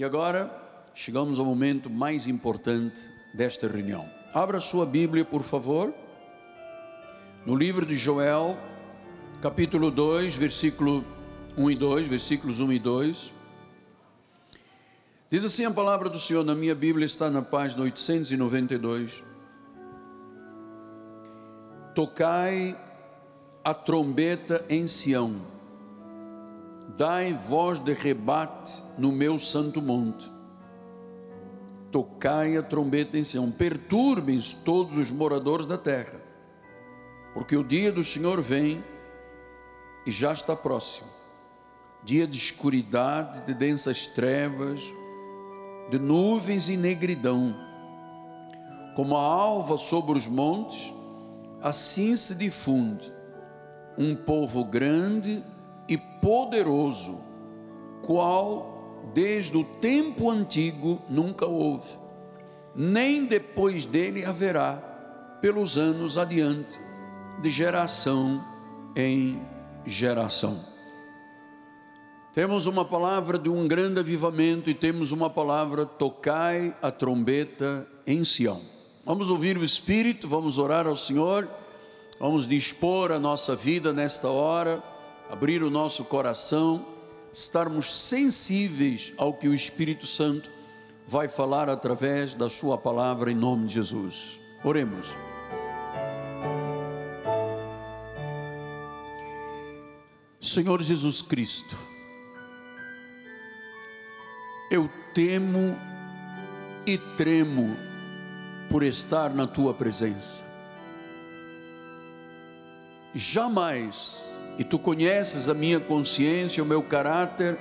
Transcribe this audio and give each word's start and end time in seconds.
E 0.00 0.04
agora 0.04 0.50
chegamos 0.94 1.38
ao 1.38 1.44
momento 1.44 1.90
mais 1.90 2.26
importante 2.26 3.06
desta 3.34 3.68
reunião. 3.68 4.08
Abra 4.32 4.58
sua 4.58 4.86
Bíblia, 4.86 5.26
por 5.26 5.42
favor, 5.42 5.92
no 7.44 7.54
livro 7.54 7.84
de 7.84 7.94
Joel, 7.96 8.56
capítulo 9.42 9.90
2, 9.90 10.36
versículo 10.36 11.04
1 11.54 11.70
e 11.70 11.76
2, 11.76 12.08
versículos 12.08 12.60
1 12.60 12.72
e 12.72 12.78
2. 12.78 13.32
Diz 15.30 15.44
assim 15.44 15.66
a 15.66 15.70
palavra 15.70 16.08
do 16.08 16.18
Senhor, 16.18 16.46
na 16.46 16.54
minha 16.54 16.74
Bíblia 16.74 17.04
está 17.04 17.28
na 17.28 17.42
página 17.42 17.82
892. 17.82 19.22
Tocai 21.94 22.74
a 23.62 23.74
trombeta 23.74 24.64
em 24.70 24.86
Sião, 24.86 25.36
dai 26.96 27.34
voz 27.34 27.78
de 27.78 27.92
rebate 27.92 28.79
no 28.98 29.12
meu 29.12 29.38
santo 29.38 29.80
monte. 29.80 30.30
Tocai 31.90 32.56
a 32.56 32.62
trombeta 32.62 33.18
em 33.18 33.24
Sião, 33.24 33.50
perturbem-se 33.50 34.56
todos 34.64 34.96
os 34.96 35.10
moradores 35.10 35.66
da 35.66 35.76
terra, 35.76 36.20
porque 37.34 37.56
o 37.56 37.64
dia 37.64 37.90
do 37.90 38.04
Senhor 38.04 38.40
vem 38.40 38.82
e 40.06 40.12
já 40.12 40.32
está 40.32 40.54
próximo 40.54 41.20
dia 42.02 42.26
de 42.26 42.38
escuridade, 42.38 43.42
de 43.42 43.54
densas 43.54 44.06
trevas, 44.06 44.82
de 45.90 45.98
nuvens 45.98 46.68
e 46.68 46.76
negridão. 46.76 47.54
Como 48.94 49.16
a 49.16 49.22
alva 49.22 49.78
sobre 49.78 50.16
os 50.16 50.26
montes, 50.26 50.92
assim 51.62 52.16
se 52.16 52.34
difunde 52.34 53.12
um 53.98 54.14
povo 54.14 54.64
grande 54.64 55.44
e 55.88 55.96
poderoso, 55.96 57.20
qual 58.02 58.79
desde 59.14 59.56
o 59.56 59.64
tempo 59.64 60.30
antigo 60.30 61.00
nunca 61.08 61.46
houve, 61.46 61.90
nem 62.74 63.26
depois 63.26 63.84
dele 63.84 64.24
haverá, 64.24 64.74
pelos 65.40 65.78
anos 65.78 66.18
adiante, 66.18 66.78
de 67.40 67.50
geração 67.50 68.44
em 68.96 69.40
geração. 69.86 70.58
Temos 72.32 72.66
uma 72.66 72.84
palavra 72.84 73.38
de 73.38 73.48
um 73.48 73.66
grande 73.66 73.98
avivamento 73.98 74.70
e 74.70 74.74
temos 74.74 75.10
uma 75.10 75.28
palavra: 75.28 75.84
tocai 75.84 76.74
a 76.80 76.90
trombeta 76.90 77.86
em 78.06 78.22
Sião. 78.24 78.60
Vamos 79.04 79.30
ouvir 79.30 79.58
o 79.58 79.64
Espírito, 79.64 80.28
vamos 80.28 80.58
orar 80.58 80.86
ao 80.86 80.94
Senhor, 80.94 81.48
vamos 82.20 82.46
dispor 82.46 83.10
a 83.10 83.18
nossa 83.18 83.56
vida 83.56 83.92
nesta 83.92 84.28
hora, 84.28 84.80
abrir 85.28 85.62
o 85.62 85.70
nosso 85.70 86.04
coração, 86.04 86.84
estarmos 87.32 87.94
sensíveis 87.94 89.12
ao 89.16 89.32
que 89.32 89.48
o 89.48 89.54
Espírito 89.54 90.06
Santo 90.06 90.50
vai 91.06 91.28
falar 91.28 91.68
através 91.68 92.34
da 92.34 92.48
Sua 92.48 92.78
palavra 92.78 93.30
em 93.30 93.34
nome 93.34 93.66
de 93.66 93.74
Jesus. 93.74 94.40
Oremos. 94.62 95.06
Senhor 100.40 100.82
Jesus 100.82 101.20
Cristo, 101.20 101.76
eu 104.70 104.90
temo 105.12 105.76
e 106.86 106.96
tremo 107.16 107.76
por 108.70 108.82
estar 108.82 109.30
na 109.34 109.46
tua 109.46 109.74
presença. 109.74 110.42
Jamais, 113.14 114.16
e 114.58 114.64
tu 114.64 114.78
conheces 114.78 115.48
a 115.48 115.54
minha 115.54 115.80
consciência, 115.80 116.62
o 116.62 116.66
meu 116.66 116.82
caráter 116.82 117.58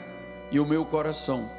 e 0.51 0.59
o 0.59 0.65
meu 0.65 0.85
coração, 0.85 1.49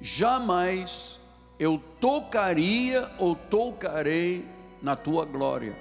jamais 0.00 1.18
eu 1.58 1.80
tocaria 2.00 3.08
ou 3.18 3.34
tocarei 3.34 4.44
na 4.82 4.96
tua 4.96 5.24
glória. 5.24 5.74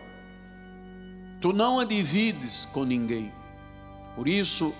Tu 1.41 1.51
não 1.51 1.79
a 1.79 1.83
divides 1.83 2.65
com 2.65 2.83
ninguém. 2.83 3.31
Por 4.15 4.27
isso, 4.27 4.73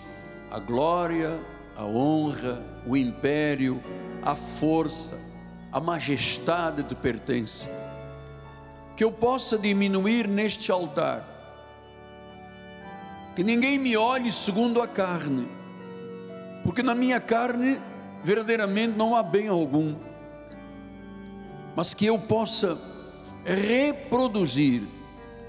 a 0.50 0.60
glória, 0.60 1.38
a 1.76 1.84
honra, 1.84 2.64
o 2.86 2.96
império, 2.96 3.84
a 4.22 4.36
força, 4.36 5.20
a 5.72 5.80
majestade 5.80 6.84
te 6.84 6.96
pertence. 6.96 7.68
Que 8.96 9.04
eu 9.04 9.12
possa 9.12 9.58
diminuir 9.58 10.28
neste 10.28 10.72
altar, 10.72 11.28
que 13.36 13.44
ninguém 13.44 13.80
me 13.80 13.98
olhe 13.98 14.32
segundo 14.32 14.82
a 14.82 14.88
carne, 14.88 15.48
porque 16.64 16.84
na 16.84 16.94
minha 16.94 17.20
carne 17.20 17.80
verdadeiramente 18.24 18.98
não 18.98 19.16
há 19.16 19.24
bem 19.24 19.48
algum, 19.48 19.96
mas 21.76 21.94
que 21.94 22.06
eu 22.06 22.18
possa 22.18 22.78
reproduzir 23.44 24.84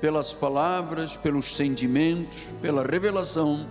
pelas 0.00 0.33
palavras, 0.33 1.17
pelos 1.17 1.56
sentimentos, 1.56 2.53
pela 2.61 2.83
revelação, 2.83 3.67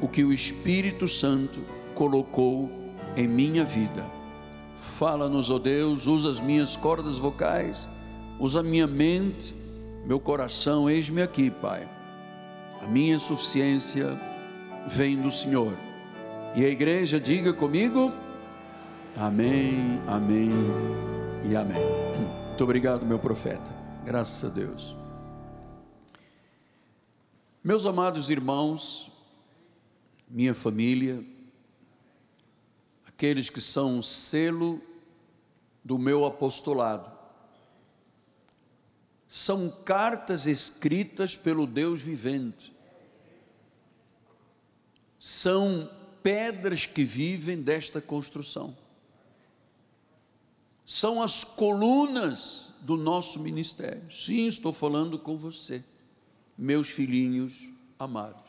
o 0.00 0.08
que 0.08 0.24
o 0.24 0.32
Espírito 0.32 1.06
Santo 1.06 1.60
colocou 1.94 2.70
em 3.16 3.26
minha 3.26 3.64
vida. 3.64 4.04
Fala-nos, 4.76 5.50
ó 5.50 5.56
oh 5.56 5.58
Deus, 5.58 6.06
usa 6.06 6.30
as 6.30 6.40
minhas 6.40 6.76
cordas 6.76 7.18
vocais, 7.18 7.88
usa 8.38 8.60
a 8.60 8.62
minha 8.62 8.86
mente, 8.86 9.54
meu 10.04 10.18
coração, 10.18 10.88
eis-me 10.88 11.22
aqui, 11.22 11.50
Pai. 11.50 11.97
A 12.82 12.86
minha 12.86 13.18
suficiência 13.18 14.06
vem 14.86 15.20
do 15.20 15.30
Senhor. 15.30 15.76
E 16.54 16.64
a 16.64 16.68
igreja 16.68 17.20
diga 17.20 17.52
comigo: 17.52 18.12
Amém, 19.16 20.00
Amém 20.06 20.50
e 21.48 21.56
Amém. 21.56 21.82
Muito 22.48 22.64
obrigado, 22.64 23.04
meu 23.04 23.18
profeta. 23.18 23.70
Graças 24.04 24.50
a 24.50 24.54
Deus. 24.54 24.96
Meus 27.62 27.84
amados 27.84 28.30
irmãos, 28.30 29.10
minha 30.28 30.54
família, 30.54 31.22
aqueles 33.06 33.50
que 33.50 33.60
são 33.60 33.98
o 33.98 34.02
selo 34.02 34.80
do 35.84 35.98
meu 35.98 36.24
apostolado. 36.24 37.17
São 39.28 39.68
cartas 39.84 40.46
escritas 40.46 41.36
pelo 41.36 41.66
Deus 41.66 42.00
vivente. 42.00 42.72
São 45.18 45.90
pedras 46.22 46.86
que 46.86 47.04
vivem 47.04 47.60
desta 47.60 48.00
construção. 48.00 48.74
São 50.86 51.22
as 51.22 51.44
colunas 51.44 52.76
do 52.80 52.96
nosso 52.96 53.40
ministério. 53.40 54.10
Sim, 54.10 54.46
estou 54.46 54.72
falando 54.72 55.18
com 55.18 55.36
você, 55.36 55.84
meus 56.56 56.88
filhinhos 56.88 57.68
amados. 57.98 58.48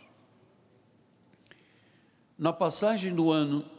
Na 2.38 2.53
passagem 2.53 3.13
do 3.13 3.29
ano, 3.29 3.69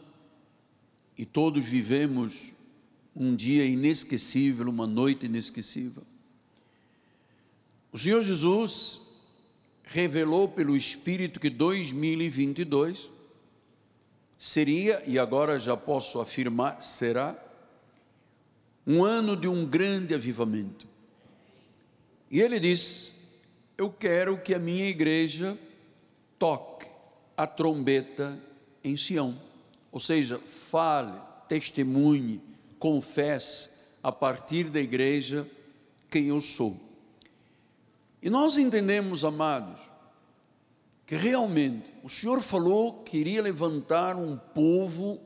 e 1.17 1.25
todos 1.25 1.65
vivemos 1.65 2.51
um 3.15 3.35
dia 3.35 3.65
inesquecível, 3.65 4.69
uma 4.69 4.85
noite 4.85 5.25
inesquecível. 5.25 6.03
O 7.91 7.97
Senhor 7.97 8.23
Jesus 8.23 9.01
revelou 9.83 10.47
pelo 10.47 10.77
Espírito 10.77 11.39
que 11.39 11.49
2022 11.49 13.09
seria, 14.37 15.03
e 15.05 15.19
agora 15.19 15.59
já 15.59 15.75
posso 15.75 16.19
afirmar, 16.19 16.81
será, 16.81 17.35
um 18.87 19.03
ano 19.03 19.35
de 19.35 19.47
um 19.47 19.65
grande 19.65 20.15
avivamento. 20.15 20.87
E 22.29 22.39
ele 22.39 22.59
diz: 22.59 23.41
Eu 23.77 23.91
quero 23.91 24.37
que 24.37 24.53
a 24.53 24.59
minha 24.59 24.87
igreja 24.87 25.57
toque 26.39 26.87
a 27.35 27.45
trombeta 27.45 28.39
em 28.83 28.95
Sião. 28.95 29.37
Ou 29.91 29.99
seja, 29.99 30.39
fale, 30.39 31.19
testemunhe, 31.49 32.41
confesse 32.79 33.69
a 34.01 34.11
partir 34.11 34.63
da 34.69 34.79
igreja 34.79 35.45
quem 36.09 36.27
eu 36.27 36.39
sou. 36.39 36.90
E 38.21 38.29
nós 38.29 38.57
entendemos, 38.57 39.25
amados, 39.25 39.81
que 41.05 41.15
realmente 41.15 41.91
o 42.03 42.09
Senhor 42.09 42.41
falou 42.41 43.03
que 43.03 43.17
iria 43.17 43.41
levantar 43.41 44.15
um 44.15 44.37
povo 44.37 45.19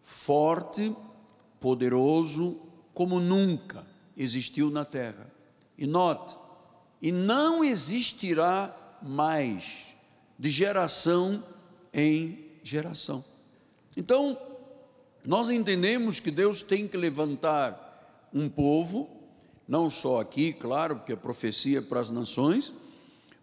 forte, 0.00 0.94
poderoso, 1.60 2.60
como 2.92 3.20
nunca 3.20 3.86
existiu 4.16 4.70
na 4.70 4.84
terra. 4.84 5.30
E 5.76 5.86
note, 5.86 6.36
e 7.00 7.12
não 7.12 7.62
existirá 7.62 8.74
mais 9.02 9.94
de 10.38 10.48
geração 10.48 11.42
em 11.92 12.38
geração. 12.62 13.24
Então, 13.96 14.38
nós 15.24 15.50
entendemos 15.50 16.20
que 16.20 16.30
Deus 16.30 16.62
tem 16.62 16.88
que 16.88 16.96
levantar 16.96 18.28
um 18.32 18.48
povo, 18.48 19.13
não 19.66 19.88
só 19.90 20.20
aqui, 20.20 20.52
claro, 20.52 20.96
porque 20.96 21.12
a 21.12 21.16
profecia 21.16 21.78
é 21.78 21.82
para 21.82 22.00
as 22.00 22.10
nações, 22.10 22.72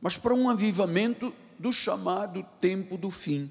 mas 0.02 0.18
para 0.18 0.34
um 0.34 0.50
avivamento 0.50 1.34
do 1.58 1.72
chamado 1.72 2.46
tempo 2.60 2.98
do 2.98 3.12
fim. 3.12 3.50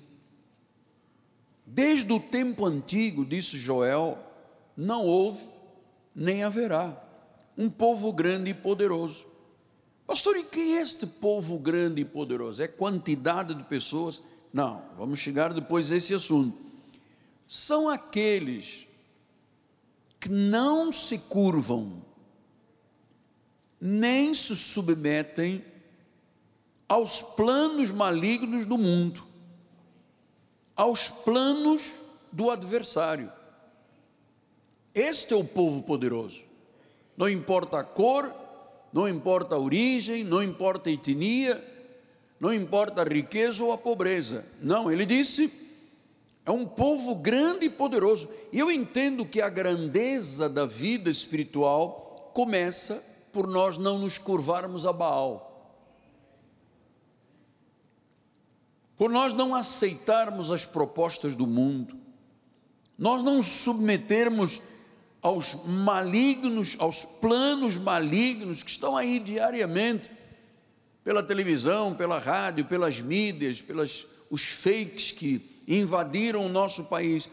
Desde 1.67 2.12
o 2.12 2.19
tempo 2.19 2.67
antigo, 2.67 3.25
disse 3.25 3.56
Joel, 3.56 4.19
não 4.76 5.05
houve 5.05 5.40
nem 6.14 6.43
haverá 6.43 7.00
um 7.56 7.70
povo 7.70 8.12
grande 8.12 8.50
e 8.50 8.55
poderoso. 8.55 9.26
Pastor, 10.06 10.37
e 10.37 10.43
quem 10.43 10.78
é 10.78 10.82
este 10.82 11.06
povo 11.06 11.58
grande 11.58 12.00
e 12.00 12.05
poderoso? 12.05 12.62
É 12.62 12.66
quantidade 12.66 13.55
de 13.55 13.62
pessoas? 13.64 14.20
Não, 14.52 14.82
vamos 14.96 15.20
chegar 15.20 15.55
depois 15.55 15.93
a 15.93 15.96
esse 15.96 16.12
assunto. 16.12 16.56
São 17.46 17.88
aqueles 17.88 18.88
que 20.19 20.28
não 20.28 20.93
se 20.93 21.19
curvam, 21.19 22.02
nem 23.81 24.35
se 24.35 24.55
submetem 24.55 25.65
aos 26.88 27.23
planos 27.23 27.91
malignos 27.91 28.67
do 28.67 28.77
mundo, 28.77 29.25
aos 30.77 31.09
planos 31.09 31.93
do 32.31 32.50
adversário. 32.50 33.32
Este 34.94 35.32
é 35.32 35.37
o 35.37 35.44
povo 35.44 35.82
poderoso. 35.82 36.43
Não 37.17 37.29
importa 37.29 37.79
a 37.79 37.85
cor, 37.85 38.31
não 38.93 39.09
importa 39.09 39.55
a 39.55 39.59
origem, 39.59 40.25
não 40.25 40.43
importa 40.43 40.91
a 40.91 40.93
etnia, 40.93 41.65
não 42.41 42.53
importa 42.53 43.03
a 43.03 43.05
riqueza 43.05 43.62
ou 43.62 43.73
a 43.73 43.79
pobreza. 43.79 44.44
Não, 44.61 44.91
ele 44.91 45.06
disse: 45.06 45.50
é 46.44 46.50
um 46.50 46.67
povo 46.67 47.15
grande 47.15 47.67
e 47.67 47.71
poderoso. 47.71 48.29
E 48.53 48.59
eu 48.59 48.71
entendo 48.71 49.25
que 49.25 49.41
a 49.41 49.49
grandeza 49.49 50.49
da 50.49 50.67
vida 50.67 51.09
espiritual 51.09 52.33
começa 52.35 53.10
por 53.32 53.47
nós 53.47 53.79
não 53.79 53.99
nos 53.99 54.19
curvarmos 54.19 54.87
a 54.87 54.93
Baal. 54.93 55.47
Por 58.97 59.09
nós 59.11 59.32
não 59.32 59.55
aceitarmos 59.55 60.50
as 60.50 60.65
propostas 60.65 61.35
do 61.35 61.47
mundo, 61.47 61.97
nós 62.99 63.23
não 63.23 63.41
submetermos 63.41 64.62
aos 65.23 65.55
malignos, 65.65 66.77
aos 66.79 67.03
planos 67.03 67.77
malignos 67.77 68.62
que 68.62 68.71
estão 68.71 68.97
aí 68.97 69.19
diariamente, 69.19 70.11
pela 71.03 71.23
televisão, 71.23 71.94
pela 71.94 72.19
rádio, 72.19 72.67
pelas 72.67 73.00
mídias, 73.00 73.62
pelas 73.62 74.06
os 74.31 74.44
fakes 74.44 75.11
que 75.11 75.41
invadiram 75.67 76.44
o 76.44 76.49
nosso 76.49 76.85
país. 76.85 77.31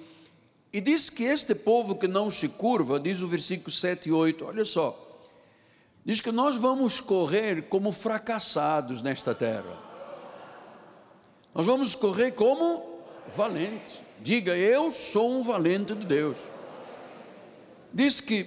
E 0.72 0.82
diz 0.82 1.10
que 1.10 1.24
este 1.24 1.54
povo 1.54 1.96
que 1.96 2.08
não 2.08 2.30
se 2.32 2.48
curva, 2.50 3.00
diz 3.00 3.22
o 3.22 3.28
versículo 3.28 3.72
7 3.72 4.10
e 4.10 4.12
8, 4.12 4.46
olha 4.46 4.66
só, 4.66 5.06
diz 6.07 6.19
que 6.19 6.31
nós 6.31 6.56
vamos 6.56 7.00
correr 7.00 7.69
como 7.69 7.92
fracassados 7.92 9.04
nesta 9.04 9.36
terra. 9.36 9.77
Nós 11.54 11.68
vamos 11.68 11.94
correr 11.94 12.31
como 12.31 13.04
valentes. 13.36 13.95
Diga, 14.19 14.57
eu 14.57 14.89
sou 14.89 15.39
um 15.39 15.44
valente 15.44 15.94
de 15.94 16.06
Deus 16.06 16.38
diz 17.98 18.21
que, 18.21 18.45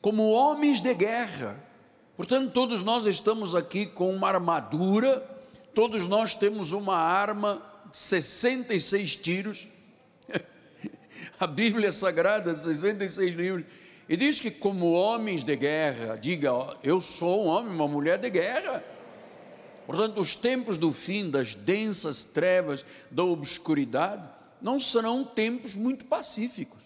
como 0.00 0.30
homens 0.30 0.80
de 0.80 0.94
guerra, 0.94 1.58
portanto, 2.16 2.52
todos 2.52 2.84
nós 2.84 3.06
estamos 3.06 3.54
aqui 3.54 3.84
com 3.84 4.14
uma 4.14 4.28
armadura, 4.28 5.18
todos 5.74 6.06
nós 6.06 6.34
temos 6.36 6.72
uma 6.72 6.96
arma, 6.96 7.60
66 7.92 9.16
tiros, 9.16 9.66
a 11.40 11.48
Bíblia 11.48 11.90
Sagrada, 11.90 12.56
66 12.56 13.34
livros, 13.34 13.64
e 14.08 14.16
diz 14.16 14.38
que, 14.40 14.50
como 14.50 14.92
homens 14.92 15.42
de 15.42 15.56
guerra, 15.56 16.16
diga, 16.16 16.50
eu 16.82 17.00
sou 17.00 17.46
um 17.46 17.48
homem, 17.48 17.72
uma 17.72 17.88
mulher 17.88 18.18
de 18.18 18.30
guerra. 18.30 18.84
Portanto, 19.84 20.20
os 20.20 20.36
tempos 20.36 20.76
do 20.76 20.92
fim, 20.92 21.30
das 21.30 21.54
densas 21.54 22.24
trevas, 22.24 22.84
da 23.10 23.24
obscuridade, 23.24 24.28
não 24.60 24.78
serão 24.78 25.24
tempos 25.24 25.74
muito 25.74 26.04
pacíficos. 26.04 26.80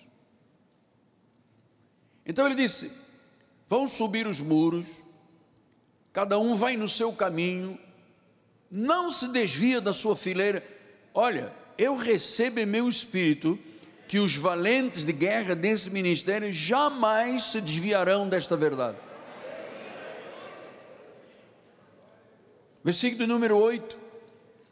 Então 2.24 2.46
ele 2.46 2.54
disse: 2.54 2.90
vão 3.68 3.86
subir 3.86 4.26
os 4.26 4.40
muros, 4.40 4.86
cada 6.12 6.38
um 6.38 6.54
vai 6.54 6.76
no 6.76 6.88
seu 6.88 7.12
caminho, 7.12 7.78
não 8.70 9.10
se 9.10 9.28
desvia 9.28 9.80
da 9.80 9.92
sua 9.92 10.16
fileira. 10.16 10.64
Olha, 11.12 11.52
eu 11.76 11.96
recebo 11.96 12.60
em 12.60 12.66
meu 12.66 12.88
espírito 12.88 13.58
que 14.10 14.18
os 14.18 14.34
valentes 14.34 15.04
de 15.04 15.12
guerra 15.12 15.54
desse 15.54 15.88
ministério 15.88 16.52
jamais 16.52 17.44
se 17.44 17.60
desviarão 17.60 18.28
desta 18.28 18.56
verdade. 18.56 18.96
Versículo 22.82 23.28
número 23.28 23.56
8: 23.56 23.96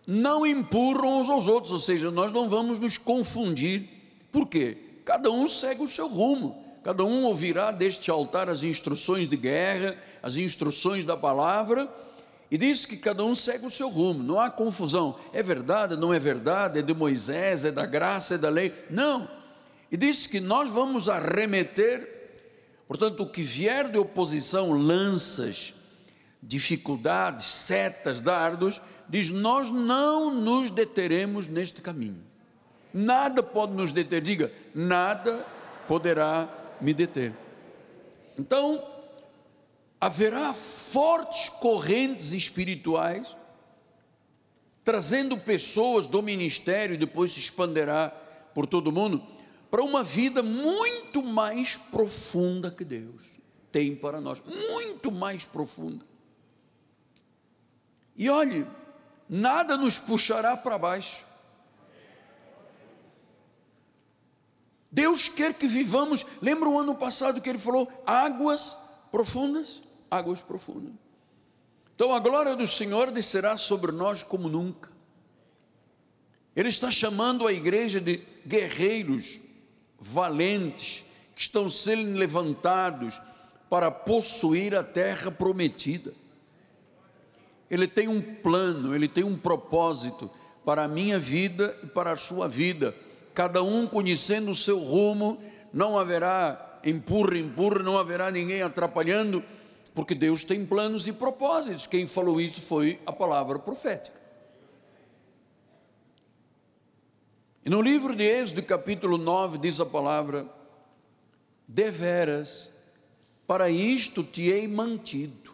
Não 0.04 0.44
empurram 0.44 1.20
uns 1.20 1.30
aos 1.30 1.46
outros, 1.46 1.72
ou 1.72 1.78
seja, 1.78 2.10
nós 2.10 2.32
não 2.32 2.50
vamos 2.50 2.80
nos 2.80 2.98
confundir, 2.98 3.88
por 4.32 4.48
quê? 4.48 4.76
Cada 5.04 5.30
um 5.30 5.46
segue 5.46 5.84
o 5.84 5.88
seu 5.88 6.08
rumo. 6.08 6.80
Cada 6.82 7.04
um 7.04 7.22
ouvirá 7.22 7.70
deste 7.70 8.10
altar 8.10 8.48
as 8.48 8.64
instruções 8.64 9.30
de 9.30 9.36
guerra, 9.36 9.96
as 10.20 10.36
instruções 10.36 11.04
da 11.04 11.16
palavra, 11.16 11.88
e 12.50 12.56
diz 12.56 12.86
que 12.86 12.96
cada 12.96 13.24
um 13.24 13.34
segue 13.34 13.66
o 13.66 13.70
seu 13.70 13.88
rumo, 13.88 14.22
não 14.22 14.40
há 14.40 14.50
confusão. 14.50 15.18
É 15.32 15.42
verdade, 15.42 15.96
não 15.96 16.14
é 16.14 16.18
verdade, 16.18 16.78
é 16.78 16.82
de 16.82 16.94
Moisés, 16.94 17.64
é 17.64 17.70
da 17.70 17.84
graça, 17.84 18.36
é 18.36 18.38
da 18.38 18.48
lei. 18.48 18.72
Não. 18.88 19.28
E 19.90 19.96
diz 19.96 20.26
que 20.26 20.40
nós 20.40 20.70
vamos 20.70 21.08
arremeter, 21.08 22.08
portanto, 22.86 23.22
o 23.22 23.28
que 23.28 23.42
vier 23.42 23.88
de 23.90 23.98
oposição, 23.98 24.72
lanças, 24.72 25.74
dificuldades, 26.42 27.46
setas, 27.46 28.22
dardos, 28.22 28.80
diz: 29.08 29.28
nós 29.28 29.68
não 29.70 30.34
nos 30.34 30.70
deteremos 30.70 31.46
neste 31.46 31.82
caminho. 31.82 32.22
Nada 32.94 33.42
pode 33.42 33.72
nos 33.72 33.92
deter, 33.92 34.22
diga, 34.22 34.50
nada 34.74 35.44
poderá 35.86 36.48
me 36.80 36.94
deter. 36.94 37.34
Então, 38.38 38.82
haverá 40.00 40.52
fortes 40.52 41.48
correntes 41.48 42.32
espirituais 42.32 43.36
trazendo 44.84 45.36
pessoas 45.36 46.06
do 46.06 46.22
ministério 46.22 46.94
e 46.94 46.98
depois 46.98 47.32
se 47.32 47.40
expanderá 47.40 48.08
por 48.54 48.66
todo 48.66 48.88
o 48.88 48.92
mundo 48.92 49.22
para 49.70 49.82
uma 49.82 50.02
vida 50.02 50.42
muito 50.42 51.22
mais 51.22 51.76
profunda 51.76 52.70
que 52.70 52.84
Deus 52.84 53.38
tem 53.70 53.94
para 53.94 54.20
nós, 54.20 54.42
muito 54.44 55.12
mais 55.12 55.44
profunda. 55.44 56.06
E 58.16 58.30
olhe, 58.30 58.66
nada 59.28 59.76
nos 59.76 59.98
puxará 59.98 60.56
para 60.56 60.78
baixo. 60.78 61.24
Deus 64.90 65.28
quer 65.28 65.52
que 65.52 65.66
vivamos. 65.66 66.24
Lembra 66.40 66.68
o 66.68 66.78
ano 66.78 66.94
passado 66.94 67.40
que 67.42 67.48
ele 67.48 67.58
falou 67.58 67.92
águas 68.06 68.76
profundas? 69.10 69.82
Águas 70.10 70.40
profundas. 70.40 70.92
Então 71.94 72.14
a 72.14 72.18
glória 72.18 72.54
do 72.54 72.66
Senhor 72.66 73.10
descerá 73.10 73.56
sobre 73.56 73.92
nós 73.92 74.22
como 74.22 74.48
nunca. 74.48 74.90
Ele 76.54 76.68
está 76.68 76.90
chamando 76.90 77.46
a 77.46 77.52
igreja 77.52 78.00
de 78.00 78.20
guerreiros 78.46 79.40
valentes 79.98 81.04
que 81.34 81.42
estão 81.42 81.68
sendo 81.68 82.18
levantados 82.18 83.20
para 83.68 83.90
possuir 83.90 84.74
a 84.74 84.82
terra 84.82 85.30
prometida. 85.30 86.12
Ele 87.70 87.86
tem 87.86 88.08
um 88.08 88.20
plano, 88.20 88.94
ele 88.94 89.08
tem 89.08 89.24
um 89.24 89.36
propósito 89.36 90.30
para 90.64 90.84
a 90.84 90.88
minha 90.88 91.18
vida 91.18 91.76
e 91.82 91.86
para 91.86 92.12
a 92.12 92.16
sua 92.16 92.48
vida 92.48 92.94
cada 93.38 93.62
um 93.62 93.86
conhecendo 93.86 94.50
o 94.50 94.56
seu 94.56 94.80
rumo, 94.80 95.40
não 95.72 95.96
haverá 95.96 96.80
empurra, 96.84 97.38
empurra, 97.38 97.84
não 97.84 97.96
haverá 97.96 98.32
ninguém 98.32 98.62
atrapalhando, 98.62 99.44
porque 99.98 100.14
Deus 100.14 100.44
tem 100.44 100.64
planos 100.64 101.08
e 101.08 101.12
propósitos. 101.12 101.84
Quem 101.84 102.06
falou 102.06 102.40
isso 102.40 102.60
foi 102.60 103.00
a 103.04 103.12
palavra 103.12 103.58
profética. 103.58 104.16
E 107.64 107.68
no 107.68 107.82
livro 107.82 108.14
de 108.14 108.22
Êxodo, 108.22 108.62
capítulo 108.62 109.18
9, 109.18 109.58
diz 109.58 109.80
a 109.80 109.84
palavra: 109.84 110.46
Deveras, 111.66 112.70
para 113.44 113.68
isto 113.68 114.22
te 114.22 114.42
hei 114.42 114.68
mantido. 114.68 115.50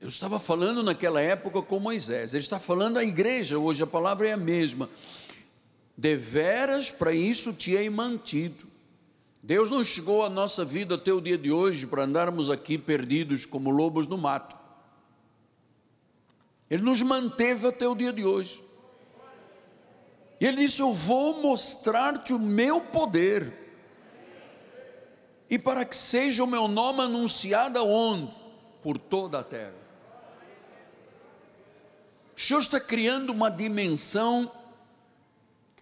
Eu 0.00 0.08
estava 0.08 0.40
falando 0.40 0.82
naquela 0.82 1.20
época 1.20 1.62
com 1.62 1.78
Moisés, 1.78 2.34
ele 2.34 2.42
está 2.42 2.58
falando 2.58 2.98
à 2.98 3.04
igreja, 3.04 3.56
hoje 3.56 3.84
a 3.84 3.86
palavra 3.86 4.28
é 4.28 4.32
a 4.32 4.36
mesma 4.36 4.90
deveras 5.96 6.90
para 6.90 7.12
isso 7.12 7.52
te 7.52 7.72
hei 7.72 7.90
mantido. 7.90 8.69
Deus 9.42 9.70
não 9.70 9.82
chegou 9.82 10.24
à 10.24 10.28
nossa 10.28 10.64
vida 10.64 10.96
até 10.96 11.12
o 11.12 11.20
dia 11.20 11.38
de 11.38 11.50
hoje 11.50 11.86
para 11.86 12.04
andarmos 12.04 12.50
aqui 12.50 12.76
perdidos 12.76 13.46
como 13.46 13.70
lobos 13.70 14.06
no 14.06 14.18
mato. 14.18 14.56
Ele 16.68 16.82
nos 16.82 17.02
manteve 17.02 17.66
até 17.66 17.88
o 17.88 17.94
dia 17.94 18.12
de 18.12 18.24
hoje. 18.24 18.62
E 20.40 20.46
ele 20.46 20.58
disse: 20.58 20.80
Eu 20.80 20.92
vou 20.92 21.40
mostrar-te 21.40 22.32
o 22.32 22.38
meu 22.38 22.80
poder. 22.80 23.58
E 25.48 25.58
para 25.58 25.84
que 25.84 25.96
seja 25.96 26.44
o 26.44 26.46
meu 26.46 26.68
nome 26.68 27.00
anunciado 27.00 27.78
aonde? 27.78 28.36
Por 28.82 28.96
toda 28.96 29.40
a 29.40 29.44
terra. 29.44 29.74
O 32.36 32.40
Senhor 32.40 32.60
está 32.60 32.78
criando 32.78 33.30
uma 33.30 33.50
dimensão 33.50 34.50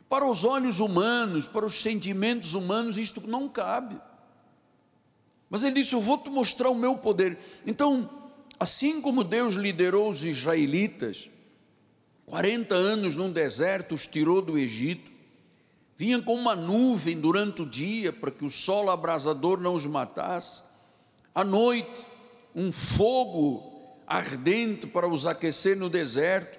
Para 0.08 0.26
os 0.26 0.44
olhos 0.44 0.80
humanos, 0.80 1.46
para 1.46 1.66
os 1.66 1.82
sentimentos 1.82 2.54
humanos, 2.54 2.96
isto 2.96 3.20
não 3.26 3.48
cabe. 3.48 4.00
Mas 5.50 5.64
ele 5.64 5.80
disse: 5.80 5.94
Eu 5.94 6.00
vou 6.00 6.18
te 6.18 6.30
mostrar 6.30 6.70
o 6.70 6.74
meu 6.74 6.96
poder. 6.96 7.38
Então, 7.66 8.08
assim 8.58 9.00
como 9.00 9.22
Deus 9.22 9.54
liderou 9.54 10.08
os 10.08 10.24
israelitas, 10.24 11.28
40 12.26 12.74
anos 12.74 13.16
num 13.16 13.30
deserto, 13.30 13.94
os 13.94 14.06
tirou 14.06 14.42
do 14.42 14.58
Egito, 14.58 15.10
vinha 15.96 16.20
com 16.20 16.34
uma 16.34 16.54
nuvem 16.54 17.18
durante 17.18 17.62
o 17.62 17.66
dia 17.66 18.12
para 18.12 18.30
que 18.30 18.44
o 18.44 18.50
sol 18.50 18.90
abrasador 18.90 19.60
não 19.60 19.74
os 19.74 19.86
matasse, 19.86 20.62
à 21.34 21.44
noite, 21.44 22.06
um 22.54 22.72
fogo 22.72 23.78
ardente 24.06 24.86
para 24.86 25.06
os 25.06 25.26
aquecer 25.26 25.76
no 25.76 25.88
deserto. 25.88 26.58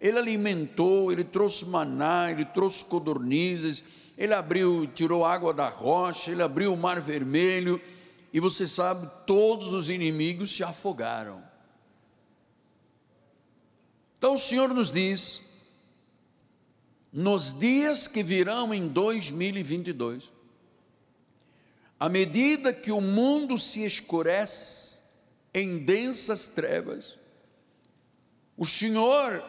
Ele 0.00 0.18
alimentou, 0.18 1.10
ele 1.10 1.24
trouxe 1.24 1.64
maná, 1.66 2.30
ele 2.30 2.44
trouxe 2.44 2.84
codornizes, 2.84 3.84
ele 4.16 4.34
abriu, 4.34 4.86
tirou 4.94 5.24
água 5.24 5.52
da 5.52 5.68
rocha, 5.68 6.30
ele 6.30 6.42
abriu 6.42 6.72
o 6.72 6.76
mar 6.76 7.00
vermelho, 7.00 7.80
e 8.32 8.40
você 8.40 8.66
sabe, 8.66 9.08
todos 9.26 9.72
os 9.72 9.88
inimigos 9.88 10.50
se 10.50 10.62
afogaram. 10.62 11.42
Então 14.18 14.34
o 14.34 14.38
Senhor 14.38 14.72
nos 14.72 14.90
diz, 14.90 15.42
nos 17.12 17.58
dias 17.58 18.08
que 18.08 18.22
virão 18.22 18.74
em 18.74 18.88
2022, 18.88 20.32
à 21.98 22.08
medida 22.08 22.74
que 22.74 22.92
o 22.92 23.00
mundo 23.00 23.58
se 23.58 23.84
escurece 23.84 25.00
em 25.54 25.78
densas 25.78 26.46
trevas, 26.46 27.18
o 28.56 28.66
Senhor, 28.66 29.42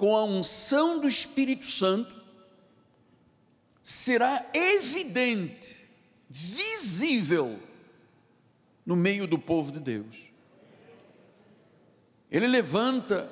com 0.00 0.16
a 0.16 0.24
unção 0.24 0.98
do 0.98 1.06
Espírito 1.06 1.66
Santo, 1.66 2.16
será 3.82 4.46
evidente, 4.54 5.90
visível 6.26 7.60
no 8.86 8.96
meio 8.96 9.26
do 9.26 9.38
povo 9.38 9.70
de 9.70 9.78
Deus. 9.78 10.16
Ele 12.30 12.46
levanta 12.46 13.30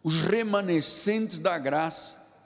os 0.00 0.20
remanescentes 0.20 1.40
da 1.40 1.58
graça, 1.58 2.38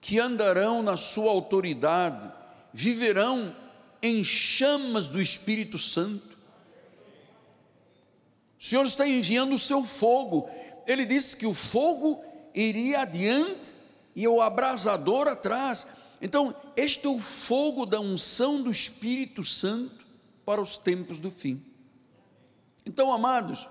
que 0.00 0.20
andarão 0.20 0.84
na 0.84 0.96
sua 0.96 1.32
autoridade, 1.32 2.32
viverão 2.72 3.52
em 4.00 4.22
chamas 4.22 5.08
do 5.08 5.20
Espírito 5.20 5.78
Santo. 5.78 6.38
O 8.56 8.62
Senhor 8.62 8.86
está 8.86 9.04
enviando 9.04 9.56
o 9.56 9.58
seu 9.58 9.82
fogo. 9.82 10.48
Ele 10.86 11.04
disse 11.04 11.36
que 11.36 11.46
o 11.46 11.54
fogo 11.54 12.22
iria 12.54 13.00
adiante 13.00 13.74
e 14.14 14.26
o 14.28 14.40
abrasador 14.40 15.26
atrás. 15.26 15.86
Então, 16.20 16.54
este 16.76 17.06
é 17.06 17.10
o 17.10 17.18
fogo 17.18 17.84
da 17.84 18.00
unção 18.00 18.62
do 18.62 18.70
Espírito 18.70 19.42
Santo 19.42 20.04
para 20.44 20.60
os 20.60 20.76
tempos 20.76 21.18
do 21.18 21.30
fim. 21.30 21.62
Então, 22.86 23.12
amados, 23.12 23.66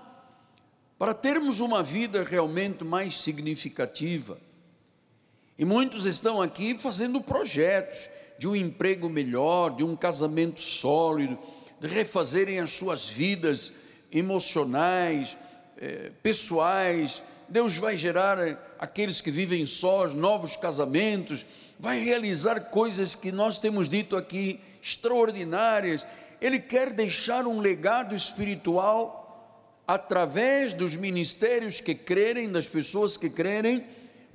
para 0.98 1.14
termos 1.14 1.60
uma 1.60 1.82
vida 1.82 2.22
realmente 2.24 2.84
mais 2.84 3.18
significativa. 3.18 4.38
E 5.58 5.64
muitos 5.64 6.04
estão 6.04 6.42
aqui 6.42 6.76
fazendo 6.76 7.20
projetos 7.20 8.08
de 8.38 8.48
um 8.48 8.56
emprego 8.56 9.08
melhor, 9.08 9.70
de 9.76 9.84
um 9.84 9.94
casamento 9.94 10.60
sólido, 10.60 11.38
de 11.80 11.86
refazerem 11.86 12.58
as 12.58 12.72
suas 12.72 13.06
vidas 13.06 13.72
emocionais, 14.10 15.36
eh, 15.78 16.10
pessoais. 16.22 17.22
Deus 17.48 17.76
vai 17.76 17.96
gerar 17.96 18.38
eh, 18.38 18.56
aqueles 18.78 19.20
que 19.20 19.30
vivem 19.30 19.66
sós, 19.66 20.12
novos 20.12 20.56
casamentos, 20.56 21.44
vai 21.78 21.98
realizar 21.98 22.60
coisas 22.70 23.14
que 23.14 23.32
nós 23.32 23.58
temos 23.58 23.88
dito 23.88 24.16
aqui 24.16 24.60
extraordinárias. 24.82 26.06
Ele 26.40 26.58
quer 26.58 26.92
deixar 26.92 27.46
um 27.46 27.60
legado 27.60 28.14
espiritual 28.14 29.22
através 29.86 30.72
dos 30.72 30.96
ministérios 30.96 31.80
que 31.80 31.94
crerem, 31.94 32.50
das 32.50 32.66
pessoas 32.66 33.16
que 33.16 33.30
crerem, 33.30 33.84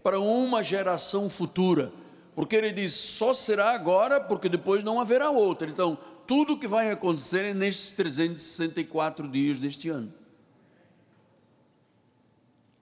para 0.03 0.19
uma 0.19 0.63
geração 0.63 1.29
futura. 1.29 1.91
Porque 2.35 2.55
ele 2.55 2.71
diz: 2.71 2.93
só 2.93 3.33
será 3.33 3.71
agora, 3.71 4.19
porque 4.19 4.47
depois 4.47 4.83
não 4.83 4.99
haverá 4.99 5.29
outra. 5.29 5.69
Então, 5.69 5.97
tudo 6.25 6.57
que 6.57 6.67
vai 6.67 6.91
acontecer 6.91 7.45
é 7.45 7.53
nestes 7.53 7.91
364 7.93 9.27
dias 9.27 9.57
deste 9.59 9.89
ano. 9.89 10.13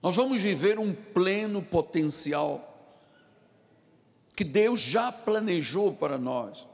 Nós 0.02 0.14
vamos 0.14 0.40
viver 0.40 0.78
um 0.78 0.94
pleno 0.94 1.62
potencial 1.62 2.64
que 4.34 4.44
Deus 4.44 4.80
já 4.80 5.10
planejou 5.10 5.94
para 5.94 6.16
nós. 6.16 6.66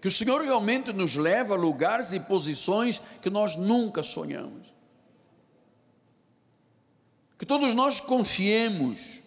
Que 0.00 0.08
o 0.08 0.12
Senhor 0.12 0.40
realmente 0.42 0.92
nos 0.92 1.16
leva 1.16 1.54
a 1.54 1.56
lugares 1.56 2.12
e 2.12 2.20
posições 2.20 3.00
que 3.20 3.30
nós 3.30 3.56
nunca 3.56 4.02
sonhamos 4.02 4.72
que 7.42 7.46
todos 7.46 7.74
nós 7.74 7.98
confiemos, 7.98 9.20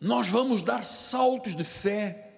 nós 0.00 0.26
vamos 0.26 0.62
dar 0.62 0.84
saltos 0.84 1.54
de 1.54 1.62
fé. 1.62 2.32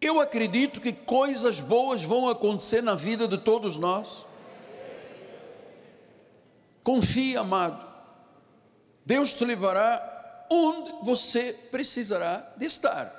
Eu 0.00 0.18
acredito 0.18 0.80
que 0.80 0.92
coisas 0.92 1.60
boas 1.60 2.02
vão 2.02 2.28
acontecer 2.28 2.82
na 2.82 2.96
vida 2.96 3.28
de 3.28 3.38
todos 3.38 3.76
nós. 3.76 4.26
Confie, 6.88 7.36
amado. 7.36 7.86
Deus 9.04 9.34
te 9.34 9.44
levará 9.44 10.46
onde 10.50 11.04
você 11.04 11.52
precisará 11.70 12.54
de 12.56 12.64
estar. 12.64 13.12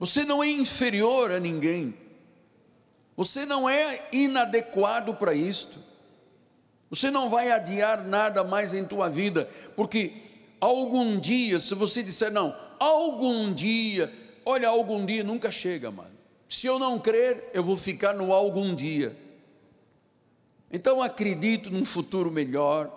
Você 0.00 0.24
não 0.24 0.42
é 0.42 0.48
inferior 0.48 1.30
a 1.30 1.38
ninguém. 1.38 1.94
Você 3.16 3.46
não 3.46 3.68
é 3.68 4.08
inadequado 4.10 5.14
para 5.14 5.32
isto. 5.32 5.78
Você 6.90 7.12
não 7.12 7.30
vai 7.30 7.52
adiar 7.52 8.04
nada 8.04 8.42
mais 8.42 8.74
em 8.74 8.84
tua 8.84 9.08
vida, 9.08 9.48
porque 9.76 10.12
algum 10.60 11.16
dia, 11.16 11.60
se 11.60 11.76
você 11.76 12.02
disser 12.02 12.32
não, 12.32 12.56
algum 12.80 13.54
dia, 13.54 14.12
olha, 14.44 14.66
algum 14.66 15.06
dia 15.06 15.22
nunca 15.22 15.52
chega, 15.52 15.92
mano. 15.92 16.10
Se 16.48 16.66
eu 16.66 16.80
não 16.80 16.98
crer, 16.98 17.50
eu 17.54 17.62
vou 17.62 17.76
ficar 17.76 18.14
no 18.14 18.32
algum 18.32 18.74
dia. 18.74 19.21
Então 20.72 21.02
acredito 21.02 21.70
num 21.70 21.84
futuro 21.84 22.30
melhor. 22.30 22.90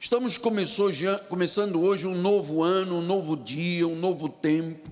Estamos 0.00 0.36
começando 0.36 1.80
hoje 1.80 2.08
um 2.08 2.20
novo 2.20 2.60
ano, 2.60 2.96
um 2.96 3.02
novo 3.02 3.36
dia, 3.36 3.86
um 3.86 3.94
novo 3.94 4.28
tempo. 4.28 4.90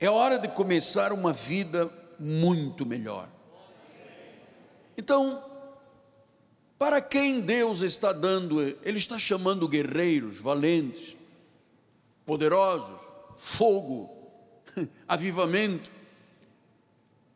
É 0.00 0.10
hora 0.10 0.40
de 0.40 0.48
começar 0.48 1.12
uma 1.12 1.32
vida 1.32 1.88
muito 2.18 2.84
melhor. 2.84 3.28
Então, 4.98 5.40
para 6.76 7.00
quem 7.00 7.40
Deus 7.40 7.82
está 7.82 8.12
dando, 8.12 8.60
Ele 8.60 8.98
está 8.98 9.20
chamando 9.20 9.68
guerreiros, 9.68 10.38
valentes, 10.38 11.16
poderosos, 12.26 12.98
fogo, 13.36 14.10
avivamento. 15.06 15.88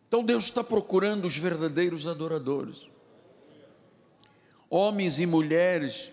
Então 0.08 0.24
Deus 0.24 0.44
está 0.44 0.64
procurando 0.64 1.26
os 1.26 1.36
verdadeiros 1.36 2.08
adoradores, 2.08 2.88
homens 4.74 5.20
e 5.20 5.26
mulheres 5.26 6.10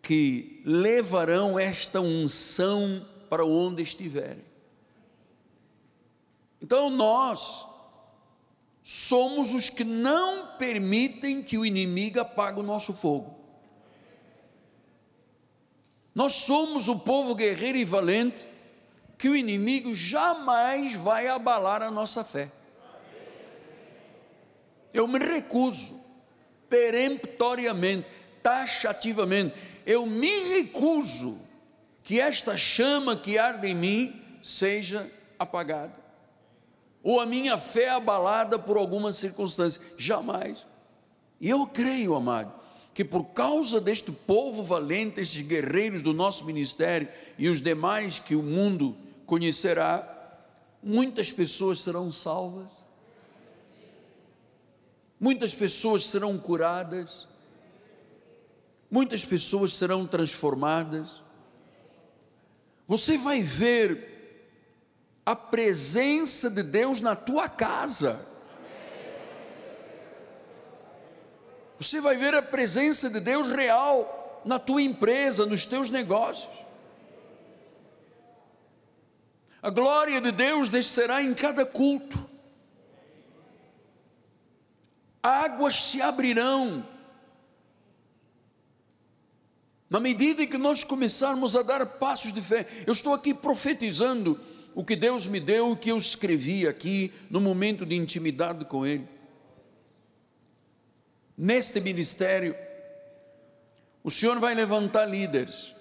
que 0.00 0.62
levarão 0.64 1.58
esta 1.58 2.00
unção 2.00 3.04
para 3.28 3.44
onde 3.44 3.82
estiverem. 3.82 4.44
Então 6.62 6.88
nós, 6.88 7.66
somos 8.84 9.52
os 9.52 9.70
que 9.70 9.82
não 9.82 10.56
permitem 10.56 11.42
que 11.42 11.58
o 11.58 11.66
inimigo 11.66 12.20
apague 12.20 12.60
o 12.60 12.62
nosso 12.62 12.92
fogo. 12.92 13.36
Nós 16.14 16.32
somos 16.32 16.86
o 16.86 17.00
povo 17.00 17.34
guerreiro 17.34 17.76
e 17.76 17.84
valente 17.84 18.46
que 19.18 19.28
o 19.28 19.34
inimigo 19.34 19.92
jamais 19.92 20.94
vai 20.94 21.26
abalar 21.26 21.82
a 21.82 21.90
nossa 21.90 22.22
fé. 22.22 22.48
Eu 24.92 25.08
me 25.08 25.18
recuso, 25.18 26.03
peremptoriamente, 26.74 28.04
taxativamente, 28.42 29.54
eu 29.86 30.04
me 30.06 30.54
recuso 30.54 31.38
que 32.02 32.18
esta 32.18 32.56
chama 32.56 33.14
que 33.16 33.38
arde 33.38 33.68
em 33.68 33.74
mim 33.74 34.22
seja 34.42 35.08
apagada 35.38 36.02
ou 37.00 37.20
a 37.20 37.26
minha 37.26 37.56
fé 37.56 37.90
abalada 37.90 38.58
por 38.58 38.78
alguma 38.78 39.12
circunstância. 39.12 39.82
Jamais. 39.98 40.66
E 41.38 41.50
eu 41.50 41.66
creio, 41.66 42.14
amado, 42.14 42.50
que 42.94 43.04
por 43.04 43.26
causa 43.26 43.80
deste 43.80 44.10
povo 44.10 44.62
valente, 44.62 45.20
estes 45.20 45.42
guerreiros 45.42 46.02
do 46.02 46.14
nosso 46.14 46.46
ministério 46.46 47.06
e 47.38 47.48
os 47.48 47.60
demais 47.60 48.18
que 48.18 48.34
o 48.34 48.42
mundo 48.42 48.96
conhecerá, 49.26 50.10
muitas 50.82 51.30
pessoas 51.30 51.80
serão 51.80 52.10
salvas, 52.10 52.83
muitas 55.24 55.54
pessoas 55.54 56.04
serão 56.04 56.36
curadas, 56.36 57.26
muitas 58.90 59.24
pessoas 59.24 59.72
serão 59.72 60.06
transformadas. 60.06 61.22
Você 62.86 63.16
vai 63.16 63.40
ver 63.40 64.52
a 65.24 65.34
presença 65.34 66.50
de 66.50 66.62
Deus 66.62 67.00
na 67.00 67.16
tua 67.16 67.48
casa. 67.48 68.22
Você 71.80 72.02
vai 72.02 72.18
ver 72.18 72.34
a 72.34 72.42
presença 72.42 73.08
de 73.08 73.18
Deus 73.18 73.50
real 73.50 74.42
na 74.44 74.58
tua 74.58 74.82
empresa, 74.82 75.46
nos 75.46 75.64
teus 75.64 75.88
negócios. 75.88 76.52
A 79.62 79.70
glória 79.70 80.20
de 80.20 80.32
Deus 80.32 80.68
descerá 80.68 81.22
em 81.22 81.32
cada 81.32 81.64
culto. 81.64 82.33
Águas 85.24 85.82
se 85.82 86.02
abrirão. 86.02 86.86
Na 89.88 89.98
medida 89.98 90.42
em 90.42 90.46
que 90.46 90.58
nós 90.58 90.84
começarmos 90.84 91.56
a 91.56 91.62
dar 91.62 91.86
passos 91.86 92.30
de 92.30 92.42
fé, 92.42 92.66
eu 92.86 92.92
estou 92.92 93.14
aqui 93.14 93.32
profetizando 93.32 94.38
o 94.74 94.84
que 94.84 94.94
Deus 94.94 95.26
me 95.26 95.40
deu, 95.40 95.70
o 95.70 95.76
que 95.76 95.90
eu 95.90 95.96
escrevi 95.96 96.68
aqui 96.68 97.10
no 97.30 97.40
momento 97.40 97.86
de 97.86 97.96
intimidade 97.96 98.66
com 98.66 98.84
Ele. 98.84 99.08
Neste 101.38 101.80
ministério, 101.80 102.54
o 104.02 104.10
Senhor 104.10 104.38
vai 104.38 104.54
levantar 104.54 105.06
líderes, 105.06 105.74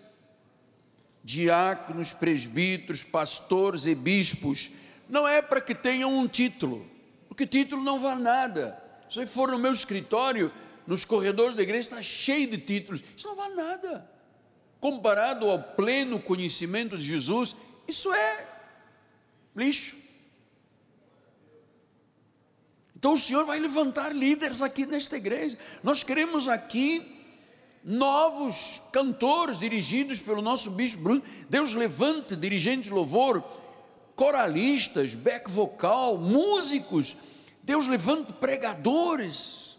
diáconos, 1.22 2.14
presbíteros, 2.14 3.04
pastores 3.04 3.88
e 3.88 3.94
bispos, 3.94 4.72
não 5.10 5.28
é 5.28 5.42
para 5.42 5.60
que 5.60 5.76
tenham 5.76 6.18
um 6.18 6.30
título, 6.30 6.88
porque 7.28 7.46
título 7.46 7.84
não 7.84 8.00
vale 8.00 8.22
nada. 8.22 8.83
Se 9.14 9.20
você 9.20 9.28
for 9.28 9.52
no 9.52 9.60
meu 9.60 9.72
escritório, 9.72 10.52
nos 10.88 11.06
corredores 11.06 11.56
da 11.56 11.62
igreja, 11.62 11.82
está 11.82 12.02
cheio 12.02 12.50
de 12.50 12.58
títulos, 12.58 13.04
isso 13.16 13.28
não 13.28 13.36
vale 13.36 13.54
nada. 13.54 14.10
Comparado 14.80 15.48
ao 15.48 15.62
pleno 15.62 16.20
conhecimento 16.20 16.98
de 16.98 17.04
Jesus, 17.04 17.56
isso 17.88 18.12
é 18.12 18.48
lixo. 19.56 19.96
Então 22.96 23.14
o 23.14 23.18
Senhor 23.18 23.46
vai 23.46 23.60
levantar 23.60 24.16
líderes 24.16 24.64
aqui 24.64 24.84
nesta 24.88 25.16
igreja. 25.16 25.60
Nós 25.84 26.02
queremos 26.02 26.48
aqui 26.48 27.06
novos 27.84 28.82
cantores 28.92 29.60
dirigidos 29.60 30.20
pelo 30.22 30.42
nosso 30.42 30.72
bispo 30.72 31.04
Bruno. 31.04 31.22
Deus 31.48 31.76
levante 31.76 32.36
dirigentes 32.36 32.86
de 32.86 32.94
louvor, 32.94 33.44
coralistas, 34.16 35.14
back 35.14 35.52
vocal, 35.52 36.18
músicos. 36.18 37.16
Deus 37.64 37.88
levante 37.88 38.34
pregadores 38.34 39.78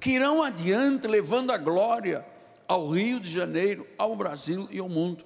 que 0.00 0.10
irão 0.10 0.42
adiante 0.42 1.06
levando 1.06 1.52
a 1.52 1.58
glória 1.58 2.26
ao 2.66 2.88
Rio 2.88 3.20
de 3.20 3.30
Janeiro, 3.30 3.86
ao 3.98 4.16
Brasil 4.16 4.66
e 4.70 4.78
ao 4.78 4.88
mundo. 4.88 5.24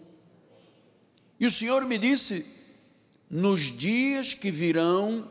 E 1.39 1.47
o 1.47 1.51
Senhor 1.51 1.85
me 1.85 1.97
disse: 1.97 2.45
nos 3.31 3.61
dias 3.61 4.35
que 4.35 4.51
virão, 4.51 5.29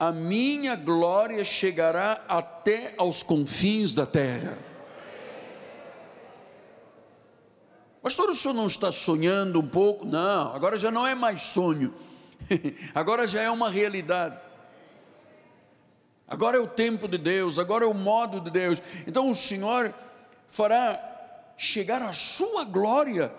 a 0.00 0.10
minha 0.10 0.76
glória 0.76 1.44
chegará 1.44 2.24
até 2.28 2.94
aos 2.96 3.22
confins 3.22 3.94
da 3.94 4.06
terra. 4.06 4.56
Pastor, 8.02 8.30
o 8.30 8.34
senhor 8.34 8.54
não 8.54 8.66
está 8.66 8.90
sonhando 8.90 9.60
um 9.60 9.68
pouco? 9.68 10.06
Não, 10.06 10.54
agora 10.54 10.78
já 10.78 10.90
não 10.90 11.06
é 11.06 11.14
mais 11.14 11.42
sonho, 11.42 11.92
agora 12.94 13.26
já 13.26 13.42
é 13.42 13.50
uma 13.50 13.68
realidade. 13.68 14.47
Agora 16.28 16.58
é 16.58 16.60
o 16.60 16.66
tempo 16.66 17.08
de 17.08 17.16
Deus, 17.16 17.58
agora 17.58 17.84
é 17.84 17.88
o 17.88 17.94
modo 17.94 18.40
de 18.40 18.50
Deus. 18.50 18.82
Então 19.06 19.30
o 19.30 19.34
Senhor 19.34 19.92
fará 20.46 20.98
chegar 21.56 22.02
a 22.02 22.12
sua 22.12 22.64
glória 22.64 23.32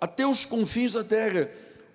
até 0.00 0.26
os 0.26 0.44
confins 0.44 0.92
da 0.94 1.04
terra. 1.04 1.48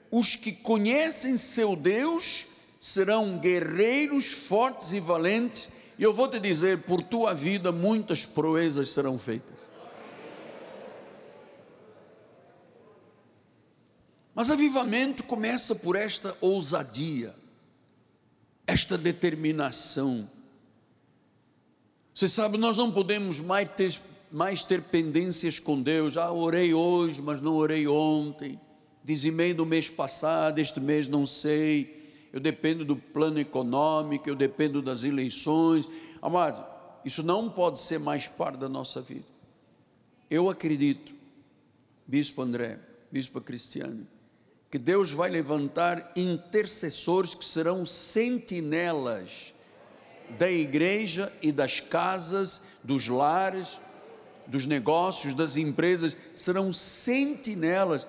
Os 0.09 0.35
que 0.35 0.53
conhecem 0.53 1.35
seu 1.35 1.75
Deus 1.75 2.45
serão 2.79 3.37
guerreiros 3.37 4.25
fortes 4.25 4.93
e 4.93 4.99
valentes, 4.99 5.69
e 5.99 6.03
eu 6.03 6.13
vou 6.13 6.29
te 6.29 6.39
dizer: 6.39 6.83
por 6.83 7.03
tua 7.03 7.33
vida 7.33 7.71
muitas 7.71 8.25
proezas 8.25 8.91
serão 8.91 9.19
feitas. 9.19 9.67
Mas 14.33 14.51
avivamento 14.51 15.23
começa 15.23 15.75
por 15.75 15.95
esta 15.95 16.37
ousadia, 16.39 17.33
esta 18.65 18.97
determinação. 18.97 20.36
Você 22.17 22.27
sabe, 22.27 22.57
nós 22.57 22.77
não 22.77 22.91
podemos 22.91 23.39
mais 23.39 23.69
ter, 23.69 23.95
mais 24.31 24.63
ter 24.63 24.81
pendências 24.81 25.59
com 25.59 25.79
Deus. 25.79 26.17
Ah, 26.17 26.31
orei 26.31 26.73
hoje, 26.73 27.21
mas 27.21 27.39
não 27.39 27.55
orei 27.55 27.87
ontem. 27.87 28.59
Dizimei 29.03 29.53
no 29.53 29.67
mês 29.67 29.87
passado, 29.87 30.57
este 30.57 30.79
mês 30.79 31.07
não 31.07 31.27
sei 31.27 31.95
eu 32.33 32.39
dependo 32.39 32.83
do 32.83 32.95
plano 32.95 33.39
econômico, 33.39 34.27
eu 34.27 34.35
dependo 34.35 34.81
das 34.81 35.03
eleições. 35.03 35.87
Amado, 36.19 36.65
isso 37.05 37.21
não 37.21 37.51
pode 37.51 37.77
ser 37.77 37.99
mais 37.99 38.25
parte 38.25 38.57
da 38.57 38.67
nossa 38.67 38.99
vida. 38.99 39.27
Eu 40.27 40.49
acredito, 40.49 41.13
Bispo 42.07 42.41
André, 42.41 42.79
Bispo 43.11 43.39
Cristiano, 43.39 44.07
que 44.71 44.79
Deus 44.79 45.11
vai 45.11 45.29
levantar 45.29 46.13
intercessores 46.15 47.35
que 47.35 47.45
serão 47.45 47.85
sentinelas 47.85 49.53
da 50.31 50.49
igreja 50.49 51.31
e 51.41 51.51
das 51.51 51.79
casas, 51.79 52.63
dos 52.83 53.07
lares, 53.07 53.79
dos 54.45 54.65
negócios, 54.65 55.33
das 55.33 55.57
empresas, 55.57 56.15
serão 56.35 56.71
sentinelas, 56.71 58.07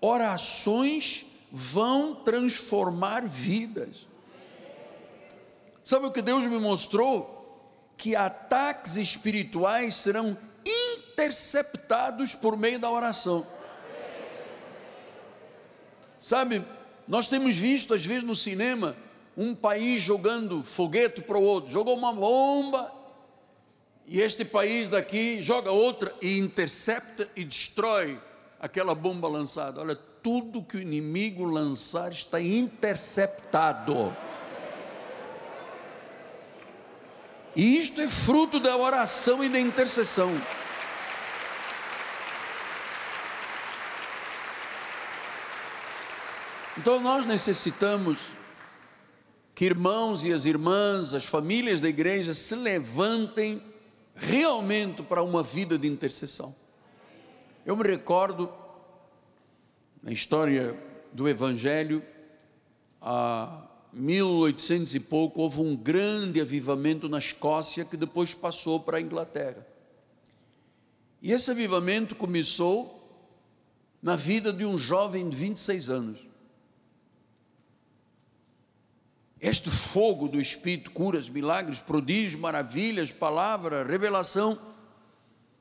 orações 0.00 1.26
vão 1.50 2.14
transformar 2.14 3.26
vidas. 3.26 4.06
Sabe 5.84 6.06
o 6.06 6.12
que 6.12 6.22
Deus 6.22 6.46
me 6.46 6.58
mostrou? 6.58 7.34
Que 7.96 8.16
ataques 8.16 8.96
espirituais 8.96 9.94
serão 9.94 10.36
interceptados 10.66 12.34
por 12.34 12.56
meio 12.56 12.78
da 12.78 12.90
oração. 12.90 13.46
Sabe, 16.18 16.64
nós 17.06 17.28
temos 17.28 17.56
visto 17.56 17.94
às 17.94 18.04
vezes 18.04 18.24
no 18.24 18.34
cinema 18.34 18.96
um 19.36 19.54
país 19.54 20.00
jogando 20.00 20.62
foguete 20.62 21.20
para 21.20 21.36
o 21.36 21.42
outro, 21.42 21.70
jogou 21.70 21.96
uma 21.96 22.12
bomba 22.12 22.90
e 24.06 24.20
este 24.20 24.44
país 24.44 24.88
daqui 24.88 25.42
joga 25.42 25.70
outra 25.70 26.14
e 26.22 26.38
intercepta 26.38 27.28
e 27.34 27.44
destrói 27.44 28.18
aquela 28.60 28.94
bomba 28.94 29.28
lançada. 29.28 29.80
Olha, 29.80 29.96
tudo 30.22 30.62
que 30.62 30.76
o 30.76 30.80
inimigo 30.80 31.44
lançar 31.44 32.10
está 32.12 32.40
interceptado. 32.40 34.16
E 37.54 37.78
isto 37.78 38.00
é 38.00 38.08
fruto 38.08 38.60
da 38.60 38.76
oração 38.76 39.42
e 39.42 39.48
da 39.48 39.58
intercessão. 39.58 40.30
Então 46.78 47.00
nós 47.00 47.24
necessitamos 47.24 48.36
que 49.56 49.64
irmãos 49.64 50.22
e 50.22 50.34
as 50.34 50.44
irmãs, 50.44 51.14
as 51.14 51.24
famílias 51.24 51.80
da 51.80 51.88
igreja 51.88 52.34
se 52.34 52.54
levantem 52.54 53.62
realmente 54.14 55.02
para 55.02 55.22
uma 55.22 55.42
vida 55.42 55.78
de 55.78 55.88
intercessão. 55.88 56.54
Eu 57.64 57.74
me 57.74 57.82
recordo 57.82 58.52
na 60.02 60.12
história 60.12 60.78
do 61.10 61.26
Evangelho, 61.26 62.02
há 63.00 63.66
1800 63.94 64.94
e 64.94 65.00
pouco, 65.00 65.40
houve 65.40 65.62
um 65.62 65.74
grande 65.74 66.38
avivamento 66.38 67.08
na 67.08 67.18
Escócia 67.18 67.86
que 67.86 67.96
depois 67.96 68.34
passou 68.34 68.80
para 68.80 68.98
a 68.98 69.00
Inglaterra. 69.00 69.66
E 71.22 71.32
esse 71.32 71.50
avivamento 71.50 72.14
começou 72.14 72.92
na 74.02 74.16
vida 74.16 74.52
de 74.52 74.66
um 74.66 74.76
jovem 74.76 75.26
de 75.30 75.34
26 75.34 75.88
anos. 75.88 76.25
Este 79.40 79.70
fogo 79.70 80.28
do 80.28 80.40
Espírito, 80.40 80.90
curas, 80.90 81.28
milagres, 81.28 81.78
prodígios, 81.78 82.40
maravilhas, 82.40 83.12
palavra, 83.12 83.84
revelação, 83.84 84.58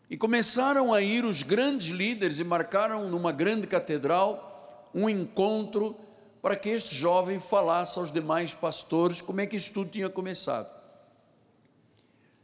e 0.09 0.15
começaram 0.15 0.93
a 0.93 1.01
ir 1.01 1.25
os 1.25 1.43
grandes 1.43 1.87
líderes 1.87 2.39
e 2.39 2.43
marcaram 2.43 3.09
numa 3.09 3.31
grande 3.31 3.67
catedral 3.67 4.89
um 4.93 5.09
encontro 5.09 5.97
para 6.41 6.55
que 6.55 6.69
este 6.69 6.95
jovem 6.95 7.39
falasse 7.39 7.97
aos 7.97 8.11
demais 8.11 8.53
pastores 8.53 9.19
como 9.19 9.41
é 9.41 9.47
que 9.47 9.57
isso 9.57 9.73
tudo 9.73 9.89
tinha 9.89 10.09
começado. 10.09 10.69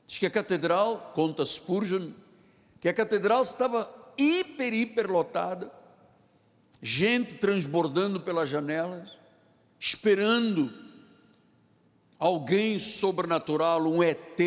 Diz 0.08 0.17
que 0.17 0.26
a 0.26 0.32
catedral, 0.32 1.12
conta 1.13 1.46
Spurgeon, 1.46 2.10
que 2.80 2.89
a 2.89 2.94
catedral 2.94 3.44
estava 3.44 3.88
hiper, 4.17 4.74
hiper 4.74 5.10
lotada, 5.10 5.72
gente 6.82 7.36
transbordando 7.36 8.20
pelas 8.20 8.50
janelas, 8.50 9.12
esperando 9.80 10.81
alguém 12.22 12.78
sobrenatural, 12.78 13.82
um 13.82 14.04
ET 14.04 14.40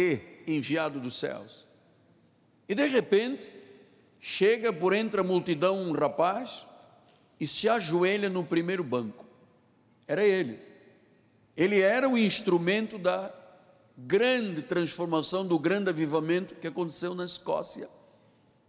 enviado 0.47 1.01
dos 1.01 1.19
céus. 1.19 1.65
E 2.69 2.75
de 2.75 2.87
repente, 2.87 3.51
chega 4.21 4.73
por 4.73 4.93
entre 4.93 5.21
a 5.21 5.25
multidão 5.25 5.83
um 5.83 5.91
rapaz 5.91 6.65
e 7.41 7.49
se 7.49 7.69
ajoelha 7.69 8.31
no 8.31 8.45
primeiro 8.45 8.85
banco. 8.85 9.27
Era 10.07 10.25
ele. 10.25 10.61
Ele 11.57 11.81
era 11.81 12.09
o 12.09 12.17
instrumento 12.17 12.97
da 12.97 13.35
grande 13.99 14.63
transformação, 14.63 15.45
do 15.45 15.59
grande 15.59 15.91
avivamento 15.91 16.55
que 16.55 16.69
aconteceu 16.69 17.13
na 17.13 17.25
Escócia, 17.25 17.89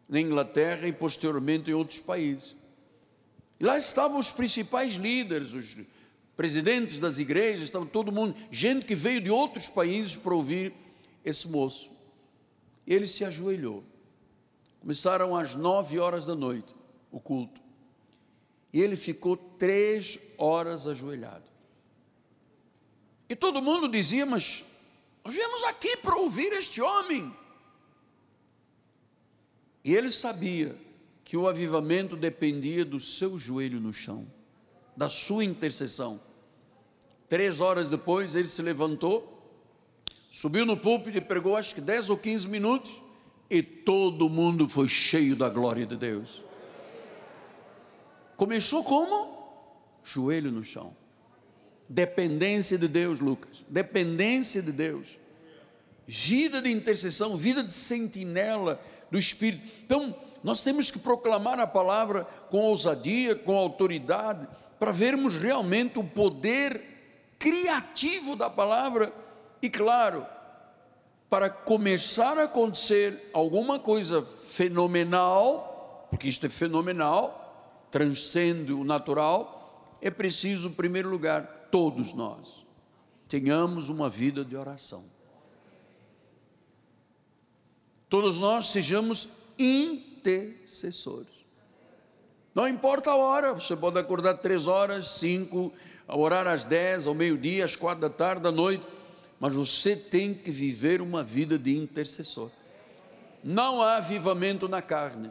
na 0.10 0.20
Inglaterra 0.20 0.88
e 0.88 0.91
posteriormente 0.91 1.70
em 1.70 1.76
outros 1.76 2.00
países. 2.00 2.56
E 3.60 3.63
lá 3.63 3.78
estavam 3.78 4.18
os 4.18 4.32
principais 4.32 4.96
líderes, 4.96 5.54
os 5.54 5.78
presidentes 6.36 7.00
das 7.00 7.17
igrejas, 7.17 7.63
estava 7.63 7.86
todo 7.86 8.12
mundo, 8.12 8.36
gente 8.52 8.86
que 8.86 8.95
veio 8.95 9.21
de 9.21 9.30
outros 9.30 9.67
países 9.67 10.15
para 10.15 10.34
ouvir 10.34 10.74
esse 11.24 11.48
moço. 11.48 11.91
Ele 12.86 13.08
se 13.08 13.24
ajoelhou. 13.24 13.84
Começaram 14.80 15.36
às 15.36 15.56
nove 15.56 15.98
horas 15.98 16.26
da 16.26 16.36
noite 16.36 16.74
o 17.12 17.19
culto. 17.19 17.62
E 18.71 18.82
ele 18.82 18.95
ficou 18.95 19.38
três 19.38 20.19
horas 20.38 20.86
ajoelhado. 20.86 21.45
E 23.30 23.36
todo 23.36 23.62
mundo 23.62 23.88
dizia, 23.88 24.26
mas 24.26 24.63
nós 25.24 25.34
viemos 25.34 25.63
aqui 25.63 25.98
para 25.98 26.15
ouvir 26.17 26.52
este 26.54 26.82
homem. 26.82 27.34
E 29.84 29.95
ele 29.95 30.12
sabia 30.12 30.76
que 31.24 31.36
o 31.38 31.48
avivamento 31.48 32.15
dependia 32.15 32.86
do 32.86 33.00
seu 33.00 33.39
joelho 33.39 33.80
no 33.80 33.93
chão, 33.93 34.28
da 34.95 35.10
sua 35.10 35.43
intercessão. 35.43 36.19
Três 37.27 37.60
horas 37.60 37.89
depois, 37.89 38.36
ele 38.36 38.47
se 38.47 38.62
levantou, 38.62 39.31
subiu 40.31 40.65
no 40.65 40.77
púlpito 40.77 41.17
e 41.17 41.21
pregou 41.21 41.55
acho 41.55 41.75
que 41.75 41.81
10 41.81 42.10
ou 42.12 42.17
15 42.17 42.47
minutos, 42.47 43.01
e 43.49 43.62
todo 43.62 44.29
mundo 44.29 44.67
foi 44.67 44.88
cheio 44.88 45.36
da 45.36 45.49
glória 45.49 45.86
de 45.86 45.95
Deus. 45.95 46.43
Começou 48.36 48.84
como? 48.84 49.34
Joelho 50.03 50.51
no 50.51 50.63
chão. 50.63 50.95
Dependência 51.88 52.77
de 52.77 52.88
Deus, 52.88 53.19
Lucas. 53.19 53.63
Dependência 53.69 54.62
de 54.62 54.71
Deus. 54.71 55.17
Vida 56.08 56.62
de 56.62 56.71
intercessão, 56.71 57.38
vida 57.38 57.63
de 57.63 57.73
sentinela 57.73 58.79
do 59.10 59.17
Espírito. 59.17 59.63
Então, 59.86 60.15
nós 60.43 60.62
temos 60.62 60.91
que 60.91 60.99
proclamar 60.99 61.60
a 61.60 61.65
palavra 61.65 62.23
com 62.49 62.60
ousadia, 62.60 63.36
com 63.36 63.55
autoridade, 63.55 64.47
para 64.86 64.91
vermos 64.91 65.36
realmente 65.36 65.98
o 65.98 66.04
poder 66.04 66.80
criativo 67.39 68.36
da 68.36 68.52
palavra 68.52 69.12
e, 69.60 69.67
claro, 69.67 70.24
para 71.28 71.50
começar 71.50 72.38
a 72.38 72.43
acontecer 72.43 73.32
alguma 73.34 73.80
coisa 73.80 74.21
fenomenal, 74.21 76.08
porque 76.12 76.28
isto 76.28 76.45
é 76.45 76.50
fenomenal, 76.50 77.88
transcende 77.89 78.74
o 78.74 78.84
natural, 78.84 79.98
é 80.04 80.12
preciso, 80.12 80.67
em 80.67 80.74
primeiro 80.74 81.10
lugar, 81.10 81.67
todos 81.71 82.13
nós 82.13 82.63
tenhamos 83.28 83.89
uma 83.89 84.08
vida 84.08 84.45
de 84.45 84.56
oração. 84.56 85.04
Todos 88.08 88.38
nós 88.38 88.67
sejamos 88.67 89.30
intercessores. 89.58 91.35
Não 92.56 92.70
importa 92.70 93.12
a 93.12 93.15
hora, 93.18 93.54
você 93.54 93.76
pode 93.76 94.00
acordar 94.00 94.36
três 94.36 94.65
horas, 94.65 95.10
cinco, 95.10 95.74
orar 96.08 96.48
às 96.48 96.63
dez, 96.63 97.06
ao 97.06 97.13
meio-dia, 97.13 97.65
às 97.65 97.76
quatro 97.76 98.00
da 98.00 98.10
tarde, 98.10 98.48
à 98.48 98.52
noite, 98.52 98.82
mas 99.38 99.54
você 99.54 99.94
tem 99.94 100.34
que 100.34 100.50
viver 100.50 101.02
uma 101.02 101.22
vida 101.22 101.60
de 101.60 101.78
intercessor. 101.78 102.50
Não 103.44 103.82
há 103.82 103.98
avivamento 103.98 104.70
na 104.70 104.82
carne. 104.82 105.30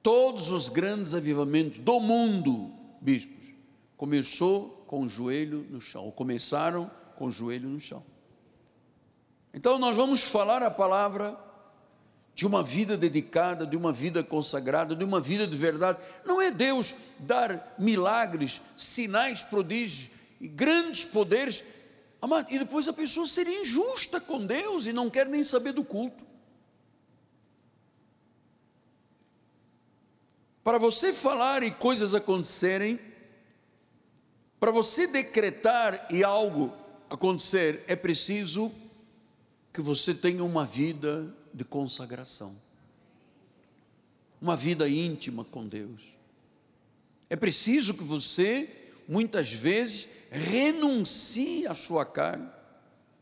Todos 0.00 0.52
os 0.52 0.68
grandes 0.68 1.12
avivamentos 1.12 1.80
do 1.80 1.98
mundo, 1.98 2.70
bispos, 3.00 3.52
começou 3.96 4.84
com 4.86 5.02
o 5.02 5.08
joelho 5.08 5.66
no 5.68 5.80
chão, 5.80 6.04
ou 6.04 6.12
começaram 6.12 6.88
com 7.16 7.26
o 7.26 7.32
joelho 7.32 7.68
no 7.68 7.80
chão. 7.80 8.02
Então 9.52 9.76
nós 9.76 9.96
vamos 9.96 10.22
falar 10.22 10.62
a 10.62 10.70
palavra 10.70 11.47
de 12.38 12.46
uma 12.46 12.62
vida 12.62 12.96
dedicada, 12.96 13.66
de 13.66 13.76
uma 13.76 13.92
vida 13.92 14.22
consagrada, 14.22 14.94
de 14.94 15.02
uma 15.02 15.20
vida 15.20 15.44
de 15.44 15.56
verdade. 15.56 15.98
Não 16.24 16.40
é 16.40 16.52
Deus 16.52 16.94
dar 17.18 17.74
milagres, 17.76 18.60
sinais, 18.76 19.42
prodígios 19.42 20.10
e 20.40 20.46
grandes 20.46 21.04
poderes, 21.04 21.64
e 22.48 22.58
depois 22.60 22.86
a 22.86 22.92
pessoa 22.92 23.26
ser 23.26 23.48
injusta 23.48 24.20
com 24.20 24.46
Deus 24.46 24.86
e 24.86 24.92
não 24.92 25.10
quer 25.10 25.26
nem 25.26 25.42
saber 25.42 25.72
do 25.72 25.82
culto. 25.82 26.24
Para 30.62 30.78
você 30.78 31.12
falar 31.12 31.64
e 31.64 31.72
coisas 31.72 32.14
acontecerem, 32.14 33.00
para 34.60 34.70
você 34.70 35.08
decretar 35.08 36.06
e 36.08 36.22
algo 36.22 36.72
acontecer, 37.10 37.82
é 37.88 37.96
preciso 37.96 38.70
que 39.72 39.80
você 39.80 40.14
tenha 40.14 40.44
uma 40.44 40.64
vida 40.64 41.36
de 41.52 41.64
consagração, 41.64 42.54
uma 44.40 44.56
vida 44.56 44.88
íntima 44.88 45.44
com 45.44 45.66
Deus. 45.66 46.02
É 47.30 47.36
preciso 47.36 47.94
que 47.94 48.04
você, 48.04 48.68
muitas 49.08 49.52
vezes, 49.52 50.08
renuncie 50.30 51.66
à 51.66 51.74
sua 51.74 52.04
carne, 52.04 52.48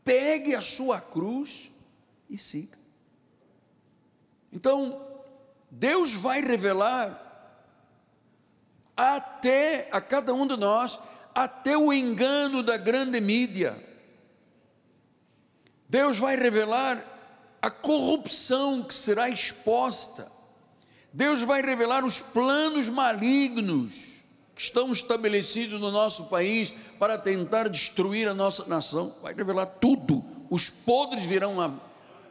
pegue 0.03 0.55
a 0.55 0.61
sua 0.61 1.01
cruz 1.01 1.71
e 2.29 2.37
siga. 2.37 2.77
Então, 4.51 5.01
Deus 5.69 6.13
vai 6.13 6.41
revelar 6.41 7.23
até 8.95 9.87
a 9.91 10.01
cada 10.01 10.33
um 10.33 10.47
de 10.47 10.55
nós 10.57 10.99
até 11.35 11.77
o 11.77 11.93
engano 11.93 12.63
da 12.63 12.77
grande 12.77 13.21
mídia. 13.21 13.77
Deus 15.87 16.17
vai 16.17 16.35
revelar 16.35 17.16
a 17.61 17.69
corrupção 17.69 18.83
que 18.83 18.93
será 18.93 19.29
exposta. 19.29 20.31
Deus 21.11 21.41
vai 21.41 21.61
revelar 21.61 22.05
os 22.05 22.19
planos 22.19 22.89
malignos 22.89 24.17
que 24.55 24.61
estão 24.61 24.91
estabelecidos 24.91 25.79
no 25.79 25.91
nosso 25.91 26.25
país 26.25 26.73
para 26.99 27.17
tentar 27.17 27.69
destruir 27.69 28.27
a 28.27 28.33
nossa 28.33 28.65
nação. 28.65 29.15
Vai 29.21 29.33
revelar 29.33 29.65
tudo. 29.65 30.23
Os 30.49 30.69
podres 30.69 31.23
virão 31.23 31.61
a, 31.61 31.71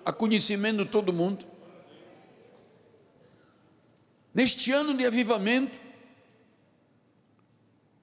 a 0.05 0.13
conhecimento 0.13 0.85
de 0.85 0.91
todo 0.91 1.13
mundo. 1.13 1.45
Neste 4.35 4.71
ano 4.71 4.95
de 4.95 5.07
avivamento, 5.07 5.79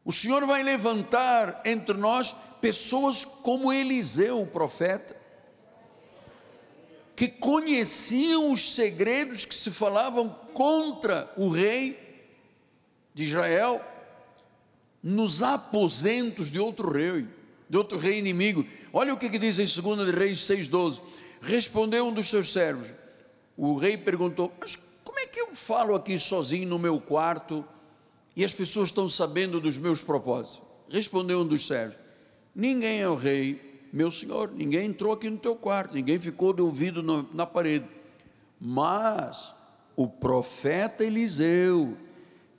o 0.05 0.11
Senhor 0.11 0.45
vai 0.45 0.63
levantar 0.63 1.61
entre 1.63 1.95
nós 1.95 2.35
pessoas 2.59 3.23
como 3.23 3.71
Eliseu, 3.71 4.41
o 4.41 4.47
profeta, 4.47 5.15
que 7.15 7.27
conheciam 7.27 8.51
os 8.51 8.73
segredos 8.73 9.45
que 9.45 9.53
se 9.53 9.71
falavam 9.71 10.29
contra 10.53 11.31
o 11.37 11.49
rei 11.49 11.99
de 13.13 13.23
Israel, 13.23 13.81
nos 15.01 15.43
aposentos 15.43 16.51
de 16.51 16.59
outro 16.59 16.91
rei, 16.91 17.27
de 17.69 17.77
outro 17.77 17.97
rei 17.97 18.17
inimigo. 18.17 18.65
Olha 18.91 19.13
o 19.13 19.17
que, 19.17 19.29
que 19.29 19.37
diz 19.37 19.59
em 19.59 19.81
2 19.81 20.13
Reis 20.15 20.39
6,12. 20.39 20.99
Respondeu 21.41 22.07
um 22.07 22.13
dos 22.13 22.29
seus 22.29 22.51
servos. 22.51 22.87
O 23.55 23.77
rei 23.77 23.97
perguntou: 23.97 24.51
Mas 24.59 24.77
como 25.03 25.19
é 25.19 25.27
que 25.27 25.39
eu 25.39 25.55
falo 25.55 25.93
aqui 25.93 26.17
sozinho 26.17 26.67
no 26.67 26.79
meu 26.79 26.99
quarto? 26.99 27.65
e 28.35 28.43
as 28.43 28.53
pessoas 28.53 28.89
estão 28.89 29.07
sabendo 29.07 29.59
dos 29.59 29.77
meus 29.77 30.01
propósitos. 30.01 30.61
Respondeu 30.89 31.41
um 31.41 31.47
dos 31.47 31.65
servos: 31.67 31.97
Ninguém 32.55 33.01
é 33.01 33.07
o 33.07 33.15
rei, 33.15 33.72
meu 33.93 34.11
senhor, 34.11 34.51
ninguém 34.51 34.87
entrou 34.87 35.13
aqui 35.13 35.29
no 35.29 35.37
teu 35.37 35.55
quarto, 35.55 35.93
ninguém 35.93 36.17
ficou 36.17 36.51
de 36.51 36.63
ouvido 36.63 37.03
no, 37.03 37.29
na 37.31 37.45
parede. 37.45 37.85
Mas 38.59 39.53
o 39.95 40.07
profeta 40.07 41.03
Eliseu, 41.03 41.95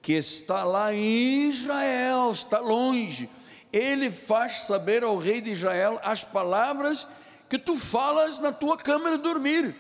que 0.01 0.13
está 0.13 0.63
lá 0.63 0.95
em 0.95 1.49
Israel, 1.49 2.31
está 2.31 2.61
longe, 2.61 3.29
ele 3.73 4.13
faz 4.13 4.63
saber 4.63 5.03
ao 5.03 5.19
rei 5.19 5.41
de 5.41 5.51
Israel 5.51 5.99
as 6.05 6.23
palavras 6.23 7.05
que 7.51 7.59
tu 7.59 7.75
falas 7.75 8.39
na 8.39 8.53
tua 8.53 8.77
câmara 8.77 9.19
dormir. 9.19 9.75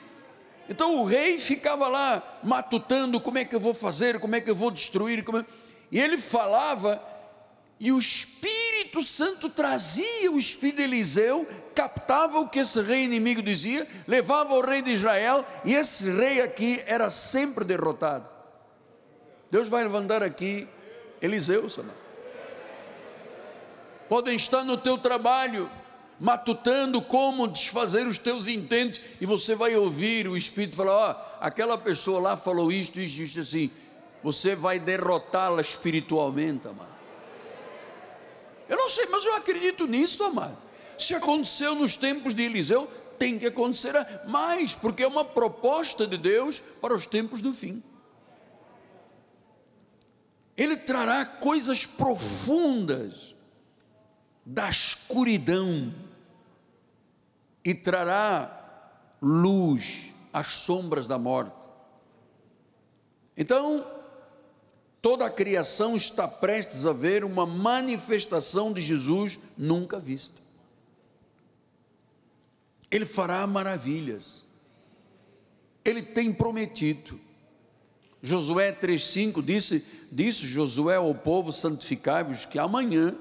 Então 0.68 0.96
o 0.96 1.04
rei 1.04 1.38
ficava 1.38 1.86
lá 1.86 2.20
matutando: 2.42 3.20
como 3.20 3.38
é 3.38 3.44
que 3.44 3.54
eu 3.54 3.60
vou 3.60 3.74
fazer, 3.74 4.18
como 4.18 4.34
é 4.34 4.40
que 4.40 4.50
eu 4.50 4.56
vou 4.56 4.72
destruir. 4.72 5.22
Como 5.22 5.38
é... 5.38 5.46
E 5.92 6.00
ele 6.00 6.18
falava, 6.18 7.00
e 7.78 7.90
o 7.90 7.98
Espírito 7.98 9.02
Santo 9.02 9.48
trazia 9.48 10.30
o 10.30 10.38
Espírito 10.38 10.76
de 10.76 10.82
Eliseu, 10.84 11.46
captava 11.74 12.38
o 12.38 12.48
que 12.48 12.60
esse 12.60 12.80
rei 12.80 13.04
inimigo 13.04 13.42
dizia, 13.42 13.86
levava 14.06 14.54
ao 14.54 14.60
rei 14.60 14.80
de 14.80 14.92
Israel, 14.92 15.44
e 15.64 15.74
esse 15.74 16.10
rei 16.10 16.40
aqui 16.40 16.82
era 16.86 17.10
sempre 17.10 17.64
derrotado. 17.64 18.28
Deus 19.50 19.68
vai 19.68 19.82
levantar 19.82 20.22
aqui 20.22 20.68
Eliseu, 21.20 21.68
Podem 24.08 24.36
estar 24.36 24.62
no 24.62 24.76
teu 24.76 24.98
trabalho, 24.98 25.70
matutando 26.20 27.00
como 27.02 27.48
desfazer 27.48 28.06
os 28.06 28.18
teus 28.18 28.46
intentos, 28.46 29.00
e 29.20 29.26
você 29.26 29.54
vai 29.54 29.74
ouvir 29.74 30.28
o 30.28 30.36
Espírito 30.36 30.76
falar: 30.76 30.92
ó, 30.92 31.10
oh, 31.10 31.36
aquela 31.40 31.76
pessoa 31.78 32.20
lá 32.20 32.36
falou 32.36 32.70
isto, 32.70 33.00
isto, 33.00 33.22
isto 33.22 33.40
assim. 33.40 33.70
Você 34.22 34.54
vai 34.54 34.78
derrotá-la 34.78 35.60
espiritualmente, 35.60 36.68
amado. 36.68 36.93
Eu 38.68 38.76
não 38.76 38.88
sei, 38.88 39.06
mas 39.06 39.24
eu 39.24 39.34
acredito 39.34 39.86
nisso, 39.86 40.22
amado. 40.24 40.56
Se 40.98 41.14
aconteceu 41.14 41.74
nos 41.74 41.96
tempos 41.96 42.34
de 42.34 42.42
Eliseu, 42.42 42.86
tem 43.18 43.38
que 43.38 43.46
acontecer 43.46 43.94
mais, 44.26 44.74
porque 44.74 45.02
é 45.02 45.06
uma 45.06 45.24
proposta 45.24 46.06
de 46.06 46.16
Deus 46.16 46.60
para 46.80 46.94
os 46.94 47.06
tempos 47.06 47.40
do 47.40 47.52
fim. 47.52 47.82
Ele 50.56 50.76
trará 50.76 51.24
coisas 51.24 51.84
profundas 51.84 53.34
da 54.44 54.68
escuridão 54.68 55.92
e 57.64 57.74
trará 57.74 58.60
luz 59.20 60.12
às 60.32 60.48
sombras 60.48 61.08
da 61.08 61.18
morte. 61.18 61.68
Então, 63.36 63.84
toda 65.04 65.26
a 65.26 65.30
criação 65.30 65.94
está 65.94 66.26
prestes 66.26 66.86
a 66.86 66.92
ver 66.94 67.24
uma 67.24 67.44
manifestação 67.44 68.72
de 68.72 68.80
Jesus 68.80 69.38
nunca 69.54 69.98
vista. 70.00 70.40
Ele 72.90 73.04
fará 73.04 73.46
maravilhas. 73.46 74.42
Ele 75.84 76.00
tem 76.00 76.32
prometido. 76.32 77.20
Josué 78.22 78.72
3,5 78.72 79.44
disse: 79.44 79.84
Disse 80.10 80.46
Josué 80.46 80.96
ao 80.96 81.14
povo: 81.14 81.52
santificai-vos, 81.52 82.46
que 82.46 82.58
amanhã 82.58 83.14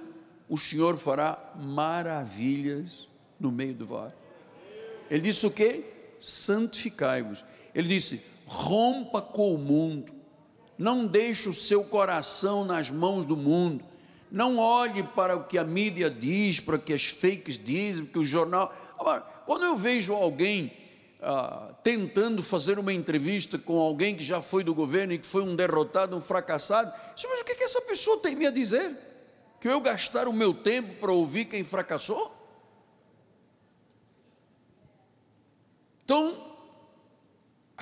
o 0.47 0.57
Senhor 0.57 0.97
fará 0.97 1.53
maravilhas 1.57 3.09
no 3.37 3.51
meio 3.51 3.73
do 3.73 3.85
vale. 3.85 4.13
Ele 5.09 5.23
disse 5.23 5.45
o 5.45 5.51
que? 5.51 5.83
Santificai-vos. 6.17 7.43
Ele 7.75 7.89
disse: 7.89 8.23
rompa 8.45 9.21
com 9.21 9.53
o 9.53 9.57
mundo, 9.57 10.22
não 10.77 11.05
deixe 11.05 11.47
o 11.49 11.53
seu 11.53 11.83
coração 11.83 12.65
nas 12.65 12.89
mãos 12.89 13.25
do 13.25 13.37
mundo, 13.37 13.83
não 14.31 14.57
olhe 14.57 15.03
para 15.03 15.35
o 15.35 15.43
que 15.43 15.57
a 15.57 15.63
mídia 15.63 16.09
diz, 16.09 16.59
para 16.59 16.75
o 16.75 16.79
que 16.79 16.93
as 16.93 17.05
fakes 17.05 17.57
dizem, 17.57 18.05
que 18.05 18.17
o 18.17 18.25
jornal. 18.25 18.73
Agora, 18.99 19.21
quando 19.45 19.63
eu 19.63 19.77
vejo 19.77 20.13
alguém 20.13 20.71
ah, 21.25 21.73
tentando 21.81 22.43
fazer 22.43 22.77
uma 22.77 22.91
entrevista 22.91 23.57
com 23.57 23.79
alguém 23.79 24.13
que 24.13 24.23
já 24.23 24.41
foi 24.41 24.61
do 24.61 24.75
governo 24.75 25.13
e 25.13 25.17
que 25.17 25.25
foi 25.25 25.41
um 25.41 25.55
derrotado, 25.55 26.17
um 26.17 26.21
fracassado. 26.21 26.91
Mas 27.15 27.39
o 27.39 27.45
que, 27.45 27.55
que 27.55 27.63
essa 27.63 27.79
pessoa 27.83 28.19
tem 28.19 28.35
me 28.35 28.45
a 28.45 28.51
dizer? 28.51 28.91
Que 29.61 29.69
eu 29.69 29.79
gastar 29.79 30.27
o 30.27 30.33
meu 30.33 30.53
tempo 30.53 30.95
para 30.95 31.13
ouvir 31.13 31.45
quem 31.45 31.63
fracassou? 31.63 32.29
Então, 36.03 36.52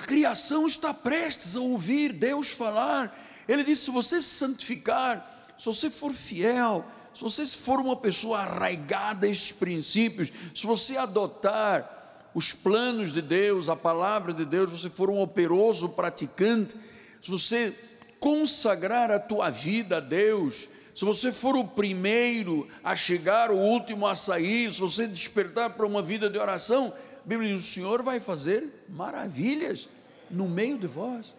a 0.02 0.04
criação 0.04 0.66
está 0.66 0.92
prestes 0.92 1.54
a 1.54 1.60
ouvir 1.60 2.12
Deus 2.12 2.48
falar. 2.48 3.16
Ele 3.46 3.62
disse: 3.62 3.84
se 3.84 3.90
você 3.92 4.20
se 4.20 4.30
santificar, 4.30 5.54
se 5.56 5.64
você 5.64 5.88
for 5.88 6.12
fiel, 6.12 6.84
se 7.14 7.22
você 7.22 7.46
for 7.46 7.78
uma 7.78 7.94
pessoa 7.94 8.40
arraigada 8.40 9.28
a 9.28 9.30
estes 9.30 9.52
princípios, 9.52 10.32
se 10.52 10.66
você 10.66 10.96
adotar 10.96 12.28
os 12.34 12.52
planos 12.52 13.12
de 13.12 13.22
Deus, 13.22 13.68
a 13.68 13.76
palavra 13.76 14.32
de 14.32 14.44
Deus, 14.44 14.70
você 14.70 14.90
for 14.90 15.08
um 15.08 15.20
operoso 15.20 15.90
praticante, 15.90 16.74
se 17.22 17.30
você 17.30 17.72
consagrar 18.18 19.08
a 19.08 19.20
tua 19.20 19.50
vida 19.50 19.98
a 19.98 20.00
Deus, 20.00 20.68
se 20.96 21.04
você 21.04 21.30
for 21.30 21.54
o 21.54 21.64
primeiro 21.64 22.66
a 22.82 22.96
chegar, 22.96 23.52
o 23.52 23.56
último 23.56 24.04
a 24.04 24.16
sair, 24.16 24.74
se 24.74 24.80
você 24.80 25.06
despertar 25.06 25.70
para 25.70 25.86
uma 25.86 26.02
vida 26.02 26.28
de 26.28 26.38
oração, 26.40 26.92
a 27.24 27.28
Bíblia 27.28 27.54
diz: 27.54 27.62
o 27.64 27.72
Senhor 27.72 28.02
vai 28.02 28.18
fazer 28.18 28.81
maravilhas 28.92 29.88
no 30.30 30.48
meio 30.48 30.78
de 30.78 30.86
vós. 30.86 31.34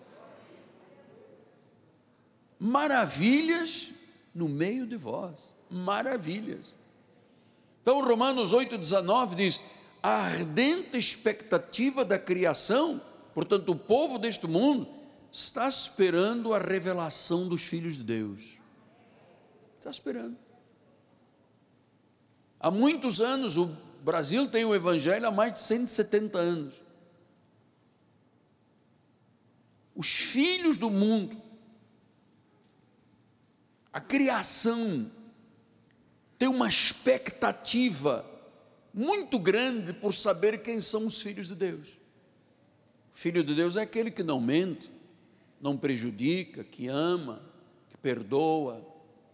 Maravilhas 2.59 3.91
no 4.33 4.49
meio 4.49 4.87
de 4.87 4.97
vós. 4.97 5.53
Maravilhas. 5.69 6.75
Então, 7.81 8.03
Romanos 8.03 8.51
8,19 8.53 9.35
diz: 9.35 9.61
a 10.01 10.23
ardente 10.23 10.97
expectativa 10.97 12.03
da 12.03 12.17
criação, 12.17 12.99
portanto, 13.33 13.71
o 13.71 13.75
povo 13.75 14.17
deste 14.17 14.47
mundo, 14.47 14.87
está 15.31 15.67
esperando 15.67 16.53
a 16.53 16.59
revelação 16.59 17.47
dos 17.47 17.63
filhos 17.63 17.97
de 17.97 18.03
Deus. 18.03 18.57
Está 19.77 19.89
esperando. 19.89 20.37
Há 22.59 22.71
muitos 22.71 23.19
anos, 23.19 23.57
o 23.57 23.69
Brasil 24.03 24.47
tem 24.47 24.63
o 24.63 24.73
Evangelho 24.73 25.27
há 25.27 25.31
mais 25.31 25.53
de 25.53 25.61
170 25.61 26.37
anos. 26.37 26.82
Os 29.95 30.09
filhos 30.09 30.77
do 30.77 30.89
mundo, 30.89 31.39
a 33.91 34.01
criação, 34.01 35.09
tem 36.37 36.47
uma 36.47 36.67
expectativa 36.67 38.25
muito 38.93 39.39
grande 39.39 39.93
por 39.93 40.13
saber 40.13 40.61
quem 40.61 40.81
são 40.81 41.05
os 41.05 41.21
filhos 41.21 41.47
de 41.47 41.55
Deus. 41.55 41.87
O 43.13 43.17
filho 43.17 43.43
de 43.43 43.53
Deus 43.53 43.77
é 43.77 43.81
aquele 43.81 44.09
que 44.11 44.23
não 44.23 44.41
mente, 44.41 44.91
não 45.61 45.77
prejudica, 45.77 46.63
que 46.63 46.87
ama, 46.87 47.41
que 47.89 47.97
perdoa, 47.97 48.85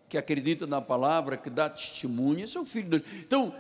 que 0.10 0.18
acredita 0.18 0.68
na 0.68 0.82
palavra, 0.82 1.38
que 1.38 1.50
dá 1.50 1.70
testemunho. 1.70 2.44
Esse 2.44 2.58
é 2.58 2.60
o 2.60 2.66
filho 2.66 2.90
de 2.90 3.00
Deus. 3.00 3.04
Então, 3.22 3.56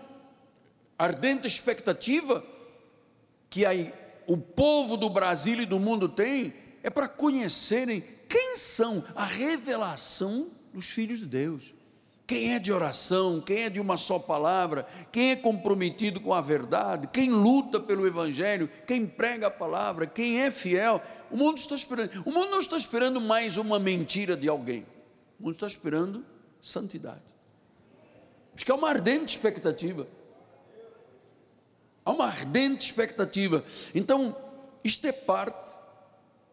ardente 0.97 1.47
expectativa 1.47 2.45
que 3.49 3.65
aí 3.65 3.93
o 4.27 4.37
povo 4.37 4.97
do 4.97 5.09
Brasil 5.09 5.61
e 5.61 5.65
do 5.65 5.79
mundo 5.79 6.07
tem 6.07 6.53
é 6.83 6.89
para 6.89 7.07
conhecerem 7.07 8.03
quem 8.27 8.55
são 8.55 9.03
a 9.15 9.25
revelação 9.25 10.47
dos 10.73 10.89
filhos 10.89 11.19
de 11.19 11.25
Deus. 11.25 11.73
Quem 12.27 12.53
é 12.53 12.59
de 12.59 12.71
oração, 12.71 13.41
quem 13.41 13.63
é 13.63 13.69
de 13.71 13.79
uma 13.79 13.97
só 13.97 14.19
palavra, 14.19 14.87
quem 15.11 15.31
é 15.31 15.35
comprometido 15.35 16.21
com 16.21 16.31
a 16.31 16.39
verdade, 16.39 17.07
quem 17.11 17.31
luta 17.31 17.79
pelo 17.79 18.05
Evangelho, 18.05 18.69
quem 18.85 19.07
prega 19.07 19.47
a 19.47 19.51
palavra, 19.51 20.05
quem 20.05 20.39
é 20.39 20.51
fiel, 20.51 21.01
o 21.31 21.37
mundo 21.37 21.57
está 21.57 21.73
esperando. 21.73 22.21
O 22.27 22.31
mundo 22.31 22.51
não 22.51 22.59
está 22.59 22.77
esperando 22.77 23.19
mais 23.19 23.57
uma 23.57 23.79
mentira 23.79 24.37
de 24.37 24.47
alguém, 24.47 24.85
o 25.39 25.43
mundo 25.43 25.55
está 25.55 25.65
esperando 25.65 26.23
santidade. 26.61 27.23
Acho 28.53 28.63
que 28.63 28.71
é 28.71 28.75
uma 28.75 28.89
ardente 28.89 29.35
expectativa. 29.35 30.07
Há 32.05 32.11
uma 32.11 32.25
ardente 32.25 32.85
expectativa. 32.85 33.63
Então, 33.95 34.37
isto 34.83 35.07
é 35.07 35.11
parte 35.11 35.68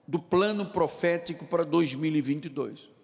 do 0.07 0.19
plano 0.19 0.66
profético 0.66 1.47
para 1.47 1.64
2022 1.64 2.97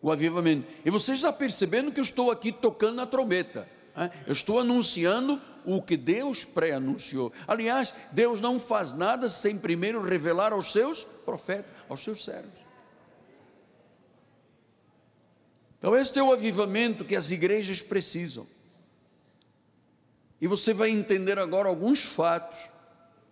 o 0.00 0.10
avivamento. 0.10 0.66
E 0.84 0.90
você 0.90 1.12
está 1.12 1.32
percebendo 1.32 1.92
que 1.92 2.00
eu 2.00 2.04
estou 2.04 2.30
aqui 2.30 2.52
tocando 2.52 2.96
na 2.96 3.06
trombeta. 3.06 3.68
Né? 3.96 4.10
Eu 4.26 4.32
estou 4.32 4.60
anunciando 4.60 5.40
o 5.64 5.82
que 5.82 5.96
Deus 5.96 6.44
pré-anunciou. 6.44 7.32
Aliás, 7.46 7.92
Deus 8.12 8.40
não 8.40 8.58
faz 8.60 8.94
nada 8.94 9.28
sem 9.28 9.58
primeiro 9.58 10.00
revelar 10.00 10.52
aos 10.52 10.72
seus 10.72 11.02
profetas, 11.02 11.72
aos 11.88 12.00
seus 12.00 12.24
servos. 12.24 12.68
Então, 15.78 15.96
este 15.96 16.18
é 16.18 16.22
o 16.22 16.32
avivamento 16.32 17.04
que 17.04 17.14
as 17.14 17.30
igrejas 17.30 17.80
precisam. 17.80 18.46
E 20.40 20.46
você 20.46 20.72
vai 20.72 20.90
entender 20.90 21.38
agora 21.38 21.68
alguns 21.68 22.00
fatos 22.00 22.58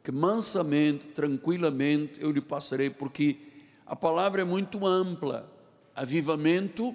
que 0.06 0.12
mansamente, 0.12 1.08
tranquilamente 1.08 2.20
eu 2.22 2.30
lhe 2.30 2.40
passarei, 2.40 2.88
porque 2.88 3.36
a 3.84 3.96
palavra 3.96 4.42
é 4.42 4.44
muito 4.44 4.86
ampla 4.86 5.52
avivamento 5.96 6.94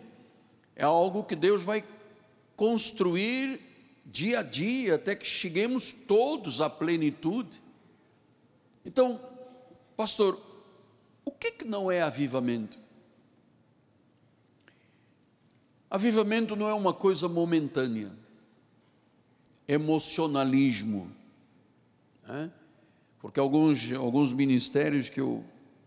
é 0.78 0.86
algo 0.86 1.26
que 1.26 1.36
Deus 1.36 1.62
vai 1.62 1.84
construir 2.56 3.60
dia 4.06 4.40
a 4.40 4.44
dia 4.44 4.96
até 4.96 5.14
que 5.14 5.26
cheguemos 5.26 5.92
todos 5.92 6.62
à 6.62 6.70
plenitude. 6.70 7.62
Então, 8.86 9.20
pastor, 9.98 10.40
o 11.26 11.32
que, 11.32 11.52
que 11.52 11.66
não 11.66 11.92
é 11.92 12.02
avivamento? 12.02 12.80
Avivamento 15.90 16.56
não 16.56 16.70
é 16.70 16.74
uma 16.74 16.94
coisa 16.94 17.28
momentânea, 17.28 18.10
emocionalismo, 19.68 21.12
né? 22.26 22.50
Porque 23.22 23.40
alguns, 23.40 23.92
alguns 23.94 24.34
ministérios 24.34 25.10
que 25.10 25.22
eu 25.22 25.44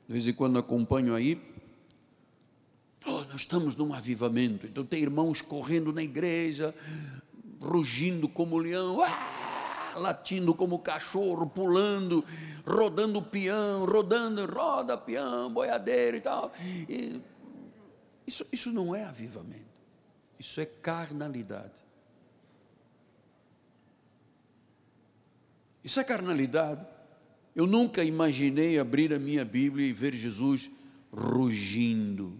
de 0.07 0.13
vez 0.13 0.29
em 0.29 0.35
quando 0.35 0.59
acompanho 0.59 1.15
aí, 1.15 1.41
Oh, 3.07 3.21
nós 3.25 3.43
estamos 3.43 3.77
num 3.77 3.93
avivamento. 3.93 4.67
Então 4.67 4.85
tem 4.85 5.03
irmãos 5.03 5.43
correndo 5.43 5.93
na 5.93 6.03
igreja, 6.03 6.75
rugindo 7.61 8.27
como 8.29 8.57
leão, 8.57 9.03
ah, 9.03 9.95
latindo 9.97 10.55
como 10.55 10.79
cachorro, 10.79 11.47
pulando, 11.47 12.25
rodando 12.67 13.21
peão, 13.21 13.85
rodando, 13.85 14.47
roda 14.47 14.97
peão, 14.97 15.53
boiadeiro 15.53 16.17
e 16.17 16.21
tal. 16.23 16.51
E 16.89 17.21
isso, 18.27 18.47
isso 18.51 18.73
não 18.73 18.95
é 18.95 19.05
avivamento, 19.05 19.83
isso 20.39 20.59
é 20.61 20.65
carnalidade. 20.65 21.85
Isso 25.83 26.01
é 26.01 26.05
carnalidade. 26.05 26.94
Eu 27.55 27.67
nunca 27.67 28.03
imaginei 28.03 28.79
abrir 28.79 29.13
a 29.13 29.19
minha 29.19 29.45
Bíblia 29.45 29.87
e 29.87 29.93
ver 29.93 30.13
Jesus 30.13 30.71
rugindo, 31.13 32.37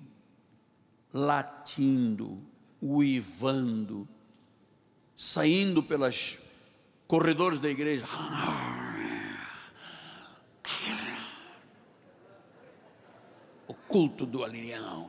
latindo, 1.13 2.43
uivando, 2.83 4.09
saindo 5.15 5.83
pelas 5.83 6.39
corredores 7.07 7.61
da 7.61 7.71
igreja. 7.71 8.05
O 13.69 13.75
culto 13.75 14.27
do 14.27 14.43
alirião. 14.43 15.09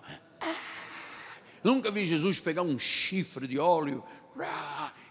Nunca 1.64 1.90
vi 1.90 2.06
Jesus 2.06 2.40
pegar 2.40 2.62
um 2.62 2.78
chifre 2.78 3.48
de 3.48 3.58
óleo 3.58 4.04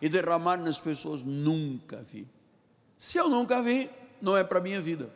e 0.01 0.09
derramar 0.09 0.57
nas 0.59 0.79
pessoas. 0.79 1.25
Nunca 1.25 2.01
vi. 2.01 2.29
Se 2.97 3.19
eu 3.19 3.29
nunca 3.29 3.61
vi, 3.61 3.91
não 4.21 4.37
é 4.37 4.45
para 4.45 4.59
a 4.59 4.63
minha 4.63 4.81
vida. 4.81 5.11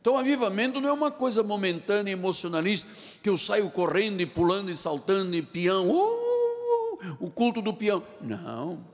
Então, 0.00 0.16
avivamento 0.16 0.80
não 0.80 0.88
é 0.88 0.92
uma 0.92 1.10
coisa 1.10 1.42
momentânea, 1.42 2.12
emocionalista, 2.12 2.88
que 3.20 3.28
eu 3.28 3.36
saio 3.36 3.68
correndo 3.70 4.20
e 4.20 4.26
pulando 4.26 4.70
e 4.70 4.76
saltando 4.76 5.34
e 5.34 5.42
peão, 5.42 5.90
uh, 5.90 5.94
uh, 5.94 6.94
uh, 6.94 7.16
o 7.18 7.28
culto 7.28 7.60
do 7.60 7.74
peão. 7.74 8.00
Não. 8.20 8.84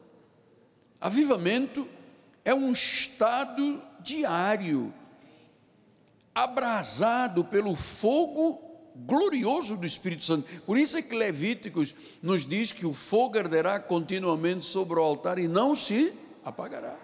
Avivamento 0.98 1.86
é 2.44 2.54
um 2.54 2.72
estado 2.72 3.82
diário, 4.00 4.90
abrasado 6.34 7.44
pelo 7.44 7.76
fogo 7.76 8.58
glorioso 8.94 9.76
do 9.76 9.84
Espírito 9.84 10.24
Santo. 10.24 10.48
Por 10.62 10.78
isso 10.78 10.96
é 10.96 11.02
que 11.02 11.14
Levíticos 11.14 11.94
nos 12.22 12.46
diz 12.46 12.72
que 12.72 12.86
o 12.86 12.94
fogo 12.94 13.38
arderá 13.38 13.78
continuamente 13.78 14.64
sobre 14.64 14.98
o 14.98 15.02
altar 15.02 15.38
e 15.38 15.48
não 15.48 15.74
se 15.74 16.12
apagará. 16.44 17.01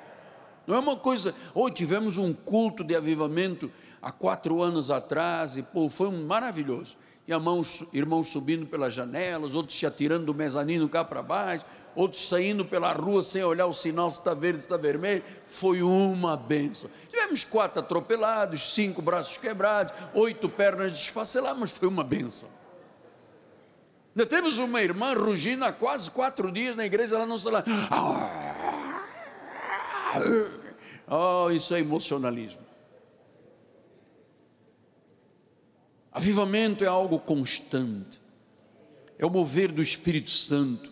Não 0.69 0.77
é 0.77 0.79
uma 0.81 0.97
coisa, 0.97 1.35
ou 1.55 1.65
oh, 1.65 1.71
tivemos 1.71 2.19
um 2.19 2.31
culto 2.35 2.85
de 2.85 2.95
avivamento 2.95 3.73
há 4.03 4.13
quatro 4.13 4.63
anos 4.63 4.91
atrás, 4.91 5.57
e 5.57 5.63
pô, 5.63 5.89
foi 5.89 6.09
um 6.09 6.27
maravilhoso. 6.27 6.95
E 7.27 7.33
irmãos, 7.33 7.85
irmãos 7.91 8.29
subindo 8.29 8.67
pelas 8.67 8.93
janelas, 8.93 9.55
outros 9.55 9.79
se 9.79 9.87
atirando 9.87 10.27
do 10.27 10.35
mezanino 10.35 10.87
cá 10.87 11.03
para 11.03 11.23
baixo, 11.23 11.65
outros 11.97 12.29
saindo 12.29 12.67
pela 12.67 12.93
rua 12.93 13.25
sem 13.25 13.43
olhar 13.43 13.65
o 13.65 13.73
sinal 13.73 14.11
se 14.11 14.19
está 14.19 14.35
verde, 14.35 14.59
se 14.59 14.67
está 14.67 14.77
vermelho. 14.77 15.25
Foi 15.47 15.83
uma 15.83 16.37
benção. 16.37 16.91
Tivemos 17.11 17.45
quatro 17.45 17.81
atropelados, 17.81 18.75
cinco 18.75 19.01
braços 19.01 19.39
quebrados, 19.39 19.95
oito 20.13 20.51
pernas 20.51 20.93
desfaceladas, 20.93 21.59
mas 21.59 21.71
foi 21.71 21.89
uma 21.89 22.05
benção. 22.05 22.51
Ainda 24.15 24.27
temos 24.27 24.59
uma 24.59 24.83
irmã 24.83 25.15
rugindo 25.15 25.65
há 25.65 25.73
quase 25.73 26.11
quatro 26.11 26.53
dias 26.53 26.77
na 26.77 26.85
igreja, 26.85 27.17
ela 27.17 27.25
não 27.25 27.39
se 27.39 27.49
lá. 27.49 27.65
Oh, 31.11 31.51
isso 31.51 31.75
é 31.75 31.81
emocionalismo. 31.81 32.61
Avivamento 36.13 36.85
é 36.85 36.87
algo 36.87 37.19
constante, 37.19 38.21
é 39.19 39.25
o 39.25 39.31
mover 39.31 39.71
do 39.71 39.81
Espírito 39.81 40.31
Santo, 40.31 40.91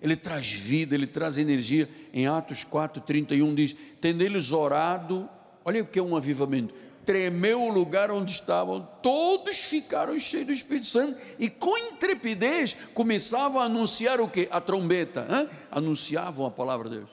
ele 0.00 0.16
traz 0.16 0.50
vida, 0.50 0.94
ele 0.94 1.06
traz 1.06 1.38
energia. 1.38 1.88
Em 2.12 2.26
Atos 2.26 2.64
4, 2.64 3.02
31 3.02 3.54
diz: 3.54 3.76
Tendo 4.00 4.22
eles 4.22 4.52
orado, 4.52 5.28
olha 5.64 5.82
o 5.82 5.86
que 5.86 5.98
é 5.98 6.02
um 6.02 6.16
avivamento, 6.16 6.74
tremeu 7.04 7.62
o 7.62 7.70
lugar 7.70 8.10
onde 8.10 8.32
estavam, 8.32 8.86
todos 9.02 9.58
ficaram 9.58 10.18
cheios 10.18 10.46
do 10.46 10.52
Espírito 10.52 10.86
Santo 10.86 11.18
e 11.38 11.48
com 11.48 11.76
intrepidez 11.76 12.76
começavam 12.94 13.60
a 13.60 13.64
anunciar 13.64 14.20
o 14.20 14.28
que? 14.28 14.48
A 14.50 14.60
trombeta, 14.60 15.26
hein? 15.30 15.48
anunciavam 15.70 16.46
a 16.46 16.50
palavra 16.50 16.88
de 16.88 16.96
Deus, 16.96 17.10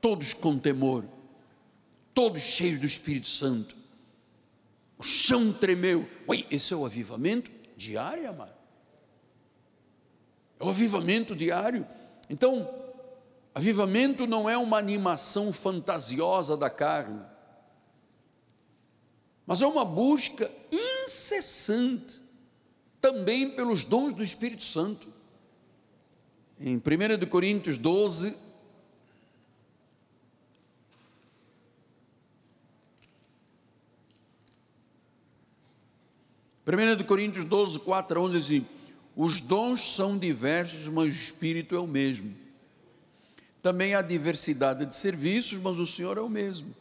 todos 0.00 0.34
com 0.34 0.58
temor 0.58 1.04
todos 2.14 2.40
cheios 2.40 2.78
do 2.78 2.86
Espírito 2.86 3.28
Santo. 3.28 3.74
O 4.98 5.02
chão 5.02 5.52
tremeu. 5.52 6.08
Oi, 6.26 6.46
esse 6.50 6.72
é 6.72 6.76
o 6.76 6.86
avivamento 6.86 7.50
diário, 7.76 8.28
amado. 8.28 8.54
É 10.60 10.64
o 10.64 10.68
avivamento 10.68 11.34
diário. 11.34 11.86
Então, 12.30 12.68
avivamento 13.54 14.26
não 14.26 14.48
é 14.48 14.56
uma 14.56 14.78
animação 14.78 15.52
fantasiosa 15.52 16.56
da 16.56 16.70
carne, 16.70 17.20
mas 19.44 19.60
é 19.60 19.66
uma 19.66 19.84
busca 19.84 20.48
incessante 20.70 22.22
também 23.00 23.50
pelos 23.50 23.82
dons 23.82 24.14
do 24.14 24.22
Espírito 24.22 24.62
Santo. 24.62 25.12
Em 26.60 26.76
1 26.76 27.26
Coríntios 27.28 27.76
12, 27.76 28.51
1 36.64 37.02
Coríntios 37.04 37.44
12, 37.44 37.80
4 37.80 38.20
a 38.20 38.22
11 38.22 38.32
diz 38.38 38.46
assim: 38.46 38.66
Os 39.16 39.40
dons 39.40 39.94
são 39.94 40.16
diversos, 40.16 40.86
mas 40.86 41.06
o 41.06 41.16
Espírito 41.16 41.74
é 41.74 41.78
o 41.78 41.88
mesmo. 41.88 42.32
Também 43.60 43.94
há 43.94 44.02
diversidade 44.02 44.86
de 44.86 44.94
serviços, 44.94 45.58
mas 45.58 45.78
o 45.78 45.86
Senhor 45.86 46.16
é 46.18 46.20
o 46.20 46.28
mesmo. 46.28 46.74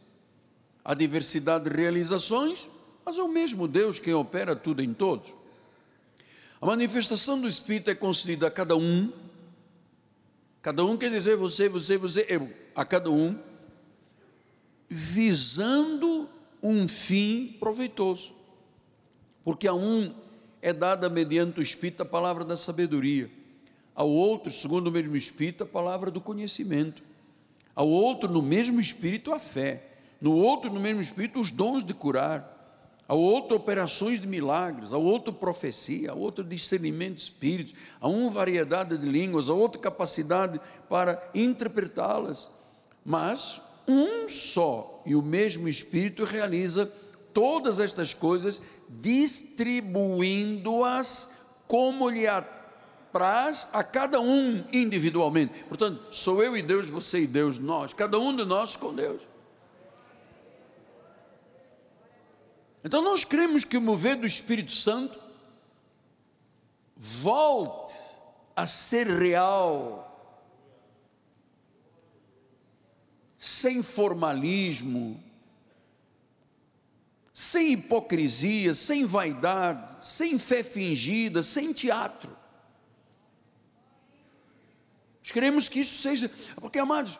Há 0.86 0.94
diversidade 0.94 1.68
de 1.68 1.76
realizações, 1.76 2.70
mas 3.04 3.18
é 3.18 3.24
o 3.24 3.28
mesmo 3.28 3.68
Deus 3.68 3.98
quem 3.98 4.14
opera 4.14 4.56
tudo 4.56 4.84
em 4.84 4.94
todos. 4.94 5.34
A 6.60 6.66
manifestação 6.66 7.42
do 7.42 7.48
Espírito 7.48 7.90
é 7.90 7.96
concedida 7.96 8.48
a 8.48 8.52
cada 8.52 8.76
um. 8.76 9.12
Cada 10.62 10.86
um 10.86 10.96
quer 10.96 11.10
dizer 11.10 11.36
você, 11.36 11.68
você, 11.68 11.98
você, 11.98 12.26
eu, 12.30 12.52
a 12.76 12.86
cada 12.86 13.10
um, 13.10 13.36
visando 14.88 16.30
um 16.62 16.88
fim 16.88 17.58
proveitoso 17.60 18.41
porque 19.44 19.68
a 19.68 19.74
um 19.74 20.14
é 20.62 20.72
dada 20.72 21.10
mediante 21.10 21.60
o 21.60 21.64
Espírito 21.64 22.04
a 22.04 22.06
palavra 22.06 22.46
da 22.46 22.56
sabedoria, 22.56 23.30
ao 23.96 24.10
outro, 24.10 24.52
segundo 24.52 24.88
o 24.88 24.92
mesmo 24.92 25.16
Espírito, 25.16 25.64
a 25.64 25.68
palavra 25.68 26.12
do 26.12 26.22
conhecimento, 26.22 27.02
ao 27.76 27.88
outro, 27.88 28.30
no 28.30 28.42
mesmo 28.42 28.80
Espírito, 28.80 29.34
a 29.34 29.40
fé, 29.40 29.84
no 30.20 30.36
outro, 30.36 30.72
no 30.72 30.80
mesmo 30.80 31.02
Espírito, 31.02 31.40
os 31.40 31.52
dons 31.52 31.84
de 31.84 31.94
curar, 31.94 32.52
ao 33.08 33.20
outro, 33.20 33.58
operações 33.58 34.22
de 34.22 34.28
milagres, 34.28 34.94
ao 34.94 35.02
outro, 35.02 35.34
profecia, 35.34 36.12
ao 36.12 36.18
outro, 36.20 36.44
discernimento 36.44 37.16
de 37.16 37.24
espíritos, 37.24 37.74
a 38.00 38.08
um, 38.08 38.30
variedade 38.30 38.98
de 38.98 39.06
línguas, 39.06 39.50
a 39.50 39.54
outro, 39.54 39.82
capacidade 39.82 40.62
para 40.88 41.22
interpretá-las, 41.34 42.50
mas 43.04 43.60
um 43.88 44.30
só 44.30 45.04
e 45.06 45.16
o 45.16 45.22
mesmo 45.22 45.68
Espírito 45.68 46.24
realiza 46.24 46.90
todas 47.34 47.80
estas 47.80 48.14
coisas 48.14 48.62
distribuindo-as 49.00 51.40
como 51.68 52.10
lhe 52.10 52.28
apraz 52.28 53.68
a 53.72 53.84
cada 53.84 54.20
um 54.20 54.66
individualmente. 54.74 55.54
Portanto, 55.66 56.14
sou 56.14 56.44
eu 56.44 56.58
e 56.58 56.62
Deus, 56.62 56.90
você 56.90 57.22
e 57.22 57.28
Deus, 57.28 57.58
nós, 57.58 57.94
cada 57.94 58.20
um 58.20 58.36
de 58.36 58.44
nós 58.44 58.76
com 58.76 58.94
Deus. 58.94 59.22
Então 62.84 63.02
nós 63.02 63.24
cremos 63.24 63.64
que 63.64 63.78
o 63.78 63.82
mover 63.82 64.18
do 64.18 64.26
Espírito 64.26 64.72
Santo 64.72 65.18
volte 66.96 67.96
a 68.56 68.68
ser 68.68 69.08
real, 69.08 70.08
sem 73.38 73.82
formalismo, 73.82 75.22
sem 77.42 77.74
hipocrisia, 77.74 78.76
sem 78.76 79.04
vaidade, 79.04 80.06
sem 80.06 80.38
fé 80.38 80.62
fingida, 80.62 81.42
sem 81.42 81.74
teatro. 81.74 82.30
Nós 85.24 85.32
queremos 85.32 85.68
que 85.68 85.80
isso 85.80 86.04
seja, 86.04 86.30
porque 86.58 86.78
amados, 86.78 87.20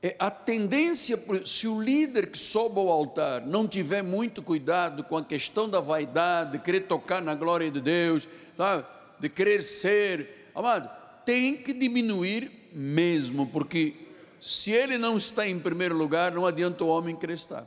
é, 0.00 0.14
a 0.20 0.30
tendência, 0.30 1.18
se 1.44 1.66
o 1.66 1.82
líder 1.82 2.30
que 2.30 2.38
sobe 2.38 2.78
ao 2.78 2.88
altar 2.88 3.44
não 3.44 3.66
tiver 3.66 4.02
muito 4.02 4.40
cuidado 4.40 5.02
com 5.02 5.16
a 5.16 5.24
questão 5.24 5.68
da 5.68 5.80
vaidade, 5.80 6.52
de 6.52 6.58
querer 6.60 6.82
tocar 6.82 7.20
na 7.20 7.34
glória 7.34 7.68
de 7.72 7.80
Deus, 7.80 8.28
sabe? 8.56 8.86
de 9.18 9.28
querer 9.28 9.64
ser, 9.64 10.48
amado, 10.54 10.88
tem 11.24 11.56
que 11.56 11.72
diminuir 11.72 12.70
mesmo, 12.72 13.48
porque 13.48 13.96
se 14.40 14.70
ele 14.70 14.96
não 14.96 15.18
está 15.18 15.44
em 15.44 15.58
primeiro 15.58 15.96
lugar, 15.96 16.30
não 16.30 16.46
adianta 16.46 16.84
o 16.84 16.88
homem 16.88 17.18
estar. 17.30 17.66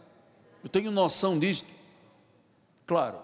Eu 0.63 0.69
tenho 0.69 0.89
noção 0.89 1.37
disto. 1.37 1.67
Claro. 2.87 3.19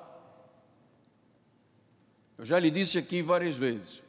Eu 2.38 2.46
já 2.46 2.60
lhe 2.60 2.70
disse 2.70 2.98
aqui 2.98 3.22
várias 3.22 3.58
vezes. 3.58 4.04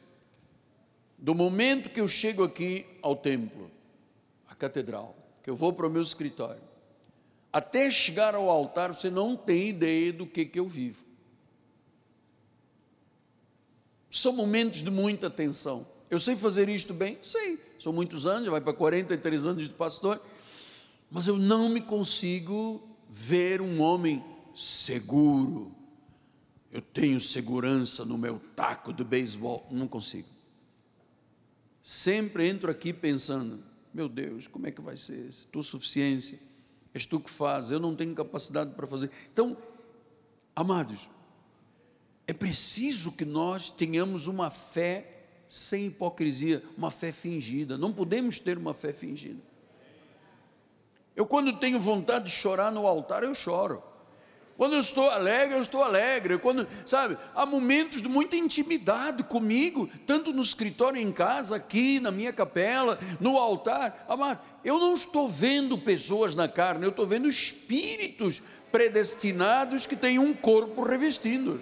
Do 1.17 1.33
momento 1.33 1.89
que 1.89 2.01
eu 2.01 2.07
chego 2.07 2.43
aqui 2.43 2.85
ao 3.01 3.15
templo, 3.15 3.69
à 4.49 4.55
catedral, 4.55 5.15
que 5.43 5.49
eu 5.49 5.55
vou 5.55 5.71
para 5.71 5.87
o 5.87 5.89
meu 5.89 6.01
escritório, 6.01 6.61
até 7.53 7.91
chegar 7.91 8.35
ao 8.35 8.49
altar, 8.49 8.93
você 8.93 9.09
não 9.09 9.35
tem 9.35 9.69
ideia 9.69 10.13
do 10.13 10.25
que, 10.25 10.45
que 10.45 10.59
eu 10.59 10.67
vivo. 10.67 11.03
São 14.09 14.33
momentos 14.33 14.81
de 14.81 14.89
muita 14.89 15.29
tensão. 15.29 15.85
Eu 16.09 16.19
sei 16.19 16.35
fazer 16.35 16.67
isto 16.67 16.93
bem? 16.93 17.17
Sei. 17.23 17.59
São 17.79 17.93
muitos 17.93 18.25
anos, 18.25 18.45
já 18.45 18.51
vai 18.51 18.61
para 18.61 18.73
43 18.73 19.45
anos 19.45 19.67
de 19.67 19.73
pastor. 19.73 20.21
Mas 21.09 21.27
eu 21.27 21.37
não 21.37 21.69
me 21.69 21.81
consigo 21.81 22.90
ver 23.13 23.59
um 23.59 23.81
homem 23.81 24.23
seguro. 24.55 25.75
Eu 26.71 26.81
tenho 26.81 27.19
segurança 27.19 28.05
no 28.05 28.17
meu 28.17 28.39
taco 28.55 28.93
de 28.93 29.03
beisebol. 29.03 29.67
Não 29.69 29.85
consigo. 29.85 30.29
Sempre 31.83 32.47
entro 32.47 32.71
aqui 32.71 32.93
pensando: 32.93 33.61
meu 33.93 34.07
Deus, 34.07 34.47
como 34.47 34.65
é 34.65 34.71
que 34.71 34.79
vai 34.79 34.95
ser? 34.95 35.29
Tua 35.51 35.61
suficiência, 35.61 36.39
és 36.93 37.05
tu 37.05 37.19
que 37.19 37.29
fazes, 37.29 37.71
eu 37.71 37.79
não 37.79 37.93
tenho 37.93 38.15
capacidade 38.15 38.73
para 38.73 38.87
fazer. 38.87 39.11
Então, 39.33 39.57
amados, 40.55 41.09
é 42.25 42.31
preciso 42.31 43.11
que 43.11 43.25
nós 43.25 43.69
tenhamos 43.69 44.27
uma 44.27 44.49
fé 44.49 45.25
sem 45.45 45.87
hipocrisia, 45.87 46.63
uma 46.77 46.89
fé 46.89 47.11
fingida. 47.11 47.77
Não 47.77 47.91
podemos 47.91 48.39
ter 48.39 48.57
uma 48.57 48.73
fé 48.73 48.93
fingida. 48.93 49.50
Eu, 51.21 51.27
quando 51.27 51.53
tenho 51.53 51.79
vontade 51.79 52.25
de 52.25 52.31
chorar 52.31 52.71
no 52.71 52.87
altar, 52.87 53.21
eu 53.21 53.35
choro. 53.35 53.79
Quando 54.57 54.73
eu 54.73 54.79
estou 54.79 55.07
alegre, 55.07 55.55
eu 55.55 55.61
estou 55.61 55.83
alegre. 55.83 56.35
Quando, 56.39 56.67
sabe, 56.83 57.15
há 57.35 57.45
momentos 57.45 58.01
de 58.01 58.07
muita 58.07 58.35
intimidade 58.35 59.21
comigo, 59.21 59.87
tanto 60.07 60.33
no 60.33 60.41
escritório 60.41 60.99
em 60.99 61.11
casa, 61.11 61.57
aqui 61.57 61.99
na 61.99 62.09
minha 62.09 62.33
capela, 62.33 62.97
no 63.19 63.37
altar. 63.37 64.03
Amado, 64.09 64.39
eu 64.65 64.79
não 64.79 64.95
estou 64.95 65.29
vendo 65.29 65.77
pessoas 65.77 66.33
na 66.33 66.47
carne, 66.47 66.85
eu 66.85 66.89
estou 66.89 67.05
vendo 67.05 67.27
espíritos 67.27 68.41
predestinados 68.71 69.85
que 69.85 69.95
têm 69.95 70.17
um 70.17 70.33
corpo 70.33 70.81
revestindo. 70.83 71.61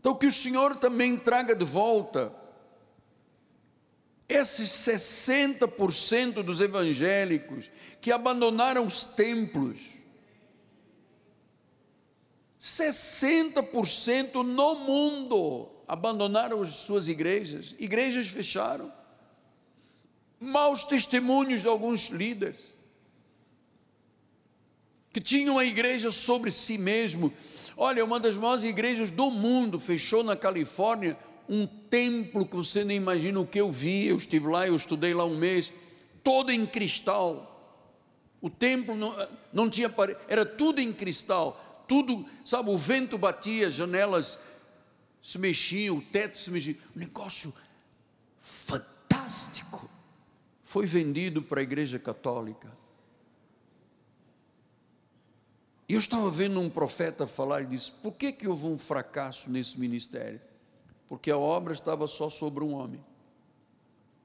Então, 0.00 0.16
que 0.16 0.26
o 0.26 0.32
Senhor 0.32 0.74
também 0.74 1.16
traga 1.16 1.54
de 1.54 1.64
volta 1.64 2.44
esses 4.28 4.70
60% 4.70 6.42
dos 6.42 6.60
evangélicos 6.60 7.70
que 8.00 8.10
abandonaram 8.10 8.84
os 8.84 9.04
templos, 9.04 9.96
60% 12.60 14.42
no 14.42 14.74
mundo 14.80 15.68
abandonaram 15.86 16.62
as 16.62 16.70
suas 16.70 17.06
igrejas, 17.06 17.74
igrejas 17.78 18.26
fecharam, 18.26 18.92
maus 20.40 20.84
testemunhos 20.84 21.62
de 21.62 21.68
alguns 21.68 22.08
líderes, 22.08 22.74
que 25.12 25.20
tinham 25.20 25.58
a 25.58 25.64
igreja 25.64 26.10
sobre 26.10 26.50
si 26.50 26.76
mesmo. 26.76 27.32
Olha, 27.76 28.04
uma 28.04 28.20
das 28.20 28.36
maiores 28.36 28.64
igrejas 28.64 29.10
do 29.10 29.30
mundo 29.30 29.78
fechou 29.78 30.22
na 30.22 30.36
Califórnia 30.36 31.16
um 31.48 31.66
templo 31.88 32.46
que 32.46 32.56
você 32.56 32.84
nem 32.84 32.96
imagina 32.96 33.40
o 33.40 33.46
que 33.46 33.60
eu 33.60 33.70
vi. 33.70 34.06
Eu 34.06 34.16
estive 34.16 34.46
lá, 34.48 34.66
eu 34.66 34.76
estudei 34.76 35.14
lá 35.14 35.24
um 35.24 35.36
mês, 35.36 35.72
todo 36.22 36.50
em 36.50 36.66
cristal. 36.66 37.52
O 38.40 38.50
templo 38.50 38.94
não, 38.94 39.14
não 39.52 39.70
tinha 39.70 39.88
parede, 39.88 40.18
era 40.28 40.44
tudo 40.44 40.80
em 40.80 40.92
cristal. 40.92 41.84
Tudo, 41.88 42.26
sabe, 42.44 42.70
o 42.70 42.76
vento 42.76 43.16
batia, 43.16 43.70
janelas 43.70 44.38
se 45.22 45.38
mexiam, 45.38 45.96
o 45.96 46.02
teto 46.02 46.38
se 46.38 46.50
mexia. 46.50 46.76
Um 46.94 47.00
negócio 47.00 47.52
fantástico. 48.40 49.88
Foi 50.62 50.86
vendido 50.86 51.42
para 51.42 51.60
a 51.60 51.62
igreja 51.62 51.98
católica. 51.98 52.70
E 55.88 55.94
eu 55.94 56.00
estava 56.00 56.28
vendo 56.30 56.60
um 56.60 56.68
profeta 56.68 57.26
falar 57.26 57.62
e 57.62 57.66
disse: 57.66 57.90
por 57.90 58.12
que, 58.12 58.32
que 58.32 58.48
houve 58.48 58.66
um 58.66 58.78
fracasso 58.78 59.50
nesse 59.50 59.78
ministério? 59.78 60.40
Porque 61.08 61.30
a 61.30 61.38
obra 61.38 61.72
estava 61.72 62.06
só 62.06 62.28
sobre 62.28 62.64
um 62.64 62.74
homem. 62.74 63.04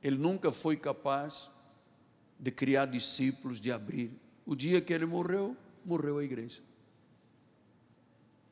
Ele 0.03 0.17
nunca 0.17 0.51
foi 0.51 0.75
capaz 0.75 1.49
de 2.39 2.49
criar 2.51 2.86
discípulos, 2.86 3.61
de 3.61 3.71
abrir. 3.71 4.11
O 4.45 4.55
dia 4.55 4.82
que 4.82 4.91
ele 4.91 5.05
morreu, 5.05 5.55
morreu 5.86 6.17
a 6.17 6.23
igreja. 6.23 6.61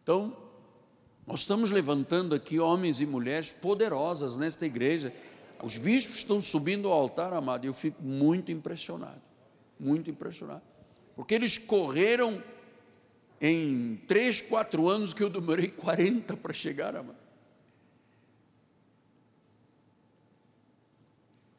Então, 0.04 0.36
nós 1.26 1.42
estamos 1.42 1.70
levantando 1.70 2.34
aqui 2.34 2.60
homens 2.60 3.00
e 3.00 3.06
mulheres 3.06 3.52
poderosas 3.52 4.38
nesta 4.38 4.66
igreja. 4.66 5.14
Os 5.62 5.78
bispos 5.78 6.18
estão 6.18 6.42
subindo 6.42 6.88
ao 6.88 7.00
altar, 7.00 7.34
amado, 7.34 7.66
eu 7.66 7.74
fico 7.74 8.02
muito 8.02 8.52
impressionado, 8.52 9.22
muito 9.80 10.10
impressionado, 10.10 10.64
porque 11.16 11.36
eles 11.36 11.58
correram 11.58 12.42
em 13.42 14.02
três, 14.08 14.42
quatro 14.42 14.88
anos 14.88 15.14
que 15.14 15.22
eu 15.22 15.30
demorei 15.30 15.68
40 15.68 16.38
para 16.38 16.54
chegar, 16.54 16.96
amado. 16.96 17.19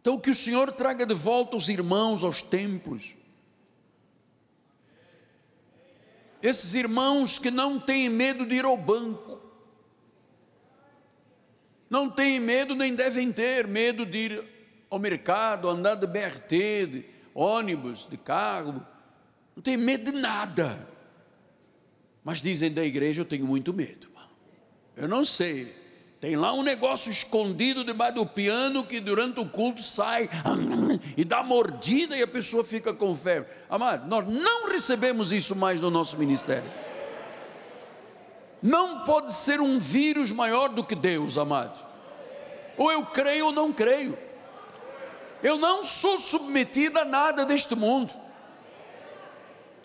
Então, 0.01 0.18
que 0.18 0.30
o 0.30 0.34
Senhor 0.34 0.72
traga 0.72 1.05
de 1.05 1.14
volta 1.14 1.57
os 1.57 1.68
irmãos 1.68 2.24
aos 2.24 2.40
templos. 2.40 3.14
Esses 6.42 6.74
irmãos 6.74 7.38
que 7.38 7.51
não 7.51 7.78
têm 7.78 8.09
medo 8.09 8.46
de 8.46 8.55
ir 8.55 8.64
ao 8.64 8.76
banco, 8.76 9.38
não 11.90 12.09
têm 12.09 12.40
medo, 12.40 12.74
nem 12.74 12.94
devem 12.94 13.30
ter 13.30 13.66
medo 13.66 14.07
de 14.07 14.18
ir 14.18 14.44
ao 14.88 14.98
mercado, 14.98 15.68
andar 15.68 15.96
de 15.96 16.07
BRT, 16.07 16.86
de 16.86 17.05
ônibus, 17.34 18.09
de 18.09 18.16
carro, 18.16 18.86
não 19.55 19.62
tem 19.62 19.76
medo 19.76 20.11
de 20.11 20.18
nada. 20.18 20.88
Mas 22.24 22.40
dizem 22.40 22.72
da 22.72 22.84
igreja: 22.84 23.20
Eu 23.20 23.26
tenho 23.26 23.46
muito 23.46 23.74
medo. 23.74 24.09
Eu 24.96 25.09
não 25.09 25.24
sei, 25.24 25.72
tem 26.20 26.36
lá 26.36 26.52
um 26.52 26.62
negócio 26.62 27.10
escondido 27.10 27.82
debaixo 27.82 28.16
do 28.16 28.26
piano 28.26 28.84
que 28.84 29.00
durante 29.00 29.40
o 29.40 29.48
culto 29.48 29.82
sai 29.82 30.28
e 31.16 31.24
dá 31.24 31.42
mordida 31.42 32.14
e 32.14 32.22
a 32.22 32.26
pessoa 32.26 32.62
fica 32.62 32.92
com 32.92 33.16
febre. 33.16 33.48
Amado, 33.70 34.06
nós 34.06 34.28
não 34.28 34.68
recebemos 34.68 35.32
isso 35.32 35.56
mais 35.56 35.80
no 35.80 35.90
nosso 35.90 36.18
ministério. 36.18 36.70
Não 38.62 39.00
pode 39.06 39.32
ser 39.32 39.62
um 39.62 39.78
vírus 39.78 40.30
maior 40.30 40.68
do 40.68 40.84
que 40.84 40.94
Deus, 40.94 41.38
amado. 41.38 41.78
Ou 42.76 42.92
eu 42.92 43.06
creio 43.06 43.46
ou 43.46 43.52
não 43.52 43.72
creio. 43.72 44.18
Eu 45.42 45.56
não 45.56 45.82
sou 45.82 46.18
submetida 46.18 47.00
a 47.00 47.04
nada 47.06 47.46
deste 47.46 47.74
mundo. 47.74 48.12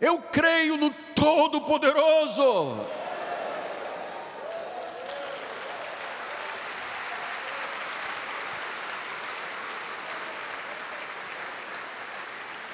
Eu 0.01 0.19
creio 0.19 0.75
no 0.75 0.93
Todo-Poderoso. 1.15 2.77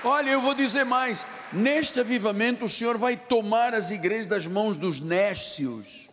Olha, 0.03 0.31
eu 0.31 0.41
vou 0.41 0.53
dizer 0.53 0.83
mais: 0.83 1.25
neste 1.53 1.99
avivamento, 1.99 2.65
o 2.65 2.69
Senhor 2.69 2.97
vai 2.97 3.15
tomar 3.15 3.73
as 3.73 3.91
igrejas 3.91 4.27
das 4.27 4.47
mãos 4.47 4.77
dos 4.77 4.99
nécios, 4.99 6.09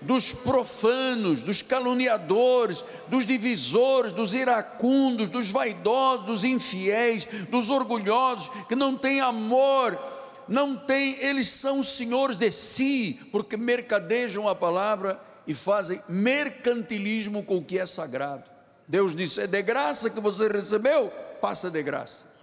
dos 0.00 0.32
profanos, 0.32 1.42
dos 1.42 1.62
caluniadores, 1.62 2.84
dos 3.08 3.26
divisores, 3.26 4.12
dos 4.12 4.34
iracundos, 4.34 5.28
dos 5.30 5.50
vaidosos, 5.50 6.26
dos 6.26 6.44
infiéis, 6.44 7.24
dos 7.48 7.70
orgulhosos, 7.70 8.50
que 8.68 8.74
não 8.74 8.94
têm 8.94 9.20
amor, 9.20 9.98
não 10.46 10.76
têm, 10.76 11.16
eles 11.20 11.48
são 11.48 11.82
senhores 11.82 12.36
de 12.36 12.50
si, 12.52 13.18
porque 13.32 13.56
mercadejam 13.56 14.46
a 14.46 14.54
palavra 14.54 15.18
e 15.46 15.54
fazem 15.54 16.00
mercantilismo 16.08 17.42
com 17.42 17.56
o 17.56 17.64
que 17.64 17.78
é 17.78 17.86
sagrado. 17.86 18.44
Deus 18.86 19.16
disse: 19.16 19.40
é 19.40 19.46
de 19.46 19.62
graça 19.62 20.10
que 20.10 20.20
você 20.20 20.46
recebeu, 20.46 21.10
passa 21.40 21.70
de 21.70 21.82
graça. 21.82 22.33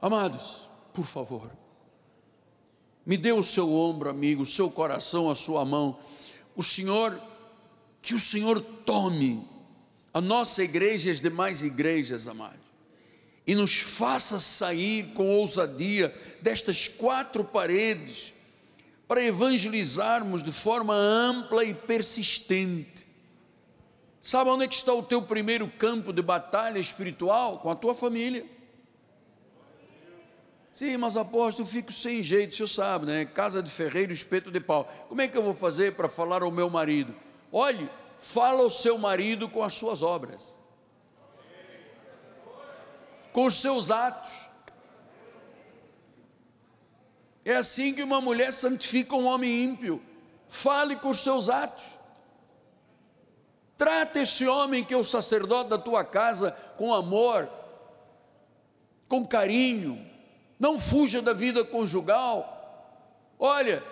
Amados, 0.00 0.66
por 0.92 1.04
favor, 1.04 1.50
me 3.04 3.16
dê 3.16 3.32
o 3.32 3.42
seu 3.42 3.72
ombro, 3.72 4.10
amigo, 4.10 4.42
o 4.42 4.46
seu 4.46 4.70
coração, 4.70 5.30
a 5.30 5.34
sua 5.34 5.64
mão. 5.64 5.98
O 6.56 6.62
Senhor, 6.62 7.18
que 8.02 8.14
o 8.14 8.20
Senhor 8.20 8.60
tome 8.60 9.46
a 10.12 10.20
nossa 10.20 10.64
igreja 10.64 11.08
e 11.08 11.12
as 11.12 11.20
demais 11.20 11.62
igrejas, 11.62 12.26
amados, 12.26 12.58
e 13.46 13.54
nos 13.54 13.76
faça 13.76 14.40
sair 14.40 15.12
com 15.14 15.28
ousadia 15.36 16.12
destas 16.42 16.88
quatro 16.88 17.44
paredes 17.44 18.34
para 19.06 19.22
evangelizarmos 19.22 20.42
de 20.42 20.50
forma 20.50 20.94
ampla 20.94 21.62
e 21.62 21.72
persistente. 21.72 23.06
Sabe 24.20 24.50
onde 24.50 24.64
é 24.64 24.68
que 24.68 24.74
está 24.74 24.92
o 24.92 25.02
teu 25.02 25.22
primeiro 25.22 25.68
campo 25.68 26.12
de 26.12 26.22
batalha 26.22 26.80
espiritual? 26.80 27.58
Com 27.58 27.70
a 27.70 27.76
tua 27.76 27.94
família. 27.94 28.44
Sim, 30.76 30.98
mas 30.98 31.16
apóstolo, 31.16 31.66
eu 31.66 31.72
fico 31.72 31.90
sem 31.90 32.22
jeito, 32.22 32.52
o 32.52 32.54
senhor 32.54 32.68
sabe, 32.68 33.06
né? 33.06 33.24
Casa 33.24 33.62
de 33.62 33.70
ferreiro, 33.70 34.12
espeto 34.12 34.50
de 34.50 34.60
pau. 34.60 34.84
Como 35.08 35.22
é 35.22 35.26
que 35.26 35.34
eu 35.34 35.42
vou 35.42 35.54
fazer 35.54 35.94
para 35.94 36.06
falar 36.06 36.42
ao 36.42 36.50
meu 36.50 36.68
marido? 36.68 37.16
Olhe, 37.50 37.88
fala 38.18 38.62
ao 38.62 38.68
seu 38.68 38.98
marido 38.98 39.48
com 39.48 39.62
as 39.62 39.72
suas 39.72 40.02
obras, 40.02 40.58
com 43.32 43.46
os 43.46 43.54
seus 43.54 43.90
atos. 43.90 44.30
É 47.42 47.56
assim 47.56 47.94
que 47.94 48.02
uma 48.02 48.20
mulher 48.20 48.52
santifica 48.52 49.16
um 49.16 49.24
homem 49.24 49.64
ímpio. 49.64 50.02
fale 50.46 50.94
com 50.96 51.08
os 51.08 51.20
seus 51.20 51.48
atos. 51.48 51.86
Trata 53.78 54.20
esse 54.20 54.46
homem 54.46 54.84
que 54.84 54.92
é 54.92 54.96
o 54.98 55.02
sacerdote 55.02 55.70
da 55.70 55.78
tua 55.78 56.04
casa 56.04 56.50
com 56.76 56.92
amor, 56.92 57.48
com 59.08 59.26
carinho. 59.26 60.14
Não 60.58 60.80
fuja 60.80 61.20
da 61.20 61.32
vida 61.32 61.64
conjugal. 61.64 62.52
Olha, 63.38 63.82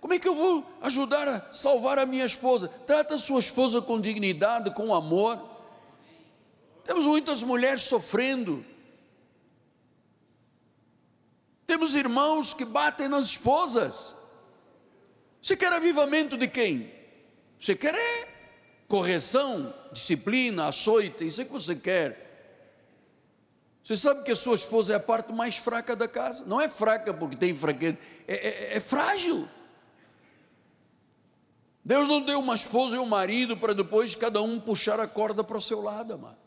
como 0.00 0.14
é 0.14 0.18
que 0.18 0.28
eu 0.28 0.34
vou 0.34 0.66
ajudar 0.80 1.28
a 1.28 1.52
salvar 1.52 1.98
a 1.98 2.06
minha 2.06 2.24
esposa? 2.24 2.68
Trata 2.86 3.14
a 3.14 3.18
sua 3.18 3.38
esposa 3.38 3.80
com 3.80 4.00
dignidade, 4.00 4.72
com 4.72 4.94
amor. 4.94 5.40
Temos 6.84 7.06
muitas 7.06 7.42
mulheres 7.42 7.82
sofrendo. 7.82 8.64
Temos 11.66 11.94
irmãos 11.94 12.52
que 12.52 12.64
batem 12.64 13.08
nas 13.08 13.26
esposas. 13.26 14.14
Você 15.40 15.56
quer 15.56 15.72
avivamento 15.72 16.36
de 16.36 16.48
quem? 16.48 16.92
Você 17.58 17.76
quer 17.76 17.94
é 17.94 18.32
correção, 18.88 19.72
disciplina, 19.92 20.66
açoite, 20.66 21.26
isso 21.26 21.40
é 21.40 21.44
que 21.44 21.52
você 21.52 21.74
quer. 21.74 22.31
Você 23.82 23.96
sabe 23.96 24.22
que 24.22 24.30
a 24.30 24.36
sua 24.36 24.54
esposa 24.54 24.92
é 24.92 24.96
a 24.96 25.00
parte 25.00 25.32
mais 25.32 25.56
fraca 25.56 25.96
da 25.96 26.06
casa? 26.06 26.44
Não 26.46 26.60
é 26.60 26.68
fraca 26.68 27.12
porque 27.12 27.36
tem 27.36 27.54
fraqueza, 27.54 27.98
é, 28.28 28.34
é, 28.34 28.76
é 28.76 28.80
frágil. 28.80 29.48
Deus 31.84 32.06
não 32.06 32.20
deu 32.20 32.38
uma 32.38 32.54
esposa 32.54 32.94
e 32.94 32.98
um 32.98 33.06
marido 33.06 33.56
para 33.56 33.74
depois 33.74 34.14
cada 34.14 34.40
um 34.40 34.60
puxar 34.60 35.00
a 35.00 35.06
corda 35.08 35.42
para 35.42 35.58
o 35.58 35.60
seu 35.60 35.82
lado, 35.82 36.14
amado. 36.14 36.42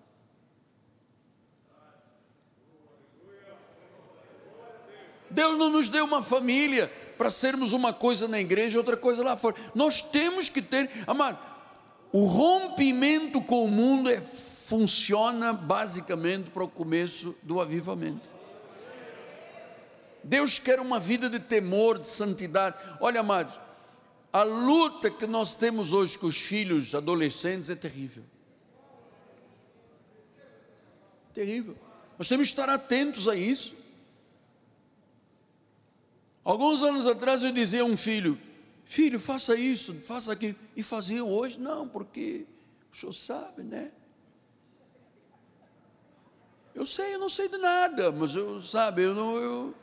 Deus 5.29 5.57
não 5.57 5.69
nos 5.69 5.89
deu 5.89 6.05
uma 6.05 6.23
família 6.23 6.89
para 7.17 7.29
sermos 7.29 7.73
uma 7.73 7.91
coisa 7.91 8.25
na 8.25 8.39
igreja 8.39 8.77
outra 8.77 8.95
coisa 8.95 9.21
lá 9.21 9.35
fora. 9.35 9.55
Nós 9.73 10.01
temos 10.01 10.47
que 10.47 10.61
ter, 10.61 10.89
amado, 11.05 11.37
o 12.13 12.25
rompimento 12.25 13.41
com 13.41 13.65
o 13.65 13.67
mundo 13.67 14.09
é, 14.09 14.21
funciona 14.65 15.53
basicamente 15.53 16.49
para 16.49 16.63
o 16.63 16.67
começo 16.67 17.35
do 17.43 17.61
avivamento. 17.61 18.27
Deus 20.23 20.57
quer 20.57 20.79
uma 20.79 20.99
vida 20.99 21.29
de 21.29 21.39
temor, 21.39 21.99
de 21.99 22.07
santidade. 22.07 22.75
Olha, 22.99 23.19
amados, 23.19 23.53
a 24.33 24.41
luta 24.41 25.11
que 25.11 25.27
nós 25.27 25.53
temos 25.53 25.93
hoje 25.93 26.17
com 26.17 26.25
os 26.25 26.37
filhos 26.37 26.95
adolescentes 26.95 27.69
é 27.69 27.75
terrível. 27.75 28.23
Terrível. 31.31 31.77
Nós 32.17 32.27
temos 32.27 32.47
que 32.47 32.53
estar 32.53 32.67
atentos 32.67 33.27
a 33.27 33.35
isso. 33.35 33.75
Alguns 36.43 36.81
anos 36.81 37.05
atrás 37.05 37.43
eu 37.43 37.51
dizia 37.51 37.83
a 37.83 37.85
um 37.85 37.95
filho: 37.95 38.35
Filho, 38.83 39.19
faça 39.19 39.55
isso, 39.55 39.93
faça 39.93 40.33
aquilo. 40.33 40.55
E 40.75 40.81
faziam 40.81 41.31
hoje, 41.31 41.59
não, 41.59 41.87
porque 41.87 42.47
o 42.91 42.97
senhor 42.97 43.13
sabe, 43.13 43.61
né? 43.61 43.91
Eu 46.75 46.85
sei, 46.85 47.15
eu 47.15 47.19
não 47.19 47.29
sei 47.29 47.47
de 47.47 47.57
nada, 47.57 48.11
mas 48.11 48.35
eu, 48.35 48.61
sabe, 48.61 49.03
eu 49.03 49.15
não. 49.15 49.37
Eu... 49.37 49.73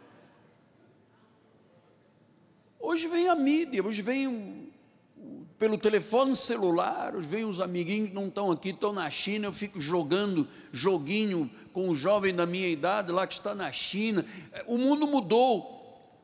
Hoje 2.78 3.08
vem 3.08 3.30
a 3.30 3.34
mídia, 3.34 3.82
hoje 3.82 4.02
vem 4.02 4.70
pelo 5.58 5.78
telefone 5.78 6.36
celular, 6.36 7.16
hoje 7.16 7.26
vem 7.26 7.46
os 7.46 7.60
amiguinhos 7.60 8.10
que 8.10 8.14
não 8.14 8.26
estão 8.26 8.50
aqui, 8.50 8.70
estão 8.70 8.92
na 8.92 9.10
China, 9.10 9.46
eu 9.46 9.54
fico 9.54 9.80
jogando 9.80 10.46
joguinho 10.70 11.50
com 11.72 11.88
o 11.88 11.96
jovem 11.96 12.34
da 12.34 12.44
minha 12.44 12.68
idade 12.68 13.10
lá 13.10 13.26
que 13.26 13.32
está 13.32 13.54
na 13.54 13.72
China. 13.72 14.22
O 14.66 14.76
mundo 14.76 15.06
mudou. 15.06 15.80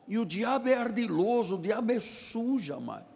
E 0.06 0.18
o 0.18 0.24
diabo 0.26 0.68
é 0.68 0.74
ardiloso, 0.74 1.56
o 1.56 1.62
diabo 1.62 1.92
é 1.92 2.00
sujo, 2.00 2.74
amado. 2.74 3.06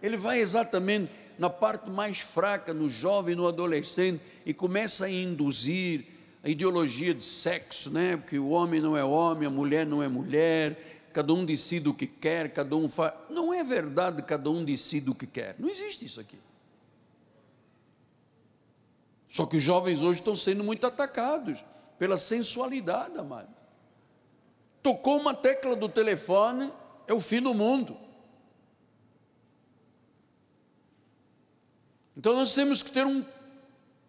Ele 0.00 0.16
vai 0.16 0.40
exatamente 0.40 1.10
na 1.36 1.50
parte 1.50 1.90
mais 1.90 2.20
fraca, 2.20 2.72
no 2.72 2.88
jovem, 2.88 3.34
no 3.34 3.48
adolescente, 3.48 4.20
e 4.46 4.54
começa 4.54 5.06
a 5.06 5.10
induzir 5.10 6.11
a 6.42 6.48
ideologia 6.48 7.14
de 7.14 7.24
sexo, 7.24 7.90
né? 7.90 8.16
Porque 8.16 8.38
o 8.38 8.48
homem 8.48 8.80
não 8.80 8.96
é 8.96 9.04
homem, 9.04 9.46
a 9.46 9.50
mulher 9.50 9.86
não 9.86 10.02
é 10.02 10.08
mulher, 10.08 11.10
cada 11.12 11.32
um 11.32 11.44
decide 11.44 11.88
o 11.88 11.94
que 11.94 12.06
quer, 12.06 12.52
cada 12.52 12.76
um 12.76 12.88
faz. 12.88 13.14
Não 13.30 13.52
é 13.52 13.62
verdade 13.62 14.22
cada 14.22 14.50
um 14.50 14.64
decide 14.64 15.10
o 15.10 15.14
que 15.14 15.26
quer. 15.26 15.54
Não 15.58 15.68
existe 15.68 16.04
isso 16.04 16.20
aqui. 16.20 16.38
Só 19.28 19.46
que 19.46 19.56
os 19.56 19.62
jovens 19.62 20.02
hoje 20.02 20.20
estão 20.20 20.34
sendo 20.34 20.62
muito 20.62 20.86
atacados 20.86 21.64
pela 21.98 22.18
sensualidade, 22.18 23.16
amado 23.16 23.62
tocou 24.82 25.18
uma 25.18 25.32
tecla 25.32 25.76
do 25.76 25.88
telefone, 25.88 26.70
é 27.06 27.14
o 27.14 27.20
fim 27.20 27.40
do 27.40 27.54
mundo. 27.54 27.96
Então 32.16 32.34
nós 32.34 32.52
temos 32.52 32.82
que 32.82 32.90
ter 32.90 33.06
um, 33.06 33.24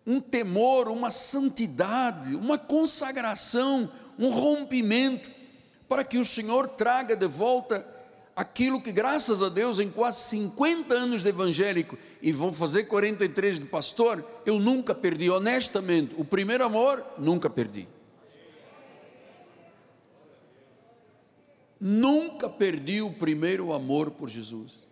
um 0.05 0.19
temor, 0.19 0.89
uma 0.89 1.11
santidade, 1.11 2.35
uma 2.35 2.57
consagração, 2.57 3.89
um 4.19 4.29
rompimento, 4.29 5.29
para 5.87 6.03
que 6.03 6.17
o 6.17 6.25
Senhor 6.25 6.67
traga 6.67 7.15
de 7.15 7.27
volta 7.27 7.85
aquilo 8.35 8.81
que, 8.81 8.91
graças 8.91 9.41
a 9.41 9.49
Deus, 9.49 9.79
em 9.79 9.89
quase 9.89 10.19
50 10.29 10.93
anos 10.93 11.23
de 11.23 11.29
evangélico, 11.29 11.97
e 12.21 12.31
vou 12.31 12.51
fazer 12.51 12.85
43 12.85 13.59
de 13.59 13.65
pastor, 13.65 14.23
eu 14.45 14.59
nunca 14.59 14.95
perdi, 14.95 15.29
honestamente, 15.29 16.15
o 16.17 16.25
primeiro 16.25 16.63
amor, 16.63 17.03
nunca 17.17 17.49
perdi. 17.49 17.87
Nunca 21.79 22.49
perdi 22.49 23.01
o 23.01 23.11
primeiro 23.11 23.73
amor 23.73 24.11
por 24.11 24.29
Jesus. 24.29 24.87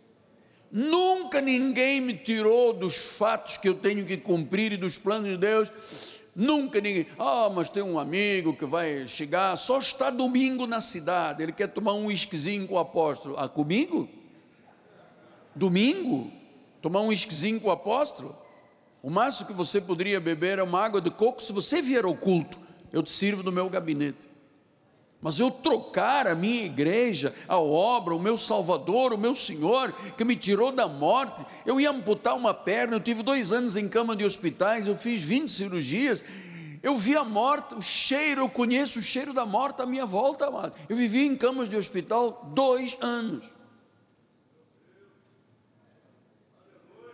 Nunca 0.72 1.41
ninguém 1.41 1.99
me 1.99 2.13
tirou 2.13 2.72
dos 2.72 2.95
fatos 2.95 3.57
que 3.57 3.67
eu 3.67 3.74
tenho 3.74 4.05
que 4.05 4.15
cumprir 4.15 4.72
e 4.72 4.78
dos 4.78 4.97
planos 4.97 5.30
de 5.30 5.38
Deus. 5.38 5.69
Nunca 6.34 6.80
ninguém, 6.80 7.05
ah, 7.19 7.49
mas 7.53 7.69
tem 7.69 7.84
um 7.84 7.99
amigo 7.99 8.55
que 8.55 8.65
vai 8.65 9.05
chegar, 9.05 9.57
só 9.57 9.80
está 9.80 10.09
domingo 10.09 10.65
na 10.65 10.80
cidade, 10.80 11.43
ele 11.43 11.51
quer 11.51 11.67
tomar 11.67 11.91
um 11.93 12.05
whiskyzinho 12.05 12.65
com 12.67 12.76
o 12.76 12.80
apóstolo. 12.80 13.36
Ah, 13.38 13.49
comigo? 13.49 14.07
Domingo? 15.53 16.32
Tomar 16.82 17.01
um 17.01 17.07
whiskyzinho 17.07 17.59
com 17.59 17.67
o 17.67 17.72
apóstolo? 17.72 18.34
O 19.03 19.09
máximo 19.09 19.47
que 19.47 19.53
você 19.53 19.82
poderia 19.82 20.22
beber 20.22 20.57
é 20.57 20.63
uma 20.63 20.80
água 20.80 21.01
de 21.01 21.11
coco 21.11 21.43
se 21.43 21.51
você 21.51 21.82
vier 21.82 22.05
ao 22.05 22.15
culto. 22.15 22.57
Eu 22.93 23.03
te 23.03 23.11
sirvo 23.11 23.43
no 23.43 23.51
meu 23.51 23.69
gabinete. 23.69 24.30
Mas 25.22 25.39
eu 25.39 25.51
trocar 25.51 26.26
a 26.26 26.34
minha 26.34 26.63
igreja, 26.63 27.34
a 27.47 27.59
obra, 27.59 28.15
o 28.15 28.19
meu 28.19 28.36
Salvador, 28.38 29.13
o 29.13 29.17
meu 29.17 29.36
Senhor, 29.36 29.93
que 30.17 30.24
me 30.24 30.36
tirou 30.36 30.72
da 30.72 30.88
morte, 30.88 31.45
eu 31.63 31.80
ia 31.80 31.91
amputar 31.91 32.36
uma 32.36 32.55
perna, 32.55 32.95
eu 32.95 32.99
tive 32.99 33.22
dois 33.22 33.51
anos 33.53 33.78
em 33.78 33.88
cama 33.88 34.15
de 34.15 34.26
hospitais, 34.26 34.88
eu 34.88 34.97
fiz 34.97 35.22
20 35.22 35.51
cirurgias, 35.51 36.24
eu 36.82 36.97
vi 36.97 37.15
a 37.15 37.24
morte, 37.24 37.76
o 37.76 37.82
cheiro, 37.84 38.41
eu 38.41 38.49
conheço 38.49 38.97
o 38.97 39.01
cheiro 39.03 39.32
da 39.32 39.45
morte 39.45 39.84
à 39.84 39.86
minha 39.86 40.07
volta, 40.07 40.47
amado. 40.47 40.74
Eu 40.89 40.95
vivi 40.95 41.24
em 41.24 41.36
camas 41.36 41.69
de 41.69 41.78
hospital 41.78 42.49
dois 42.55 42.97
anos. 42.99 43.45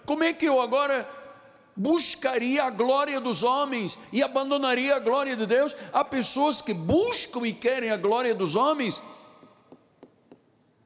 Como 0.06 0.24
é 0.24 0.32
que 0.32 0.46
eu 0.46 0.62
agora 0.62 1.06
buscaria 1.78 2.64
a 2.64 2.72
glória 2.72 3.22
dos 3.22 3.44
homens 3.44 3.98
e 4.12 4.24
abandonaria 4.24 4.96
a 4.96 5.00
glória 5.00 5.36
de 5.36 5.46
Deus. 5.46 5.76
Há 5.94 6.04
pessoas 6.04 6.60
que 6.62 6.74
buscam 6.74 7.46
e 7.48 7.54
querem 7.54 7.92
a 7.92 7.98
glória 7.98 8.34
dos 8.34 8.56
homens 8.56 9.02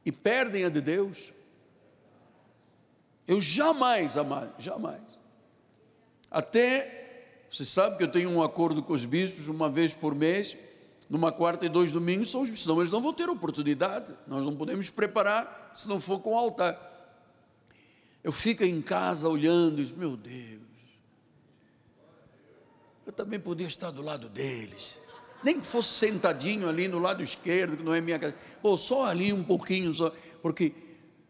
e 0.06 0.12
perdem 0.12 0.66
a 0.66 0.70
de 0.70 0.82
Deus. 0.82 1.32
Eu 3.26 3.40
jamais, 3.40 4.18
amado, 4.18 4.54
jamais. 4.60 5.02
Até, 6.30 7.46
você 7.50 7.64
sabe 7.64 7.98
que 7.98 8.04
eu 8.04 8.12
tenho 8.12 8.30
um 8.30 8.44
acordo 8.44 8.84
com 8.84 8.94
os 8.94 9.06
bispos 9.06 9.48
uma 9.48 9.70
vez 9.70 9.94
por 9.94 10.14
mês, 10.14 10.58
numa 11.10 11.32
quarta 11.32 11.66
e 11.66 11.70
dois 11.70 11.92
domingos, 11.92 12.30
são 12.30 12.42
os 12.42 12.50
bispos, 12.50 12.64
senão 12.64 12.82
eles 12.82 12.92
não 12.92 13.02
vão 13.02 13.14
ter 13.14 13.30
oportunidade. 13.30 14.14
Nós 14.28 14.44
não 14.44 14.56
podemos 14.56 14.90
preparar 14.90 15.72
se 15.74 15.88
não 15.88 16.02
for 16.02 16.20
com 16.20 16.34
o 16.34 16.38
altar. 16.38 16.90
Eu 18.24 18.32
fico 18.32 18.64
em 18.64 18.82
casa 18.82 19.28
olhando 19.30 19.82
e 19.82 19.86
meu 19.94 20.16
Deus, 20.16 20.71
eu 23.12 23.16
também 23.16 23.40
podia 23.40 23.68
estar 23.68 23.92
do 23.92 24.02
lado 24.02 24.30
deles. 24.30 24.98
Nem 25.44 25.60
que 25.60 25.66
fosse 25.66 25.90
sentadinho 25.90 26.70
ali 26.70 26.88
no 26.88 26.98
lado 26.98 27.22
esquerdo, 27.22 27.76
que 27.76 27.84
não 27.84 27.94
é 27.94 28.00
minha 28.00 28.18
casa. 28.18 28.34
Ou 28.64 28.78
só 28.78 29.06
ali 29.06 29.34
um 29.34 29.44
pouquinho, 29.44 29.94
só, 29.94 30.12
porque 30.42 30.74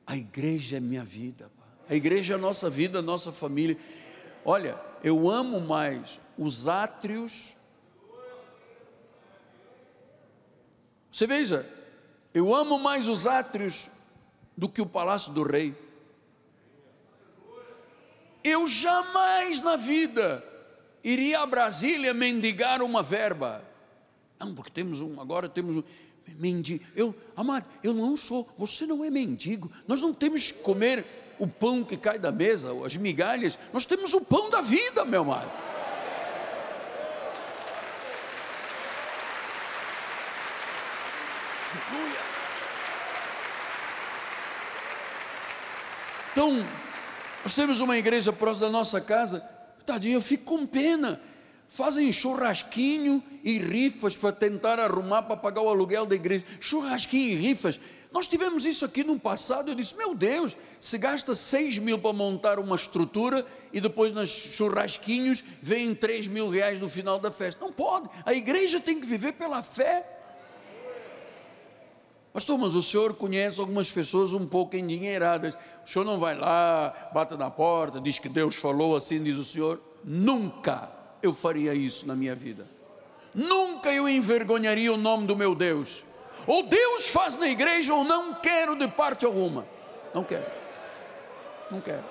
a 0.06 0.16
igreja 0.16 0.78
é 0.78 0.80
minha 0.80 1.04
vida. 1.04 1.52
A 1.90 1.96
igreja 1.96 2.34
é 2.34 2.36
a 2.36 2.40
nossa 2.40 2.70
vida, 2.70 3.00
a 3.00 3.02
nossa 3.02 3.32
família. 3.32 3.76
Olha, 4.46 4.80
eu 5.04 5.30
amo 5.30 5.60
mais 5.60 6.20
os 6.38 6.68
átrios. 6.68 7.56
Você 11.12 11.26
veja, 11.26 11.68
eu 12.34 12.54
amo 12.54 12.78
mais 12.78 13.08
os 13.08 13.26
átrios 13.26 13.90
do 14.56 14.70
que 14.70 14.82
o 14.82 14.86
palácio 14.86 15.34
do 15.34 15.42
rei. 15.42 15.74
Eu 18.44 18.68
jamais 18.68 19.62
na 19.62 19.76
vida 19.76 20.51
iria 21.04 21.40
a 21.42 21.46
Brasília 21.46 22.14
mendigar 22.14 22.82
uma 22.82 23.02
verba. 23.04 23.64
Não, 24.40 24.54
porque 24.54 24.72
temos 24.72 25.02
um, 25.02 25.20
agora 25.20 25.48
temos 25.48 25.76
um 25.76 25.84
mendigo. 26.38 26.84
Eu, 26.96 27.16
amado, 27.36 27.66
eu 27.84 27.94
não 27.94 28.16
sou, 28.18 28.48
você 28.58 28.86
não 28.86 29.04
é 29.04 29.10
mendigo. 29.10 29.72
Nós 29.88 30.02
não 30.02 30.14
temos 30.14 30.52
que 30.52 30.60
comer 30.60 31.06
o 31.42 31.48
pão 31.48 31.84
que 31.84 31.98
cai 31.98 32.20
da 32.20 32.32
mesa, 32.32 32.70
as 32.86 32.96
migalhas, 32.96 33.58
nós 33.74 33.84
temos 33.84 34.14
o 34.14 34.22
pão 34.22 34.52
da 34.52 34.62
vida, 34.62 35.04
meu 35.04 35.22
amado. 35.22 35.52
Então, 46.32 46.66
nós 47.44 47.56
temos 47.56 47.80
uma 47.82 47.98
igreja 47.98 48.32
próxima 48.32 48.68
da 48.68 48.72
nossa 48.72 49.02
casa, 49.02 49.44
tadinho, 49.86 50.16
eu 50.16 50.22
fico 50.22 50.46
com 50.46 50.66
pena. 50.66 51.20
Fazem 51.68 52.12
churrasquinho 52.12 53.24
e 53.44 53.58
rifas 53.58 54.18
para 54.18 54.34
tentar 54.34 54.78
arrumar 54.78 55.24
para 55.24 55.38
pagar 55.38 55.62
o 55.62 55.70
aluguel 55.70 56.06
da 56.06 56.16
igreja. 56.16 56.44
Churrasquinho 56.60 57.30
e 57.30 57.36
rifas. 57.36 57.80
Nós 58.12 58.28
tivemos 58.28 58.66
isso 58.66 58.84
aqui 58.84 59.06
no 59.06 59.18
passado. 59.18 59.70
Eu 59.70 59.76
disse: 59.76 59.96
Meu 59.96 60.14
Deus, 60.14 60.58
se 60.82 60.98
gasta 60.98 61.34
6 61.34 61.80
mil 61.80 61.98
para 61.98 62.12
montar 62.12 62.60
uma 62.60 62.76
estrutura 62.76 63.46
e 63.72 63.80
depois 63.80 64.14
nos 64.14 64.30
churrasquinhos 64.30 65.44
vem 65.62 65.96
3 65.96 66.28
mil 66.28 66.50
reais 66.50 66.78
no 66.78 66.90
final 66.90 67.20
da 67.20 67.32
festa. 67.32 67.64
Não 67.64 67.72
pode. 67.72 68.10
A 68.26 68.34
igreja 68.34 68.82
tem 68.82 69.00
que 69.00 69.06
viver 69.06 69.34
pela 69.34 69.64
fé. 69.64 70.06
Pastor, 72.34 72.58
mas 72.58 72.76
o 72.76 72.82
senhor 72.82 73.14
conhece 73.16 73.60
algumas 73.60 73.92
pessoas 73.92 74.34
um 74.34 74.48
pouco 74.48 74.78
endinheiradas. 74.78 75.54
O 75.86 75.90
senhor 75.90 76.06
não 76.06 76.18
vai 76.18 76.36
lá, 76.36 77.10
bate 77.14 77.36
na 77.36 77.52
porta, 77.52 78.00
diz 78.00 78.20
que 78.20 78.30
Deus 78.30 78.56
falou 78.56 78.96
assim, 78.96 79.22
diz 79.22 79.38
o 79.38 79.44
senhor. 79.44 79.82
Nunca 80.04 80.90
eu 81.22 81.34
faria 81.34 81.74
isso 81.74 82.08
na 82.08 82.16
minha 82.16 82.34
vida. 82.34 82.66
Nunca 83.34 83.92
eu 83.92 84.08
envergonharia 84.08 84.94
o 84.94 84.98
nome 84.98 85.28
do 85.28 85.36
meu 85.36 85.54
Deus. 85.54 86.06
Ou 86.48 86.64
Deus 86.64 87.08
faz 87.08 87.38
na 87.38 87.48
igreja, 87.48 87.94
ou 87.94 88.04
não 88.04 88.34
quero 88.36 88.76
de 88.76 88.88
parte 88.88 89.26
alguma. 89.26 89.66
Não 90.14 90.24
quero. 90.24 90.46
Não 91.70 91.82
quero. 91.82 92.04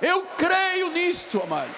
Eu 0.00 0.22
creio 0.36 0.92
nisto, 0.92 1.42
amado. 1.42 1.70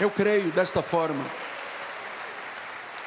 Eu 0.00 0.10
creio 0.10 0.50
desta 0.50 0.82
forma. 0.82 1.24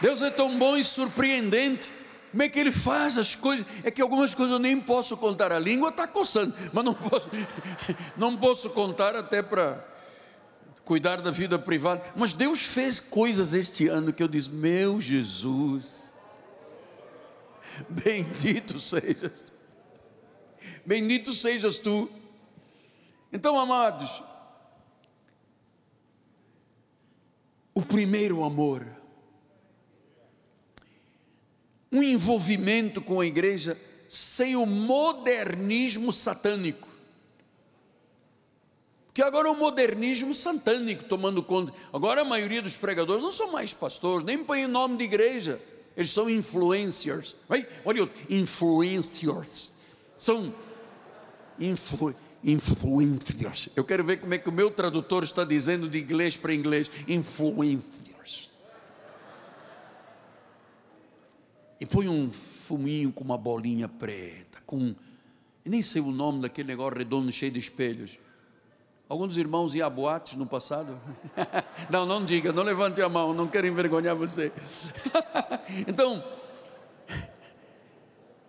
Deus 0.01 0.21
é 0.21 0.29
tão 0.29 0.57
bom 0.57 0.75
e 0.75 0.83
surpreendente. 0.83 1.91
Como 2.31 2.43
é 2.43 2.49
que 2.49 2.59
ele 2.59 2.71
faz 2.71 3.17
as 3.17 3.33
coisas? 3.33 3.65
É 3.83 3.89
que 3.89 4.01
algumas 4.01 4.33
coisas 4.33 4.51
eu 4.51 4.59
nem 4.59 4.79
posso 4.79 5.15
contar. 5.15 5.53
A 5.53 5.59
língua 5.59 5.89
está 5.89 6.05
coçando, 6.05 6.53
mas 6.73 6.83
não 6.83 6.93
posso, 6.93 7.29
não 8.17 8.35
posso 8.35 8.69
contar 8.71 9.15
até 9.15 9.41
para 9.41 9.81
cuidar 10.83 11.21
da 11.21 11.31
vida 11.31 11.57
privada. 11.57 12.03
Mas 12.15 12.33
Deus 12.33 12.59
fez 12.59 12.99
coisas 12.99 13.53
este 13.53 13.87
ano 13.87 14.11
que 14.11 14.21
eu 14.21 14.27
disse: 14.27 14.49
Meu 14.49 14.99
Jesus, 14.99 16.13
bendito 17.87 18.79
sejas, 18.79 19.45
bendito 20.85 21.31
sejas 21.31 21.79
tu. 21.79 22.09
Então, 23.31 23.57
amados, 23.57 24.21
o 27.73 27.81
primeiro 27.81 28.43
amor 28.43 28.94
um 31.95 32.03
envolvimento 32.03 33.01
com 33.01 33.21
a 33.21 33.25
igreja 33.25 33.77
sem 34.09 34.55
o 34.55 34.65
modernismo 34.65 36.11
satânico. 36.11 36.87
Que 39.13 39.21
agora 39.21 39.47
é 39.47 39.51
o 39.51 39.55
modernismo 39.55 40.33
satânico 40.33 41.05
tomando 41.05 41.41
conta. 41.41 41.73
Agora 41.93 42.21
a 42.21 42.25
maioria 42.25 42.61
dos 42.61 42.75
pregadores 42.75 43.23
não 43.23 43.31
são 43.31 43.51
mais 43.51 43.73
pastores, 43.73 44.25
nem 44.25 44.43
põem 44.43 44.67
nome 44.67 44.97
de 44.97 45.05
igreja. 45.05 45.59
Eles 45.95 46.11
são 46.11 46.29
influencers. 46.29 47.37
Olha, 47.85 48.09
influencers. 48.29 49.71
São 50.17 50.53
influ, 51.57 52.13
influencers. 52.43 53.69
Eu 53.73 53.85
quero 53.85 54.03
ver 54.03 54.17
como 54.17 54.33
é 54.33 54.37
que 54.37 54.49
o 54.49 54.51
meu 54.51 54.69
tradutor 54.69 55.23
está 55.23 55.45
dizendo 55.45 55.87
de 55.87 55.97
inglês 55.97 56.35
para 56.35 56.53
inglês. 56.53 56.91
Influencers. 57.07 58.04
E 61.79 61.85
põe 61.85 62.07
um 62.07 62.31
fuminho 62.31 63.11
com 63.11 63.23
uma 63.23 63.37
bolinha 63.37 63.87
preta, 63.87 64.59
com 64.65 64.95
nem 65.63 65.81
sei 65.81 66.01
o 66.01 66.11
nome 66.11 66.41
daquele 66.41 66.67
negócio 66.67 66.97
redondo 66.97 67.31
cheio 67.31 67.51
de 67.51 67.59
espelhos. 67.59 68.19
Alguns 69.07 69.37
irmãos 69.37 69.75
iam 69.75 69.85
a 69.85 69.89
boates 69.89 70.35
no 70.35 70.45
passado? 70.45 70.99
não, 71.89 72.05
não 72.05 72.23
diga, 72.23 72.51
não 72.51 72.63
levante 72.63 73.01
a 73.01 73.09
mão, 73.09 73.33
não 73.33 73.47
quero 73.47 73.67
envergonhar 73.67 74.15
você. 74.15 74.51
então, 75.87 76.23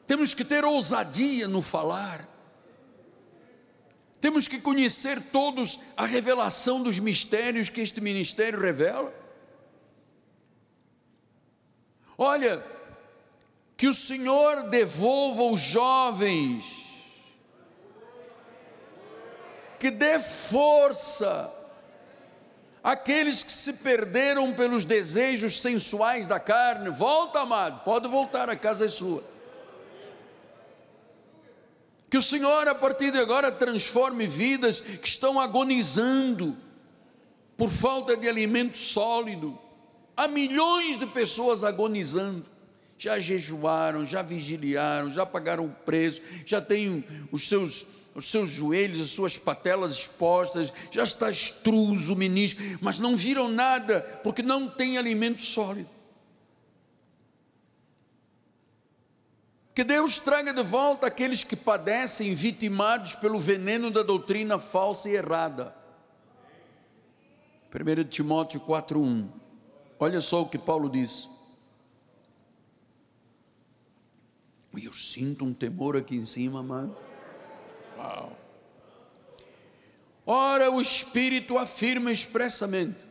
temos 0.06 0.34
que 0.34 0.44
ter 0.44 0.64
ousadia 0.64 1.48
no 1.48 1.60
falar. 1.60 2.26
Temos 4.20 4.48
que 4.48 4.60
conhecer 4.60 5.20
todos 5.30 5.80
a 5.96 6.06
revelação 6.06 6.82
dos 6.82 6.98
mistérios 6.98 7.68
que 7.68 7.80
este 7.80 8.00
ministério 8.00 8.58
revela. 8.58 9.14
Olha, 12.16 12.64
que 13.76 13.86
o 13.86 13.94
Senhor 13.94 14.64
devolva 14.64 15.42
os 15.42 15.60
jovens, 15.60 16.84
que 19.78 19.90
dê 19.90 20.18
força 20.18 21.52
àqueles 22.82 23.42
que 23.42 23.52
se 23.52 23.74
perderam 23.74 24.54
pelos 24.54 24.86
desejos 24.86 25.60
sensuais 25.60 26.26
da 26.26 26.40
carne. 26.40 26.88
Volta, 26.88 27.40
amado, 27.40 27.84
pode 27.84 28.08
voltar, 28.08 28.48
a 28.48 28.56
casa 28.56 28.86
é 28.86 28.88
sua. 28.88 29.22
Que 32.08 32.16
o 32.16 32.22
Senhor, 32.22 32.66
a 32.68 32.74
partir 32.74 33.10
de 33.10 33.18
agora, 33.18 33.52
transforme 33.52 34.26
vidas 34.26 34.80
que 34.80 35.06
estão 35.06 35.38
agonizando 35.38 36.56
por 37.58 37.68
falta 37.68 38.16
de 38.16 38.26
alimento 38.26 38.78
sólido. 38.78 39.58
Há 40.16 40.26
milhões 40.28 40.98
de 40.98 41.04
pessoas 41.06 41.62
agonizando 41.62 42.55
já 42.98 43.18
jejuaram, 43.18 44.04
já 44.04 44.22
vigiliaram, 44.22 45.10
já 45.10 45.26
pagaram 45.26 45.66
o 45.66 45.70
preço, 45.70 46.22
já 46.44 46.60
têm 46.60 47.04
os 47.30 47.48
seus, 47.48 47.86
os 48.14 48.30
seus 48.30 48.50
joelhos, 48.50 49.00
as 49.00 49.10
suas 49.10 49.36
patelas 49.36 49.92
expostas, 49.92 50.72
já 50.90 51.04
está 51.04 51.30
estruso 51.30 52.14
o 52.14 52.16
menisco, 52.16 52.60
mas 52.80 52.98
não 52.98 53.16
viram 53.16 53.48
nada, 53.48 54.00
porque 54.22 54.42
não 54.42 54.68
tem 54.68 54.96
alimento 54.96 55.42
sólido. 55.42 55.90
Que 59.74 59.84
Deus 59.84 60.18
traga 60.18 60.54
de 60.54 60.62
volta 60.62 61.06
aqueles 61.06 61.44
que 61.44 61.54
padecem 61.54 62.34
vitimados 62.34 63.12
pelo 63.12 63.38
veneno 63.38 63.90
da 63.90 64.02
doutrina 64.02 64.58
falsa 64.58 65.10
e 65.10 65.16
errada. 65.16 65.76
1 67.70 68.04
Timóteo 68.04 68.58
4,1. 68.60 69.28
Olha 70.00 70.22
só 70.22 70.40
o 70.40 70.48
que 70.48 70.56
Paulo 70.56 70.88
diz. 70.88 71.35
Eu 74.84 74.92
sinto 74.92 75.44
um 75.44 75.54
temor 75.54 75.96
aqui 75.96 76.16
em 76.16 76.24
cima, 76.24 76.62
mano. 76.62 76.96
Uau. 77.96 78.36
Ora, 80.26 80.70
o 80.70 80.80
Espírito 80.80 81.56
afirma 81.56 82.10
expressamente 82.10 83.04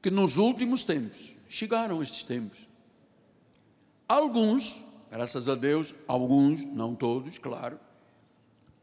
que 0.00 0.10
nos 0.10 0.36
últimos 0.36 0.82
tempos, 0.82 1.32
chegaram 1.48 2.02
estes 2.02 2.24
tempos, 2.24 2.68
alguns, 4.08 4.74
graças 5.10 5.48
a 5.48 5.54
Deus, 5.54 5.94
alguns, 6.08 6.64
não 6.64 6.94
todos, 6.94 7.38
claro, 7.38 7.78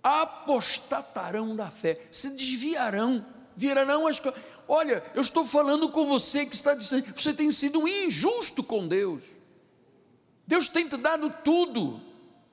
apostatarão 0.02 1.56
da 1.56 1.70
fé, 1.70 2.08
se 2.10 2.36
desviarão, 2.36 3.26
virarão 3.56 4.08
as 4.08 4.20
coisas. 4.20 4.42
Olha, 4.68 5.04
eu 5.14 5.22
estou 5.22 5.46
falando 5.46 5.90
com 5.90 6.06
você 6.06 6.46
que 6.46 6.56
está 6.56 6.74
dizendo, 6.74 7.06
você 7.14 7.34
tem 7.34 7.52
sido 7.52 7.88
injusto 7.88 8.64
com 8.64 8.88
Deus. 8.88 9.24
Deus 10.50 10.68
tem 10.68 10.88
te 10.88 10.98
dado 10.98 11.32
tudo. 11.46 12.02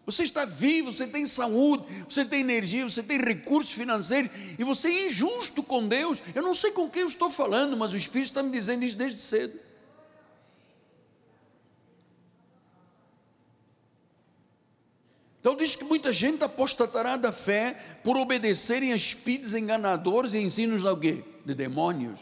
Você 0.04 0.22
está 0.22 0.44
vivo, 0.44 0.92
você 0.92 1.06
tem 1.06 1.24
saúde, 1.24 1.82
você 2.06 2.26
tem 2.26 2.40
energia, 2.40 2.86
você 2.86 3.02
tem 3.02 3.18
recursos 3.18 3.72
financeiros 3.72 4.30
e 4.58 4.62
você 4.62 4.88
é 4.88 5.06
injusto 5.06 5.62
com 5.62 5.88
Deus. 5.88 6.22
Eu 6.34 6.42
não 6.42 6.52
sei 6.52 6.72
com 6.72 6.90
quem 6.90 7.00
eu 7.00 7.08
estou 7.08 7.30
falando, 7.30 7.74
mas 7.74 7.94
o 7.94 7.96
Espírito 7.96 8.26
está 8.26 8.42
me 8.42 8.50
dizendo 8.50 8.84
isso 8.84 8.98
desde 8.98 9.18
cedo. 9.18 9.58
Então 15.40 15.56
diz 15.56 15.74
que 15.74 15.84
muita 15.84 16.12
gente 16.12 16.44
apostatará 16.44 17.16
da 17.16 17.32
fé 17.32 17.72
por 18.04 18.18
obedecerem 18.18 18.92
a 18.92 18.96
espíritos 18.96 19.54
enganadores 19.54 20.34
e 20.34 20.38
ensinos 20.38 20.82
de 20.82 20.96
quê? 20.96 21.24
De 21.46 21.54
demônios. 21.54 22.20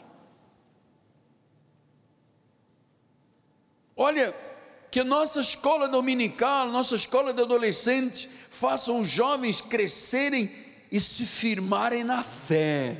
Olha, 3.96 4.32
que 4.94 5.00
a 5.00 5.04
nossa 5.04 5.40
escola 5.40 5.88
dominical, 5.88 6.68
nossa 6.68 6.94
escola 6.94 7.32
de 7.32 7.42
adolescentes, 7.42 8.28
façam 8.48 9.00
os 9.00 9.08
jovens 9.08 9.60
crescerem 9.60 10.48
e 10.88 11.00
se 11.00 11.26
firmarem 11.26 12.04
na 12.04 12.22
fé. 12.22 12.96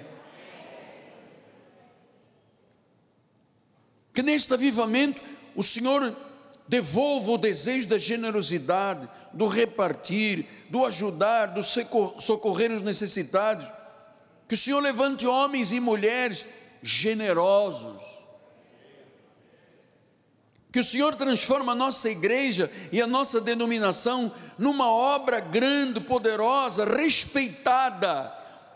Que 4.12 4.24
neste 4.24 4.52
avivamento 4.52 5.22
o 5.54 5.62
Senhor 5.62 6.12
devolva 6.66 7.30
o 7.30 7.38
desejo 7.38 7.86
da 7.86 7.96
generosidade, 7.96 9.08
do 9.32 9.46
repartir, 9.46 10.46
do 10.68 10.84
ajudar, 10.84 11.46
do 11.54 11.62
socorrer 11.62 12.72
os 12.72 12.82
necessitados. 12.82 13.70
Que 14.48 14.56
o 14.56 14.58
Senhor 14.58 14.80
levante 14.80 15.28
homens 15.28 15.70
e 15.70 15.78
mulheres 15.78 16.44
generosos. 16.82 18.13
Que 20.74 20.80
o 20.80 20.84
Senhor 20.84 21.14
transforme 21.14 21.70
a 21.70 21.74
nossa 21.76 22.10
igreja 22.10 22.68
e 22.90 23.00
a 23.00 23.06
nossa 23.06 23.40
denominação 23.40 24.32
numa 24.58 24.90
obra 24.90 25.38
grande, 25.38 26.00
poderosa, 26.00 26.84
respeitada 26.84 28.24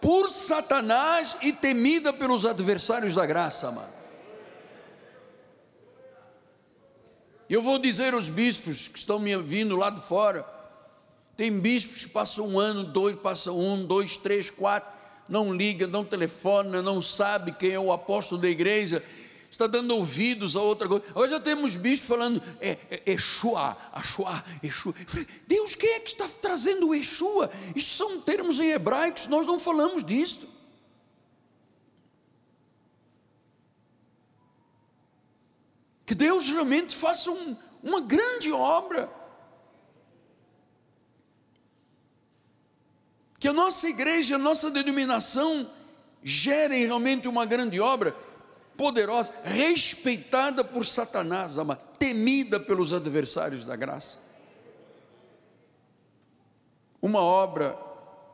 por 0.00 0.30
Satanás 0.30 1.36
e 1.42 1.52
temida 1.52 2.12
pelos 2.12 2.46
adversários 2.46 3.16
da 3.16 3.26
graça, 3.26 3.66
amado. 3.66 3.92
Eu 7.50 7.60
vou 7.60 7.80
dizer 7.80 8.14
aos 8.14 8.28
bispos 8.28 8.86
que 8.86 8.98
estão 9.00 9.18
me 9.18 9.36
vindo 9.36 9.74
lá 9.74 9.90
de 9.90 10.00
fora, 10.00 10.46
tem 11.36 11.50
bispos 11.50 12.04
que 12.04 12.12
passam 12.12 12.46
um 12.46 12.60
ano, 12.60 12.84
dois, 12.84 13.16
passam 13.16 13.58
um, 13.58 13.84
dois, 13.84 14.16
três, 14.16 14.50
quatro, 14.50 14.88
não 15.28 15.52
liga, 15.52 15.84
não 15.88 16.04
telefona, 16.04 16.80
não 16.80 17.02
sabe 17.02 17.50
quem 17.50 17.72
é 17.72 17.80
o 17.80 17.90
apóstolo 17.90 18.40
da 18.40 18.48
igreja, 18.48 19.02
está 19.50 19.66
dando 19.66 19.94
ouvidos 19.94 20.54
a 20.56 20.60
outra 20.60 20.88
coisa. 20.88 21.04
Hoje 21.14 21.32
já 21.32 21.40
temos 21.40 21.76
bispos 21.76 22.08
falando, 22.08 22.42
é, 22.60 22.78
é 22.90 23.12
Exua, 23.12 23.76
Axua, 23.92 24.44
Exua. 24.62 24.94
Deus, 25.46 25.74
quem 25.74 25.90
é 25.90 26.00
que 26.00 26.10
está 26.10 26.28
trazendo 26.28 26.94
Exua? 26.94 27.50
Isso 27.74 27.96
são 27.96 28.20
termos 28.20 28.60
em 28.60 28.70
hebraicos, 28.70 29.26
nós 29.26 29.46
não 29.46 29.58
falamos 29.58 30.04
disto. 30.04 30.46
Que 36.04 36.14
Deus 36.14 36.48
realmente 36.48 36.96
faça 36.96 37.30
um, 37.30 37.56
uma 37.82 38.00
grande 38.00 38.50
obra. 38.50 39.10
Que 43.38 43.48
a 43.48 43.52
nossa 43.52 43.88
igreja, 43.88 44.36
a 44.36 44.38
nossa 44.38 44.70
denominação 44.70 45.70
gerem 46.22 46.84
realmente 46.86 47.28
uma 47.28 47.44
grande 47.46 47.78
obra, 47.78 48.16
poderosa, 48.78 49.34
respeitada 49.42 50.62
por 50.62 50.86
Satanás, 50.86 51.58
ama, 51.58 51.74
temida 51.74 52.60
pelos 52.60 52.92
adversários 52.92 53.66
da 53.66 53.74
graça. 53.74 54.18
Uma 57.02 57.20
obra 57.20 57.76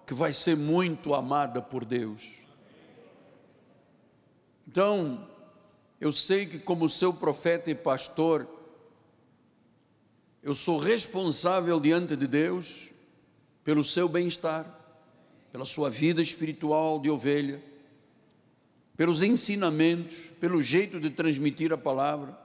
que 0.06 0.12
vai 0.12 0.34
ser 0.34 0.54
muito 0.54 1.14
amada 1.14 1.62
por 1.62 1.82
Deus. 1.82 2.22
Então, 4.68 5.26
eu 5.98 6.12
sei 6.12 6.44
que, 6.44 6.58
como 6.58 6.90
seu 6.90 7.14
profeta 7.14 7.70
e 7.70 7.74
pastor, 7.74 8.46
eu 10.42 10.54
sou 10.54 10.78
responsável 10.78 11.80
diante 11.80 12.14
de 12.16 12.26
Deus 12.26 12.90
pelo 13.64 13.82
seu 13.82 14.10
bem-estar, 14.10 14.66
pela 15.50 15.64
sua 15.64 15.88
vida 15.88 16.20
espiritual 16.20 17.00
de 17.00 17.08
ovelha, 17.08 17.62
pelos 18.96 19.22
ensinamentos, 19.22 20.30
pelo 20.40 20.60
jeito 20.60 21.00
de 21.00 21.10
transmitir 21.10 21.72
a 21.72 21.78
palavra. 21.78 22.38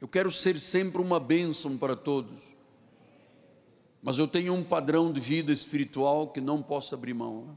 Eu 0.00 0.08
quero 0.08 0.30
ser 0.30 0.58
sempre 0.60 1.00
uma 1.00 1.18
bênção 1.18 1.76
para 1.76 1.96
todos, 1.96 2.40
mas 4.02 4.18
eu 4.18 4.28
tenho 4.28 4.54
um 4.54 4.62
padrão 4.62 5.12
de 5.12 5.20
vida 5.20 5.52
espiritual 5.52 6.28
que 6.28 6.40
não 6.40 6.62
posso 6.62 6.94
abrir 6.94 7.14
mão. 7.14 7.56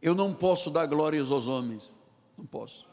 Eu 0.00 0.14
não 0.14 0.34
posso 0.34 0.68
dar 0.68 0.86
glórias 0.86 1.30
aos 1.30 1.46
homens. 1.46 1.96
Não 2.36 2.44
posso. 2.44 2.88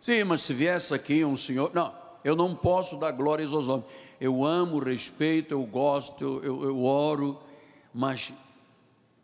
Sim, 0.00 0.24
mas 0.24 0.40
se 0.42 0.54
viesse 0.54 0.94
aqui 0.94 1.24
um 1.24 1.36
senhor. 1.36 1.70
Não, 1.74 1.94
eu 2.24 2.34
não 2.34 2.54
posso 2.54 2.96
dar 2.96 3.12
glórias 3.12 3.52
aos 3.52 3.68
homens. 3.68 3.86
Eu 4.18 4.42
amo, 4.44 4.78
respeito, 4.78 5.52
eu 5.52 5.62
gosto, 5.64 6.40
eu, 6.42 6.64
eu 6.64 6.82
oro, 6.82 7.38
mas 7.92 8.32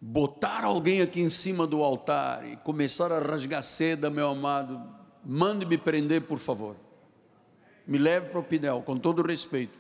botar 0.01 0.65
alguém 0.65 1.03
aqui 1.03 1.21
em 1.21 1.29
cima 1.29 1.67
do 1.67 1.83
altar 1.83 2.47
e 2.47 2.57
começar 2.57 3.13
a 3.13 3.19
rasgar 3.19 3.63
seda, 3.63 4.09
meu 4.09 4.29
amado, 4.29 4.81
mande-me 5.25 5.77
prender, 5.77 6.23
por 6.23 6.39
favor. 6.39 6.75
Me 7.87 7.99
leve 7.99 8.31
para 8.31 8.41
o 8.41 8.43
Pinel, 8.43 8.83
com 8.83 8.97
todo 8.97 9.23
respeito. 9.23 9.79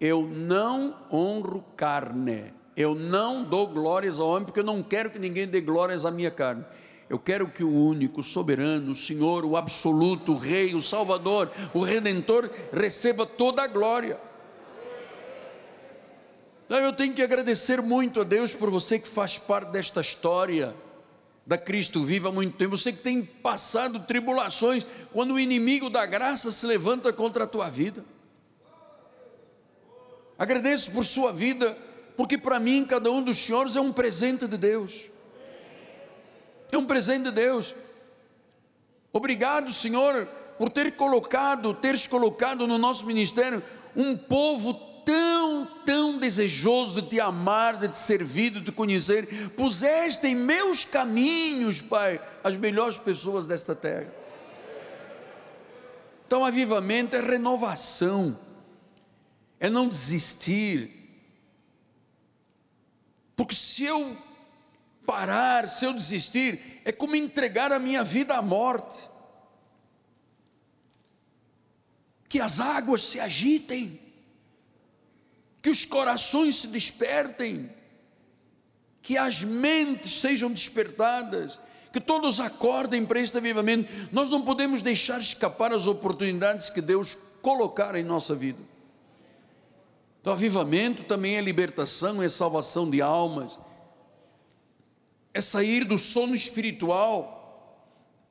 Eu 0.00 0.22
não 0.22 0.94
honro 1.12 1.64
carne. 1.76 2.52
Eu 2.76 2.94
não 2.94 3.44
dou 3.44 3.66
glórias 3.68 4.20
ao 4.20 4.28
homem, 4.28 4.44
porque 4.44 4.60
eu 4.60 4.64
não 4.64 4.82
quero 4.82 5.10
que 5.10 5.18
ninguém 5.18 5.46
dê 5.46 5.60
glórias 5.60 6.04
à 6.04 6.10
minha 6.10 6.30
carne. 6.30 6.64
Eu 7.08 7.18
quero 7.18 7.46
que 7.48 7.62
o 7.62 7.72
único, 7.72 8.20
o 8.20 8.24
soberano, 8.24 8.90
o 8.90 8.94
Senhor, 8.94 9.44
o 9.44 9.56
absoluto, 9.56 10.32
o 10.32 10.38
Rei, 10.38 10.74
o 10.74 10.82
Salvador, 10.82 11.50
o 11.72 11.80
Redentor, 11.80 12.50
receba 12.72 13.24
toda 13.24 13.62
a 13.62 13.66
glória. 13.66 14.18
Então 16.66 16.78
eu 16.78 16.92
tenho 16.92 17.14
que 17.14 17.22
agradecer 17.22 17.80
muito 17.80 18.20
a 18.20 18.24
Deus 18.24 18.52
por 18.52 18.68
você 18.70 18.98
que 18.98 19.06
faz 19.06 19.38
parte 19.38 19.70
desta 19.70 20.00
história 20.00 20.74
da 21.46 21.56
Cristo 21.56 22.02
viva 22.04 22.28
há 22.28 22.32
muito 22.32 22.56
tempo. 22.56 22.76
Você 22.76 22.92
que 22.92 23.02
tem 23.02 23.22
passado 23.22 24.00
tribulações 24.00 24.84
quando 25.12 25.34
o 25.34 25.38
inimigo 25.38 25.88
da 25.88 26.04
graça 26.04 26.50
se 26.50 26.66
levanta 26.66 27.12
contra 27.12 27.44
a 27.44 27.46
tua 27.46 27.70
vida. 27.70 28.04
Agradeço 30.36 30.90
por 30.90 31.04
sua 31.04 31.32
vida 31.32 31.78
porque 32.16 32.36
para 32.36 32.58
mim 32.58 32.84
cada 32.84 33.10
um 33.12 33.22
dos 33.22 33.38
senhores 33.38 33.76
é 33.76 33.80
um 33.80 33.92
presente 33.92 34.48
de 34.48 34.56
Deus. 34.56 35.04
É 36.72 36.76
um 36.76 36.84
presente 36.84 37.24
de 37.24 37.30
Deus. 37.30 37.76
Obrigado, 39.12 39.72
Senhor, 39.72 40.26
por 40.58 40.70
ter 40.70 40.96
colocado, 40.96 41.72
teres 41.74 42.08
colocado 42.08 42.66
no 42.66 42.76
nosso 42.76 43.06
ministério 43.06 43.62
um 43.94 44.16
povo 44.16 44.95
tão, 45.06 45.64
tão 45.86 46.18
desejoso 46.18 47.00
de 47.00 47.10
te 47.10 47.20
amar, 47.20 47.78
de 47.78 47.88
te 47.88 47.96
servir, 47.96 48.50
de 48.50 48.60
te 48.60 48.72
conhecer. 48.72 49.50
Puseste 49.50 50.26
em 50.26 50.34
meus 50.34 50.84
caminhos, 50.84 51.80
Pai, 51.80 52.20
as 52.42 52.56
melhores 52.56 52.98
pessoas 52.98 53.46
desta 53.46 53.72
terra. 53.72 54.12
Então, 56.26 56.44
avivamento 56.44 57.14
é 57.14 57.20
renovação, 57.20 58.36
é 59.60 59.70
não 59.70 59.88
desistir, 59.88 60.90
porque 63.36 63.54
se 63.54 63.84
eu 63.84 64.16
parar, 65.06 65.68
se 65.68 65.84
eu 65.84 65.92
desistir, 65.92 66.80
é 66.84 66.90
como 66.90 67.14
entregar 67.14 67.70
a 67.70 67.78
minha 67.78 68.02
vida 68.02 68.36
à 68.36 68.42
morte. 68.42 69.08
Que 72.28 72.40
as 72.40 72.58
águas 72.58 73.04
se 73.04 73.20
agitem, 73.20 74.00
que 75.66 75.70
os 75.70 75.84
corações 75.84 76.54
se 76.54 76.68
despertem, 76.68 77.68
que 79.02 79.18
as 79.18 79.42
mentes 79.42 80.20
sejam 80.20 80.48
despertadas, 80.48 81.58
que 81.92 82.00
todos 82.00 82.38
acordem 82.38 83.04
para 83.04 83.18
este 83.18 83.36
avivamento. 83.36 83.92
Nós 84.12 84.30
não 84.30 84.42
podemos 84.42 84.80
deixar 84.80 85.20
escapar 85.20 85.72
as 85.72 85.88
oportunidades 85.88 86.70
que 86.70 86.80
Deus 86.80 87.18
colocar 87.42 87.96
em 87.96 88.04
nossa 88.04 88.32
vida. 88.32 88.60
Então, 90.20 90.32
avivamento 90.32 91.02
também 91.02 91.36
é 91.36 91.40
libertação, 91.40 92.22
é 92.22 92.28
salvação 92.28 92.88
de 92.88 93.02
almas, 93.02 93.58
é 95.34 95.40
sair 95.40 95.82
do 95.82 95.98
sono 95.98 96.36
espiritual, 96.36 97.82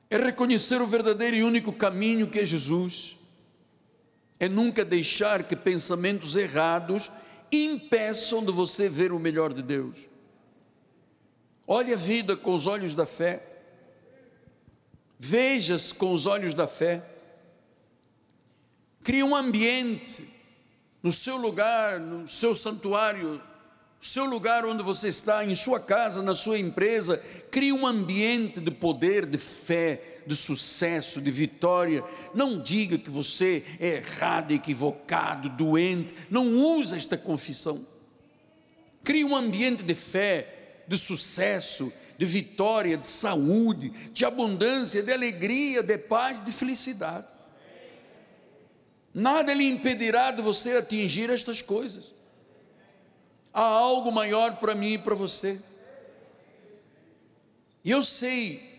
é 0.10 0.16
reconhecer 0.16 0.82
o 0.82 0.88
verdadeiro 0.88 1.36
e 1.36 1.44
único 1.44 1.74
caminho 1.74 2.28
que 2.28 2.40
é 2.40 2.46
Jesus, 2.46 3.18
é 4.40 4.48
nunca 4.48 4.86
deixar 4.86 5.44
que 5.44 5.58
pensamentos 5.58 6.38
errados 6.38 7.12
impeçam 7.52 8.44
de 8.44 8.52
você 8.52 8.90
ver 8.90 9.12
o 9.12 9.20
melhor 9.20 9.54
de 9.54 9.62
Deus. 9.62 9.98
Olhe 11.68 11.94
a 11.94 11.98
vida 11.98 12.36
com 12.38 12.54
os 12.54 12.68
olhos 12.68 12.94
da 12.94 13.06
fé, 13.06 13.42
veja-se 15.18 15.94
com 15.94 16.14
os 16.14 16.26
olhos 16.26 16.54
da 16.54 16.68
fé, 16.68 17.04
crie 19.04 19.24
um 19.24 19.36
ambiente 19.36 20.28
no 21.02 21.12
seu 21.12 21.38
lugar, 21.38 22.00
no 22.00 22.28
seu 22.28 22.56
santuário, 22.56 23.42
seu 24.00 24.26
lugar 24.26 24.66
onde 24.66 24.84
você 24.84 25.08
está, 25.08 25.44
em 25.44 25.56
sua 25.56 25.80
casa, 25.80 26.22
na 26.22 26.36
sua 26.36 26.60
empresa, 26.60 27.18
crie 27.50 27.74
um 27.74 27.88
ambiente 27.88 28.60
de 28.60 28.70
poder, 28.70 29.26
de 29.26 29.38
fé, 29.38 30.15
de 30.26 30.36
sucesso, 30.36 31.22
de 31.22 31.32
vitória. 31.32 32.04
Não 32.34 32.62
diga 32.62 32.98
que 32.98 33.10
você 33.10 33.64
é 33.80 33.96
errado, 33.96 34.52
equivocado, 34.52 35.50
doente. 35.50 36.14
Não 36.30 36.56
use 36.58 36.98
esta 36.98 37.18
confissão. 37.18 37.86
Crie 39.04 39.24
um 39.24 39.36
ambiente 39.36 39.84
de 39.84 39.94
fé, 39.94 40.84
de 40.88 40.98
sucesso, 40.98 41.92
de 42.18 42.26
vitória, 42.26 42.98
de 42.98 43.06
saúde, 43.06 43.90
de 44.12 44.26
abundância, 44.26 45.04
de 45.04 45.12
alegria, 45.12 45.84
de 45.84 45.98
paz, 45.98 46.44
de 46.44 46.52
felicidade. 46.52 47.28
Nada 49.14 49.54
lhe 49.54 49.70
impedirá 49.70 50.32
de 50.32 50.42
você 50.42 50.78
atingir 50.78 51.30
estas 51.30 51.62
coisas. 51.62 52.14
Há 53.54 53.64
algo 53.64 54.12
maior 54.12 54.58
para 54.58 54.76
mim 54.76 54.94
e 54.94 54.98
para 54.98 55.16
você. 55.16 55.62
E 57.84 57.92
eu 57.92 58.04
sei 58.04 58.75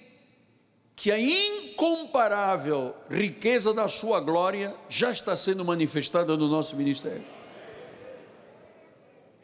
que 1.07 1.13
a 1.13 1.21
incomparável 1.21 2.93
riqueza 3.09 3.73
da 3.73 3.89
sua 3.89 4.19
glória 4.19 4.75
já 4.89 5.13
está 5.13 5.37
sendo 5.37 5.65
manifestada 5.65 6.37
no 6.37 6.49
nosso 6.49 6.75
ministério. 6.75 7.23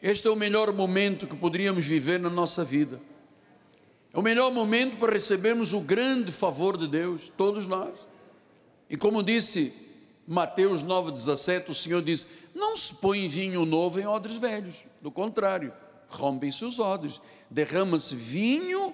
Este 0.01 0.27
é 0.27 0.29
o 0.29 0.35
melhor 0.35 0.73
momento 0.73 1.25
que 1.25 1.37
poderíamos 1.37 1.85
viver 1.85 2.19
na 2.19 2.29
nossa 2.29 2.65
vida. 2.65 2.99
É 4.13 4.19
o 4.19 4.21
melhor 4.21 4.51
momento 4.51 4.97
para 4.97 5.13
recebermos 5.13 5.71
o 5.71 5.79
grande 5.79 6.33
favor 6.33 6.75
de 6.77 6.85
Deus, 6.85 7.31
todos 7.37 7.65
nós. 7.65 8.09
E 8.89 8.97
como 8.97 9.23
disse 9.23 9.73
Mateus 10.27 10.83
9,17, 10.83 11.69
o 11.69 11.73
Senhor 11.73 12.01
diz: 12.01 12.27
Não 12.53 12.75
se 12.75 12.95
põe 12.95 13.25
vinho 13.29 13.65
novo 13.65 14.01
em 14.01 14.05
odres 14.05 14.35
velhos, 14.35 14.75
do 15.01 15.09
contrário, 15.09 15.71
rompem-se 16.09 16.65
os 16.65 16.77
odres, 16.77 17.21
derrama-se 17.49 18.13
vinho, 18.15 18.93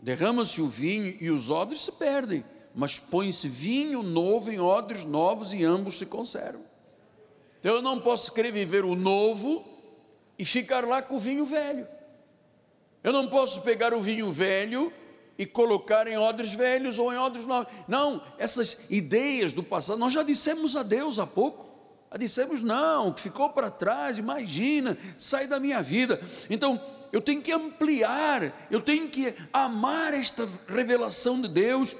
derrama-se 0.00 0.60
o 0.60 0.68
vinho 0.68 1.16
e 1.20 1.30
os 1.30 1.50
odres 1.50 1.82
se 1.82 1.92
perdem, 1.92 2.44
mas 2.74 2.98
põe-se 2.98 3.48
vinho 3.48 4.02
novo 4.02 4.50
em 4.50 4.60
odres 4.60 5.04
novos 5.04 5.52
e 5.52 5.64
ambos 5.64 5.98
se 5.98 6.06
conservam. 6.06 6.64
Então 7.58 7.74
eu 7.74 7.82
não 7.82 8.00
posso 8.00 8.32
querer 8.32 8.52
viver 8.52 8.84
o 8.84 8.94
novo 8.94 9.64
e 10.38 10.44
ficar 10.44 10.86
lá 10.86 11.02
com 11.02 11.16
o 11.16 11.18
vinho 11.18 11.44
velho. 11.44 11.86
Eu 13.02 13.12
não 13.12 13.28
posso 13.28 13.62
pegar 13.62 13.94
o 13.94 14.00
vinho 14.00 14.30
velho 14.30 14.92
e 15.38 15.46
colocar 15.46 16.06
em 16.06 16.16
odres 16.16 16.52
velhos 16.52 16.98
ou 16.98 17.12
em 17.12 17.16
odres 17.16 17.46
novos. 17.46 17.72
Não, 17.86 18.22
essas 18.38 18.86
ideias 18.90 19.52
do 19.52 19.62
passado, 19.62 19.98
nós 19.98 20.12
já 20.12 20.22
dissemos 20.22 20.76
a 20.76 20.82
Deus 20.82 21.18
há 21.18 21.26
pouco. 21.26 21.66
Já 22.10 22.18
dissemos, 22.18 22.60
não, 22.60 23.12
que 23.12 23.20
ficou 23.20 23.50
para 23.50 23.70
trás, 23.70 24.18
imagina, 24.18 24.96
sai 25.18 25.46
da 25.46 25.58
minha 25.58 25.82
vida. 25.82 26.20
Então, 26.48 26.80
eu 27.12 27.20
tenho 27.20 27.42
que 27.42 27.52
ampliar, 27.52 28.68
eu 28.70 28.80
tenho 28.80 29.08
que 29.08 29.34
amar 29.52 30.14
esta 30.14 30.48
revelação 30.68 31.40
de 31.40 31.48
Deus. 31.48 31.96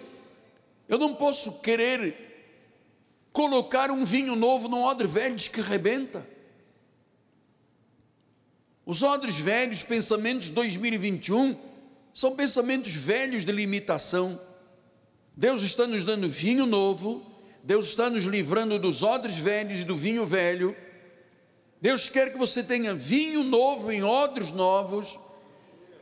Eu 0.88 0.98
não 0.98 1.14
posso 1.14 1.60
querer 1.60 2.26
colocar 3.32 3.90
um 3.90 4.04
vinho 4.04 4.34
novo 4.34 4.68
num 4.68 4.82
odre 4.82 5.06
velho 5.06 5.36
que 5.36 5.60
rebenta. 5.60 6.26
Os 8.84 9.02
odres 9.02 9.36
velhos, 9.36 9.82
pensamentos 9.82 10.50
2021, 10.50 11.56
são 12.14 12.36
pensamentos 12.36 12.94
velhos 12.94 13.44
de 13.44 13.52
limitação. 13.52 14.40
Deus 15.36 15.62
está 15.62 15.86
nos 15.86 16.04
dando 16.04 16.30
vinho 16.30 16.64
novo, 16.64 17.22
Deus 17.62 17.88
está 17.88 18.08
nos 18.08 18.24
livrando 18.24 18.78
dos 18.78 19.02
odres 19.02 19.36
velhos 19.36 19.80
e 19.80 19.84
do 19.84 19.96
vinho 19.96 20.24
velho. 20.24 20.74
Deus 21.86 22.08
quer 22.08 22.32
que 22.32 22.36
você 22.36 22.64
tenha 22.64 22.96
vinho 22.96 23.44
novo 23.44 23.92
em 23.92 24.02
odres 24.02 24.50
novos. 24.50 25.16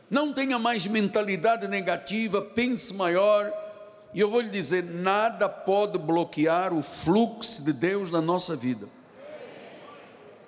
Não 0.08 0.32
tenha 0.32 0.58
mais 0.58 0.86
mentalidade 0.86 1.68
negativa, 1.68 2.40
pense 2.40 2.94
maior. 2.94 3.52
E 4.14 4.18
eu 4.18 4.30
vou 4.30 4.40
lhe 4.40 4.48
dizer: 4.48 4.82
nada 4.82 5.46
pode 5.46 5.98
bloquear 5.98 6.72
o 6.72 6.82
fluxo 6.82 7.62
de 7.62 7.74
Deus 7.74 8.10
na 8.10 8.22
nossa 8.22 8.56
vida. 8.56 8.88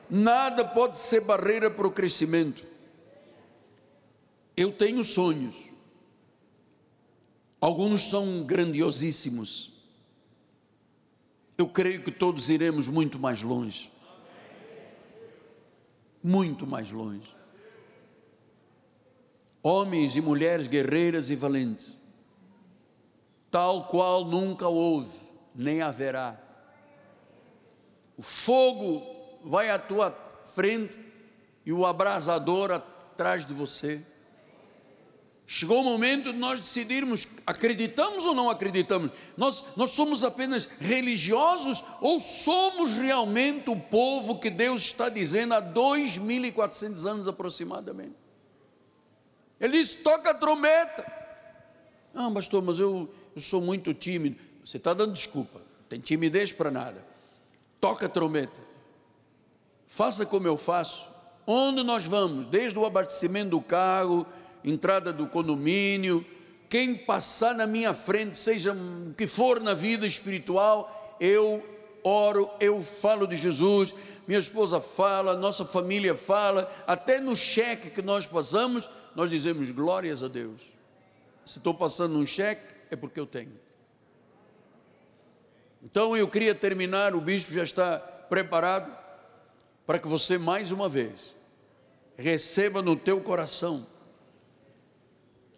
Nada 0.09 0.65
pode 0.65 0.97
ser 0.97 1.21
barreira 1.21 1.71
para 1.71 1.87
o 1.87 1.93
crescimento. 1.93 2.65
Eu 4.57 4.73
tenho 4.73 5.05
sonhos. 5.05 5.55
Alguns 7.61 8.09
são 8.09 8.43
grandiosíssimos. 8.43 9.73
Eu 11.59 11.69
creio 11.69 12.03
que 12.03 12.11
todos 12.11 12.49
iremos 12.49 12.89
muito 12.89 13.19
mais 13.19 13.43
longe. 13.43 13.95
Muito 16.27 16.67
mais 16.67 16.91
longe. 16.91 17.37
Homens 19.63 20.17
e 20.17 20.21
mulheres 20.21 20.67
guerreiras 20.67 21.31
e 21.31 21.37
valentes, 21.37 21.97
tal 23.49 23.87
qual 23.87 24.25
nunca 24.25 24.67
houve, 24.67 25.17
nem 25.55 25.83
haverá. 25.83 26.37
O 28.17 28.23
fogo 28.23 29.39
vai 29.45 29.71
à 29.71 29.79
tua 29.79 30.11
frente 30.53 30.99
e 31.65 31.73
o 31.73 31.87
abrasador 31.87 32.73
atrás 32.73 33.47
de 33.47 33.55
você. 33.55 34.05
Chegou 35.49 35.81
o 35.81 35.85
momento 35.85 36.33
de 36.33 36.39
nós 36.39 36.59
decidirmos, 36.59 37.29
acreditamos 37.47 38.25
ou 38.25 38.35
não 38.35 38.51
acreditamos? 38.51 39.13
Nós, 39.37 39.77
nós 39.77 39.91
somos 39.91 40.25
apenas 40.25 40.69
religiosos 40.81 41.85
ou 42.01 42.19
somos 42.19 42.95
realmente 42.95 43.71
o 43.71 43.77
povo 43.77 44.41
que 44.41 44.51
Deus 44.51 44.83
está 44.83 45.09
dizendo 45.09 45.55
há 45.55 45.63
2.400 45.63 47.09
anos 47.09 47.29
aproximadamente? 47.29 48.17
Ele 49.61 49.79
disse: 49.79 49.99
toca 49.99 50.31
a 50.31 50.35
trombeta. 50.35 51.07
Ah, 52.13 52.29
pastor, 52.33 52.61
mas 52.61 52.81
eu, 52.81 53.09
eu 53.35 53.41
sou 53.41 53.61
muito 53.61 53.95
tímido. 53.95 54.37
Você 54.65 54.79
está 54.79 54.93
dando 54.93 55.13
desculpa, 55.13 55.61
tem 55.89 56.01
timidez 56.01 56.53
para 56.53 56.73
nada. 56.73 57.05
Toca 57.81 58.07
a 58.07 58.09
trombeta. 58.09 58.61
Faça 59.87 60.27
como 60.27 60.49
eu 60.49 60.57
faço. 60.57 61.09
Onde 61.47 61.85
nós 61.85 62.05
vamos? 62.05 62.47
Desde 62.47 62.77
o 62.77 62.85
abastecimento 62.85 63.51
do 63.51 63.61
carro, 63.61 64.27
entrada 64.67 65.13
do 65.13 65.29
condomínio, 65.29 66.25
quem 66.69 66.97
passar 66.97 67.55
na 67.55 67.67
minha 67.67 67.95
frente, 67.95 68.37
seja 68.37 68.73
o 68.73 69.15
que 69.15 69.27
for 69.27 69.61
na 69.61 69.73
vida 69.73 70.07
espiritual, 70.07 71.17
eu 71.21 71.65
oro, 72.03 72.51
eu 72.61 72.83
falo 72.83 73.27
de 73.27 73.37
Jesus, 73.37 73.95
minha 74.27 74.41
esposa 74.41 74.81
fala, 74.81 75.37
nossa 75.37 75.65
família 75.65 76.17
fala, 76.17 76.71
até 76.87 77.21
no 77.21 77.37
cheque 77.37 77.91
que 77.91 78.03
nós 78.03 78.27
passamos, 78.27 78.89
nós 79.15 79.31
dizemos 79.31 79.71
glórias 79.71 80.23
a 80.23 80.29
Deus. 80.29 80.63
Se 81.45 81.59
estou 81.59 81.73
passando 81.73 82.19
um 82.19 82.27
cheque, 82.27 82.67
é 82.91 82.97
porque 82.97 83.21
eu 83.21 83.27
tenho. 83.27 83.53
Então 85.83 86.17
eu 86.17 86.27
queria 86.27 86.55
terminar, 86.55 87.15
o 87.15 87.21
bispo 87.21 87.53
já 87.53 87.63
está 87.63 87.99
preparado 87.99 88.93
para 89.87 90.01
que 90.01 90.09
você 90.09 90.37
mais 90.37 90.73
uma 90.73 90.89
vez 90.89 91.33
receba 92.17 92.83
no 92.83 92.97
teu 92.97 93.21
coração 93.21 93.87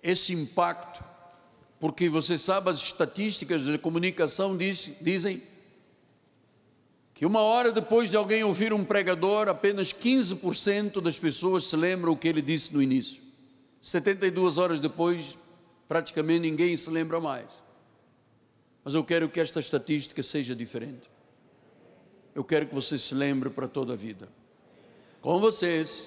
esse 0.02 0.32
impacto, 0.32 1.02
porque 1.80 2.08
você 2.08 2.36
sabe 2.36 2.70
as 2.70 2.78
estatísticas 2.78 3.64
de 3.64 3.78
comunicação 3.78 4.56
diz, 4.56 4.92
dizem 5.00 5.42
que 7.14 7.26
uma 7.26 7.40
hora 7.40 7.72
depois 7.72 8.10
de 8.10 8.16
alguém 8.16 8.44
ouvir 8.44 8.72
um 8.72 8.84
pregador, 8.84 9.48
apenas 9.48 9.92
15% 9.92 11.00
das 11.00 11.18
pessoas 11.18 11.64
se 11.64 11.76
lembram 11.76 12.12
o 12.12 12.16
que 12.16 12.28
ele 12.28 12.42
disse 12.42 12.72
no 12.72 12.82
início. 12.82 13.20
72 13.80 14.58
horas 14.58 14.80
depois, 14.80 15.36
praticamente 15.88 16.40
ninguém 16.40 16.76
se 16.76 16.90
lembra 16.90 17.20
mais. 17.20 17.62
Mas 18.84 18.94
eu 18.94 19.04
quero 19.04 19.28
que 19.28 19.40
esta 19.40 19.60
estatística 19.60 20.22
seja 20.22 20.54
diferente 20.54 21.08
eu 22.38 22.44
quero 22.44 22.68
que 22.68 22.74
você 22.74 22.96
se 22.96 23.16
lembre 23.16 23.50
para 23.50 23.66
toda 23.66 23.94
a 23.94 23.96
vida. 23.96 24.28
Com 25.20 25.40
vocês, 25.40 26.06